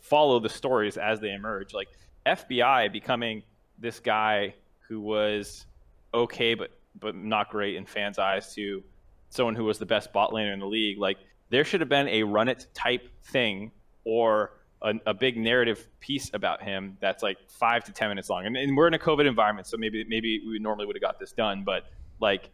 [0.00, 1.72] follow the stories as they emerge.
[1.72, 1.88] Like
[2.26, 3.42] FBI becoming
[3.78, 4.54] this guy
[4.88, 5.66] who was
[6.12, 6.70] okay but
[7.00, 8.82] but not great in fans' eyes to
[9.30, 10.98] someone who was the best bot laner in the league.
[10.98, 11.18] Like
[11.50, 13.70] there should have been a run it type thing
[14.04, 14.52] or
[14.84, 18.46] a, a, big narrative piece about him that's like five to ten minutes long.
[18.46, 21.18] And, and, we're in a COVID environment, so maybe maybe we normally would have got
[21.18, 21.86] this done, but
[22.20, 22.50] like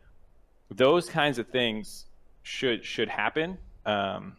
[0.70, 2.06] those kinds of things
[2.42, 4.36] should should happen, um,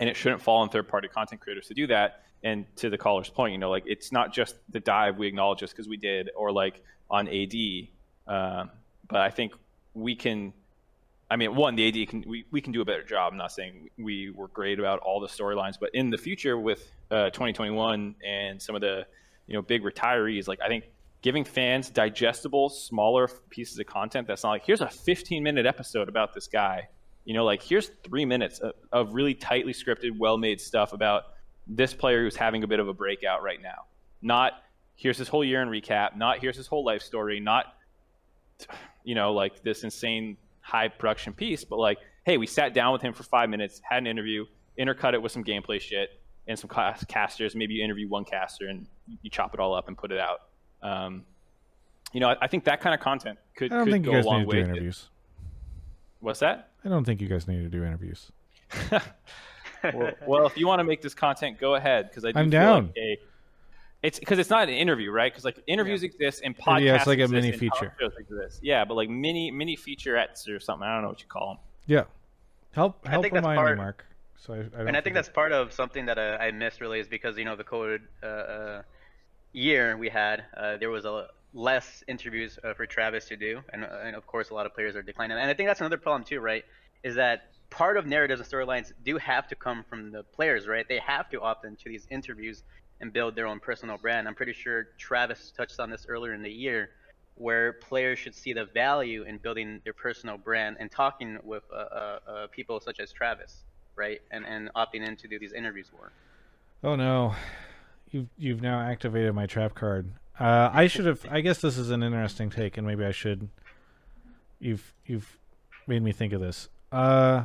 [0.00, 2.22] and it shouldn't fall on third party content creators to do that.
[2.44, 5.60] And to the caller's point, you know, like it's not just the dive we acknowledge
[5.60, 7.54] just because we did, or like on AD,
[8.26, 8.70] um,
[9.08, 9.52] but I think
[9.94, 10.52] we can
[11.32, 13.32] I mean, one, the AD can we, we can do a better job.
[13.32, 16.92] I'm not saying we were great about all the storylines, but in the future with
[17.10, 19.06] uh, 2021 and some of the
[19.46, 20.84] you know big retirees, like I think
[21.22, 26.10] giving fans digestible, smaller pieces of content that's not like here's a 15 minute episode
[26.10, 26.88] about this guy.
[27.24, 31.22] You know, like here's three minutes of, of really tightly scripted, well made stuff about
[31.66, 33.86] this player who's having a bit of a breakout right now.
[34.20, 34.52] Not
[34.96, 36.14] here's his whole year in recap.
[36.14, 37.40] Not here's his whole life story.
[37.40, 37.74] Not
[39.02, 43.02] you know like this insane high production piece, but like, hey, we sat down with
[43.02, 44.46] him for five minutes, had an interview,
[44.78, 46.08] intercut it with some gameplay shit
[46.46, 46.70] and some
[47.08, 47.54] casters.
[47.54, 48.86] Maybe you interview one caster and
[49.22, 50.40] you chop it all up and put it out.
[50.82, 51.24] Um,
[52.12, 54.10] you know, I, I, think that kind of content could, I don't could think go
[54.10, 54.62] you guys a long need to way.
[54.62, 55.08] do interviews.
[56.20, 56.70] What's that?
[56.84, 58.30] I don't think you guys need to do interviews.
[58.92, 62.50] well, well, if you want to make this content, go ahead because I do I'm
[62.50, 62.86] down.
[62.86, 63.18] Like a,
[64.02, 65.32] it's because it's not an interview, right?
[65.32, 66.82] Because like interviews exist and podcasts.
[66.82, 67.86] Yeah, it's like a mini feature.
[67.86, 68.60] talk shows exist.
[68.62, 70.86] Yeah, but like mini mini featurettes or something.
[70.86, 71.58] I don't know what you call them.
[71.86, 72.04] Yeah,
[72.72, 74.04] help I help think that's remind me, part- Mark.
[74.36, 75.14] So I, I and I think forget.
[75.14, 78.00] that's part of something that uh, I missed really is because you know the COVID
[78.22, 78.82] uh, uh,
[79.52, 83.84] year we had, uh, there was a less interviews uh, for Travis to do, and,
[83.84, 85.36] uh, and of course a lot of players are declining.
[85.38, 86.64] And I think that's another problem too, right?
[87.04, 90.86] Is that part of narratives and storylines do have to come from the players, right?
[90.88, 92.64] They have to opt into these interviews
[93.02, 94.26] and build their own personal brand.
[94.26, 96.90] I'm pretty sure Travis touched on this earlier in the year,
[97.34, 101.76] where players should see the value in building their personal brand and talking with uh,
[101.76, 103.64] uh, uh, people such as Travis,
[103.96, 104.22] right?
[104.30, 106.12] And and opting in to do these interviews more.
[106.84, 107.34] Oh no,
[108.10, 110.12] you've you've now activated my trap card.
[110.38, 111.26] Uh, I should have.
[111.30, 113.48] I guess this is an interesting take, and maybe I should.
[114.60, 115.36] You've you've
[115.88, 116.68] made me think of this.
[116.92, 117.44] Uh,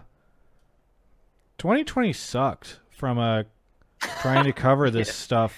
[1.58, 3.46] 2020 sucked from a
[4.00, 5.56] trying to cover this stuff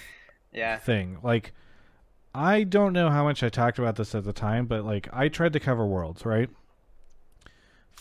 [0.51, 0.77] Yeah.
[0.77, 1.17] thing.
[1.23, 1.53] Like,
[2.33, 5.27] I don't know how much I talked about this at the time, but like I
[5.29, 6.49] tried to cover Worlds, right?
[7.45, 7.49] Oh,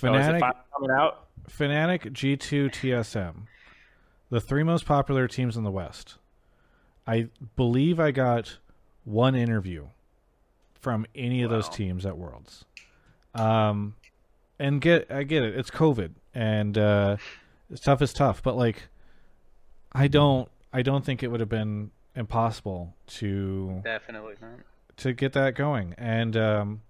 [0.01, 1.27] Fnatic, finally coming out?
[1.51, 3.47] Fnatic, G2, TSM,
[4.31, 6.17] the three most popular teams in the West.
[7.07, 8.59] I believe I got
[9.05, 9.87] one interview
[10.75, 12.65] from any of those teams at Worlds.
[13.35, 13.97] Um,
[14.59, 15.57] and get I get it.
[15.57, 17.17] It's COVID, and uh,
[17.75, 18.43] stuff is tough.
[18.43, 18.89] But like,
[19.99, 24.61] I don't I don't think it would have been impossible to Definitely not.
[24.99, 25.95] to get that going.
[25.99, 26.83] And um,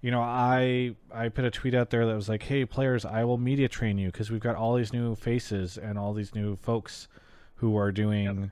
[0.00, 3.24] you know, I I put a tweet out there that was like, "Hey, players, I
[3.24, 6.56] will media train you because we've got all these new faces and all these new
[6.56, 7.08] folks
[7.56, 8.50] who are doing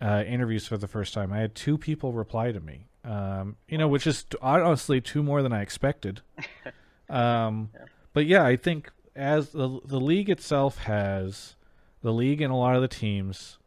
[0.00, 3.78] uh, interviews for the first time." I had two people reply to me, um, you
[3.78, 6.20] know, which is honestly two more than I expected.
[7.08, 7.70] um,
[8.12, 11.54] But yeah, I think as the the league itself has,
[12.02, 13.58] the league and a lot of the teams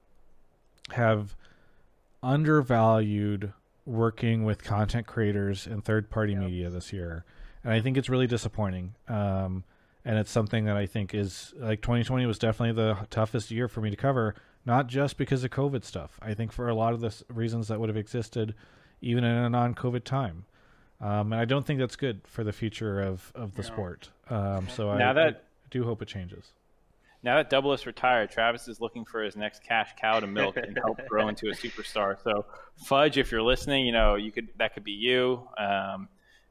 [0.91, 1.35] have
[2.23, 3.53] undervalued
[3.85, 7.25] working with content creators and third party media this year.
[7.63, 8.95] And I think it's really disappointing.
[9.07, 9.63] Um,
[10.05, 13.81] and it's something that I think is like 2020 was definitely the toughest year for
[13.81, 14.35] me to cover,
[14.65, 16.19] not just because of COVID stuff.
[16.21, 18.55] I think for a lot of the reasons that would have existed
[19.01, 20.45] even in a non COVID time.
[20.99, 23.67] Um, and I don't think that's good for the future of, of the No.
[23.67, 24.09] sport.
[24.29, 25.35] Um, so I, that- I
[25.71, 26.51] do hope it changes.
[27.23, 30.57] Now that Double is retired, Travis is looking for his next cash cow to milk
[30.57, 32.17] and help grow into a superstar.
[32.23, 32.45] So,
[32.85, 35.47] Fudge, if you're listening, you know you could that could be you.
[35.57, 36.07] Um,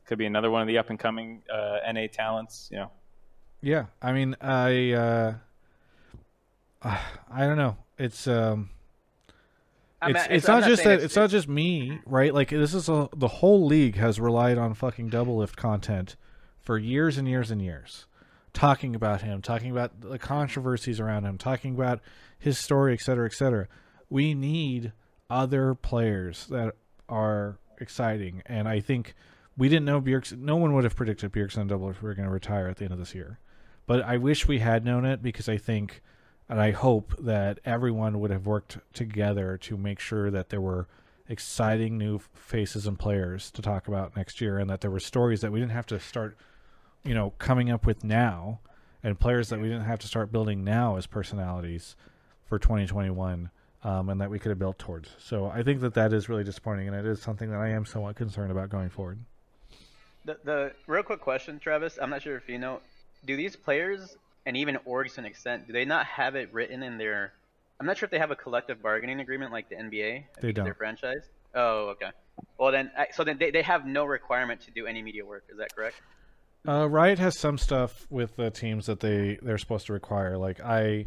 [0.07, 2.69] could be another one of the up and coming uh, NA talents.
[2.71, 2.91] You know,
[3.63, 5.35] Yeah, I mean, I uh,
[6.83, 7.77] I don't know.
[7.99, 8.71] It's um,
[10.01, 12.33] I'm it's not- it's not not just saying that it's not just me, right?
[12.33, 16.17] Like this is a the whole league has relied on fucking Doublelift content
[16.61, 18.07] for years and years and years,
[18.53, 22.01] talking about him, talking about the controversies around him, talking about
[22.39, 23.69] his story, et cetera, et cetera.
[24.09, 24.93] We need
[25.29, 26.75] other players that
[27.09, 29.15] are exciting, and I think
[29.57, 30.39] we didn't know Bjergsen.
[30.39, 32.99] No one would have predicted Bjergsen Doublelift were going to retire at the end of
[32.99, 33.39] this year,
[33.87, 36.03] but I wish we had known it because I think
[36.49, 40.89] and I hope that everyone would have worked together to make sure that there were
[41.29, 45.43] exciting new faces and players to talk about next year, and that there were stories
[45.43, 46.37] that we didn't have to start,
[47.05, 48.61] you know, coming up with now,
[49.03, 51.97] and players that we didn't have to start building now as personalities
[52.45, 53.51] for 2021,
[53.85, 55.11] um, and that we could have built towards.
[55.19, 57.87] So I think that that is really disappointing, and it is something that I am
[57.87, 59.19] somewhat concerned about going forward.
[60.25, 61.99] The, the real quick question, Travis.
[62.01, 62.81] I'm not sure if you know.
[63.27, 64.17] Do these players
[64.47, 67.33] and even orgs to an extent, do they not have it written in their?
[67.79, 70.25] I'm not sure if they have a collective bargaining agreement like the NBA.
[70.41, 70.65] They don't.
[70.65, 71.23] Their franchise.
[71.55, 72.11] Oh, okay.
[72.59, 75.45] Well then, so then they, they have no requirement to do any media work.
[75.51, 75.97] Is that correct?
[76.69, 80.37] Uh, Riot has some stuff with the teams that they they're supposed to require.
[80.37, 81.07] Like I,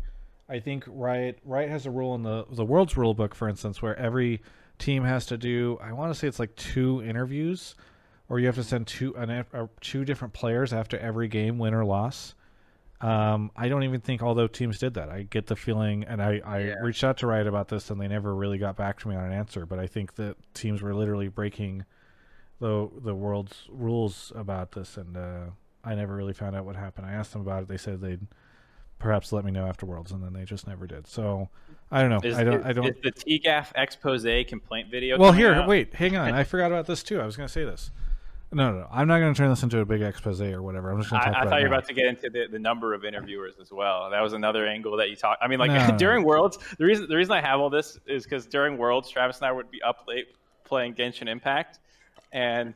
[0.49, 3.81] I think Riot Riot has a rule in the the world's rule book, for instance,
[3.81, 4.41] where every
[4.79, 5.77] team has to do.
[5.81, 7.75] I want to say it's like two interviews,
[8.29, 11.73] or you have to send two an, uh, two different players after every game, win
[11.75, 12.33] or loss.
[12.99, 15.09] Um, I don't even think all those teams did that.
[15.09, 16.75] I get the feeling, and I, I Yeah.
[16.81, 19.25] reached out to Riot about this, and they never really got back to me on
[19.25, 19.65] an answer.
[19.65, 21.83] But I think that teams were literally breaking
[22.59, 25.45] the the world's rules about this, and uh,
[25.83, 27.07] I never really found out what happened.
[27.07, 27.67] I asked them about it.
[27.67, 28.27] They said they'd
[28.99, 31.07] perhaps let me know after Worlds, and then they just never did.
[31.07, 31.49] So
[31.91, 32.19] I don't know.
[32.23, 32.61] Is, I don't.
[32.61, 32.87] is- I don't.
[32.87, 35.17] Is the TGAF expose complaint video?
[35.17, 35.67] well, here, out?
[35.67, 36.33] wait, hang on.
[36.33, 37.19] I forgot about this too.
[37.19, 37.91] I was going to say this.
[38.53, 38.87] No, no, no.
[38.91, 40.91] I'm not going to turn this into a big expose or whatever.
[40.91, 41.77] I'm just going to talk I, I thought you were now.
[41.77, 44.09] about to get into the, the number of interviewers as well.
[44.11, 45.41] That was another angle that you talked.
[45.41, 48.23] I mean, like no, during Worlds, the reason the reason I have all this is
[48.23, 50.27] because during Worlds, Travis and I would be up late
[50.65, 51.79] playing Genshin Impact,
[52.33, 52.73] and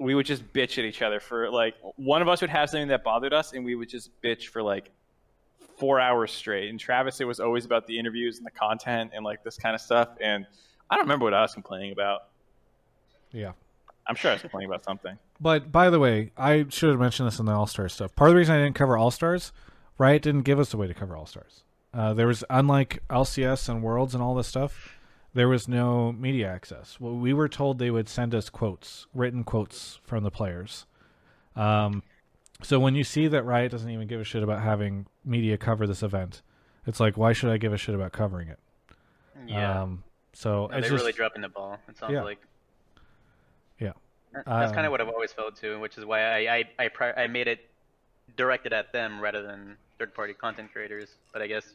[0.00, 2.88] we would just bitch at each other for like one of us would have something
[2.88, 4.90] that bothered us, and we would just bitch for like
[5.76, 6.70] four hours straight.
[6.70, 9.74] And Travis, it was always about the interviews and the content and like this kind
[9.74, 10.08] of stuff.
[10.20, 10.46] And
[10.88, 12.28] I don't remember what I was complaining about.
[13.32, 13.52] Yeah.
[14.06, 15.18] I'm sure I was complaining about something.
[15.40, 18.14] But by the way, I should have mentioned this in the All Star stuff.
[18.14, 19.52] Part of the reason I didn't cover All Stars,
[19.98, 21.62] Riot didn't give us a way to cover All Stars.
[21.94, 24.96] Uh, there was unlike LCS and Worlds and all this stuff,
[25.34, 26.98] there was no media access.
[27.00, 30.86] Well, we were told they would send us quotes, written quotes from the players.
[31.56, 32.02] Um,
[32.62, 35.86] so when you see that Riot doesn't even give a shit about having media cover
[35.86, 36.42] this event,
[36.86, 38.58] it's like, why should I give a shit about covering it?
[39.46, 39.82] Yeah.
[39.82, 41.78] Um, so No, it's they're just, really dropping the ball.
[41.88, 42.22] It sounds Yeah.
[42.22, 42.38] like.
[43.78, 43.92] Yeah.
[44.32, 46.64] That- That's Um, kind of what I've always felt too, which is why I I
[46.78, 47.68] I, pri- I made it
[48.36, 51.16] directed at them rather than third-party content creators.
[51.32, 51.74] But I guess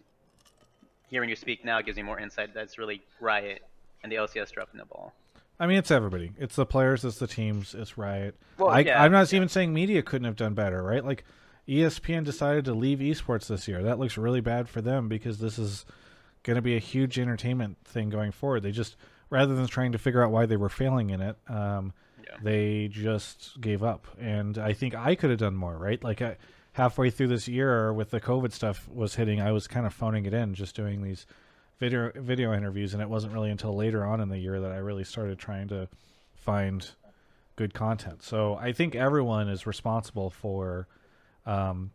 [1.08, 2.54] hearing you speak now gives me more insight.
[2.54, 3.62] That's really Riot
[4.04, 5.14] and the LCS dropping the ball.
[5.60, 6.34] I mean, it's everybody.
[6.38, 8.36] It's the players, it's the teams, it's Riot.
[8.58, 11.04] Well, I, yeah, I'm not even saying media couldn't have done better, right?
[11.04, 11.24] Like
[11.68, 13.82] ESPN decided to leave esports this year.
[13.84, 15.86] That looks really bad for them because this is
[16.44, 18.62] going to be a huge entertainment thing going forward.
[18.64, 18.96] They just,
[19.32, 21.92] rather than trying to figure out why they were failing in it, um,
[22.24, 22.38] Yeah.
[22.44, 24.06] they just gave up.
[24.20, 26.02] And I think I could have done more, right?
[26.04, 26.38] Like I,
[26.78, 30.28] halfway through this year, with the COVID stuff was hitting, I was kind of phoning
[30.28, 31.26] it in, just doing these
[31.80, 34.78] video video interviews, and it wasn't really until later on in the year that I
[34.78, 35.88] really started trying to
[36.36, 36.88] find
[37.56, 38.22] good content.
[38.22, 40.88] So I think everyone is responsible for
[41.48, 41.90] um,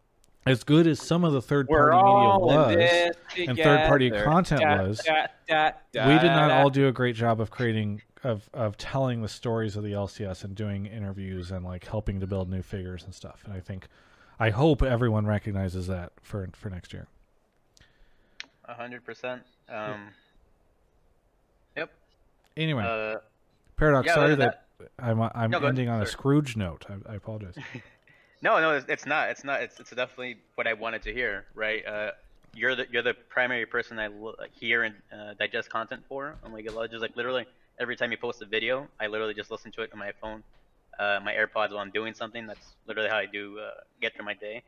[0.47, 3.15] as good as some of the third party media was.
[3.49, 5.01] and third-party content Da, was.
[5.47, 9.23] da, da, we did not all do a great job of creating of of telling
[9.23, 13.05] the stories of the LCS and doing interviews and like helping to build new figures
[13.05, 13.43] and stuff.
[13.45, 13.87] And I think
[14.43, 17.07] I hope everyone recognizes that for for next year.
[18.65, 19.43] A hundred percent.
[19.69, 20.09] Um.
[21.77, 21.91] Yep.
[22.57, 23.19] Anyway, Uh.
[23.77, 24.67] Paradox, yeah, sorry than that,
[24.99, 25.69] I'm I'm No, go ahead.
[25.69, 26.85] ending on a Scrooge note.
[26.91, 27.55] I, I apologize.
[28.45, 29.31] No, no, it's, not.
[29.31, 29.63] It's not.
[29.63, 31.87] It's, it's definitely what I wanted to hear, right?
[31.87, 32.11] Uh,
[32.53, 34.09] you're the you're the primary person I
[34.51, 37.03] hear and uh, digest content for on League of Legends.
[37.03, 37.47] Like literally
[37.79, 40.43] every time you post a video, I literally just listen to it on my phone,
[40.99, 42.47] uh, my AirPods while I'm doing something.
[42.47, 43.71] That's literally how I do uh,
[44.01, 44.63] get through my day.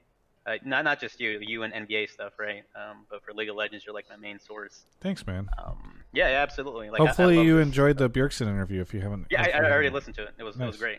[0.47, 2.65] Uh, not not just you, you and NBA stuff, right?
[2.77, 4.85] Um, but for League of Legends, you're like my main source.
[5.01, 5.49] Thanks, man.
[5.65, 6.91] Um, yeah, yeah, absolutely.
[6.91, 7.67] Like I- I Hopefully you this.
[7.67, 8.83] enjoyed the Bjergsen interview.
[8.83, 10.35] If you haven't, Yeah, I, I already listened to it.
[10.39, 10.81] It was it was Nice.
[10.81, 10.99] great.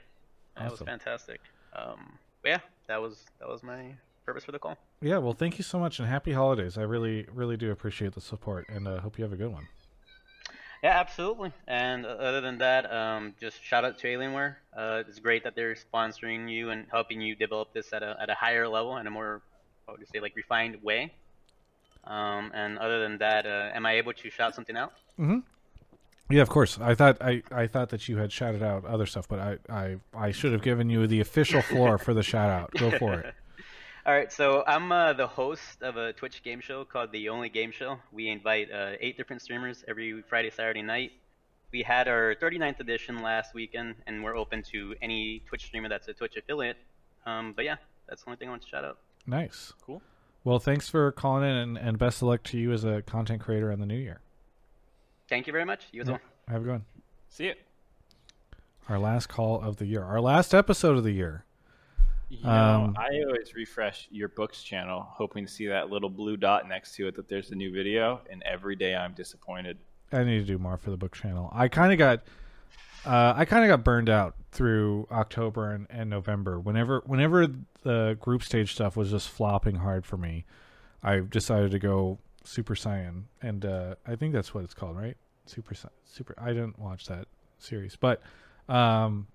[0.58, 1.42] That was fantastic.
[1.76, 3.94] Um, but yeah, that was that was my
[4.26, 4.78] purpose for the call.
[5.02, 6.78] Yeah, well, thank you so much and happy holidays.
[6.80, 9.68] I really, really do appreciate the support and uh, hope you have a good one.
[10.86, 11.52] Yeah, absolutely.
[11.68, 14.58] And uh, other than that, um, just shout out to Alienware.
[14.78, 18.30] Uh, it's great that they're sponsoring you and helping you develop this at a at
[18.30, 19.42] a higher level and a more,
[19.86, 21.12] what would you say, like refined way.
[22.04, 24.94] Um, and other than that, uh, am I able to shout something out?
[26.30, 26.78] Yeah, of course.
[26.80, 29.96] I thought I, I thought that you had shouted out other stuff, but I, I,
[30.14, 32.70] I should have given you the official floor for the shout out.
[32.78, 33.34] Go for it.
[34.08, 37.50] All right, so I'm uh, the host of a Twitch game show called The Only
[37.50, 37.98] Game Show.
[38.14, 41.12] We invite uh, eight different streamers every Friday, Saturday night.
[41.72, 46.08] We had our 39th edition last weekend, and we're open to any Twitch streamer that's
[46.08, 46.78] a Twitch affiliate.
[47.26, 47.78] Um, but yeah,
[48.08, 49.00] that's the only thing I want to shout out.
[49.26, 49.74] Nice.
[49.84, 50.04] Cool.
[50.44, 53.42] Well, thanks for calling in and, and best of luck to you as a content
[53.42, 54.22] creator in the new year.
[55.30, 55.88] Thank you very much.
[55.92, 56.20] You as well.
[56.48, 56.86] Have a good one.
[57.30, 57.54] See you.
[58.88, 60.04] Our last call of the year.
[60.04, 61.45] Our last episode of the year.
[62.30, 66.38] You know, Um, I always refresh your books channel, hoping to see that little blue
[66.38, 69.78] dot next to it that there's a new video, and every day I'm disappointed.
[70.12, 71.50] I need to do more for the book channel.
[71.54, 72.24] I kind of got,
[73.06, 76.60] uh, I kind of got burned out through October and, and November.
[76.60, 77.48] Whenever, whenever
[77.84, 80.46] the group stage stuff was just flopping hard for me,
[81.04, 85.18] I decided to go Super Saiyan, and uh, I think that's what it's called, right?
[85.46, 85.76] Super
[86.06, 86.34] Super.
[86.40, 87.28] I didn't watch that
[87.60, 88.22] series, but
[88.68, 89.28] um,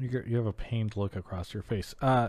[0.00, 1.94] you have a pained look across your face.
[2.00, 2.28] Uh,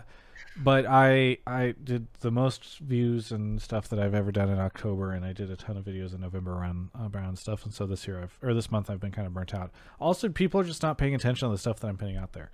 [0.56, 5.12] but I I did the most views and stuff that I've ever done in October,
[5.12, 7.64] and I did a ton of videos in November around around stuff.
[7.64, 9.70] And so this year, I've or this month, I've been kind of burnt out.
[10.00, 12.50] Also, people are just not paying attention to the stuff that I'm putting out there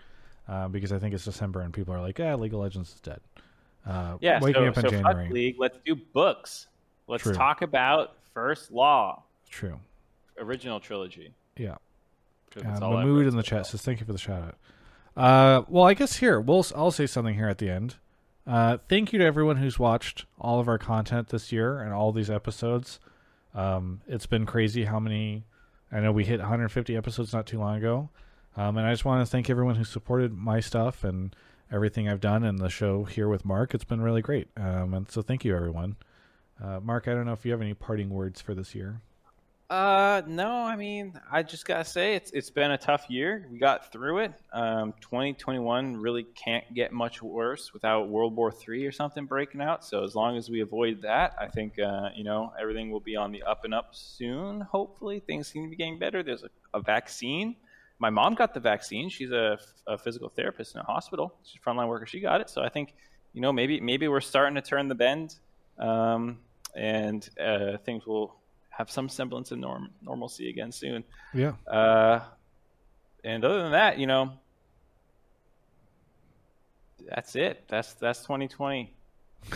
[0.49, 3.01] uh, because I think it's December and people are like, "Yeah, League of Legends is
[3.01, 3.21] dead."
[3.87, 5.29] Uh, Yeah, waking so, up in so January.
[5.31, 5.57] League.
[5.59, 6.67] Let's do books.
[7.07, 7.35] Let's True.
[7.35, 9.79] talk about First Law, True.
[10.39, 11.33] original trilogy.
[11.57, 11.77] Yeah.
[12.57, 14.55] Uh, all I've Mahmood in the chat says, "Thank you for the shout out."
[15.17, 17.97] Uh, well, I guess here we'll I'll say something here at the end.
[18.47, 22.13] Uh, thank you to everyone who's watched all of our content this year and all
[22.13, 23.01] these episodes.
[23.55, 25.45] Um, it's been crazy how many.
[25.93, 28.11] I know we hit 150 episodes not too long ago,
[28.57, 31.35] um, and I just want to thank everyone who supported my stuff and
[31.71, 33.75] everything I've done and the show here with Mark.
[33.75, 35.97] It's been really great, um, and so thank you everyone.
[36.63, 39.01] Uh, Mark, I don't know if you have any parting words for this year.
[39.71, 43.49] Uh, no, I mean, I just gotta say it's it's been a tough year.
[43.51, 44.33] We got through it.
[44.53, 49.83] Um, 2021 really can't get much worse without World War III or something breaking out.
[49.83, 53.17] So as long as we avoid that, I think uh, you know everything will be
[53.17, 54.61] on the up and up soon.
[54.61, 56.23] Hopefully, things seem to be getting better.
[56.23, 57.57] There's a, a vaccine.
[57.99, 59.09] My mom got the vaccine.
[59.09, 61.35] She's a, a physical therapist in a hospital.
[61.43, 62.05] She's a frontline worker.
[62.05, 62.51] She got it.
[62.51, 62.93] So I think
[63.33, 65.37] you know maybe maybe we're starting to turn the bend,
[65.79, 66.41] um,
[66.77, 68.37] and uh, things will
[68.77, 71.05] have some semblance of norm normalcy again soon.
[71.33, 71.53] Yeah.
[71.67, 72.21] Uh,
[73.23, 74.33] and other than that, you know,
[77.09, 77.65] that's it.
[77.69, 78.93] That's that's 2020.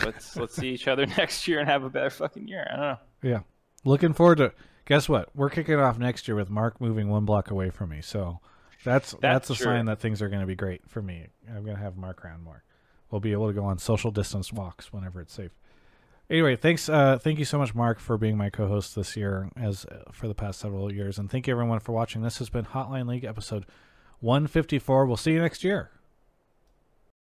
[0.03, 2.67] Let's let's see each other next year and have a better fucking year.
[2.69, 2.97] I don't know.
[3.21, 3.39] Yeah.
[3.83, 4.53] Looking forward to
[4.85, 5.29] guess what?
[5.35, 8.01] We're kicking off next year with Mark moving one block away from me.
[8.01, 8.39] So
[8.83, 11.27] that's that's, That's a sign that things are going to be great for me.
[11.47, 12.63] I'm going to have Mark around more.
[13.11, 15.51] We'll be able to go on social distance walks whenever it's safe.
[16.29, 19.85] Anyway, thanks uh thank you so much Mark for being my co-host this year as
[19.85, 22.21] uh, for the past several years and thank you everyone for watching.
[22.21, 23.65] This has been Hotline League episode
[24.19, 25.05] 154.
[25.05, 25.89] We'll see you next year.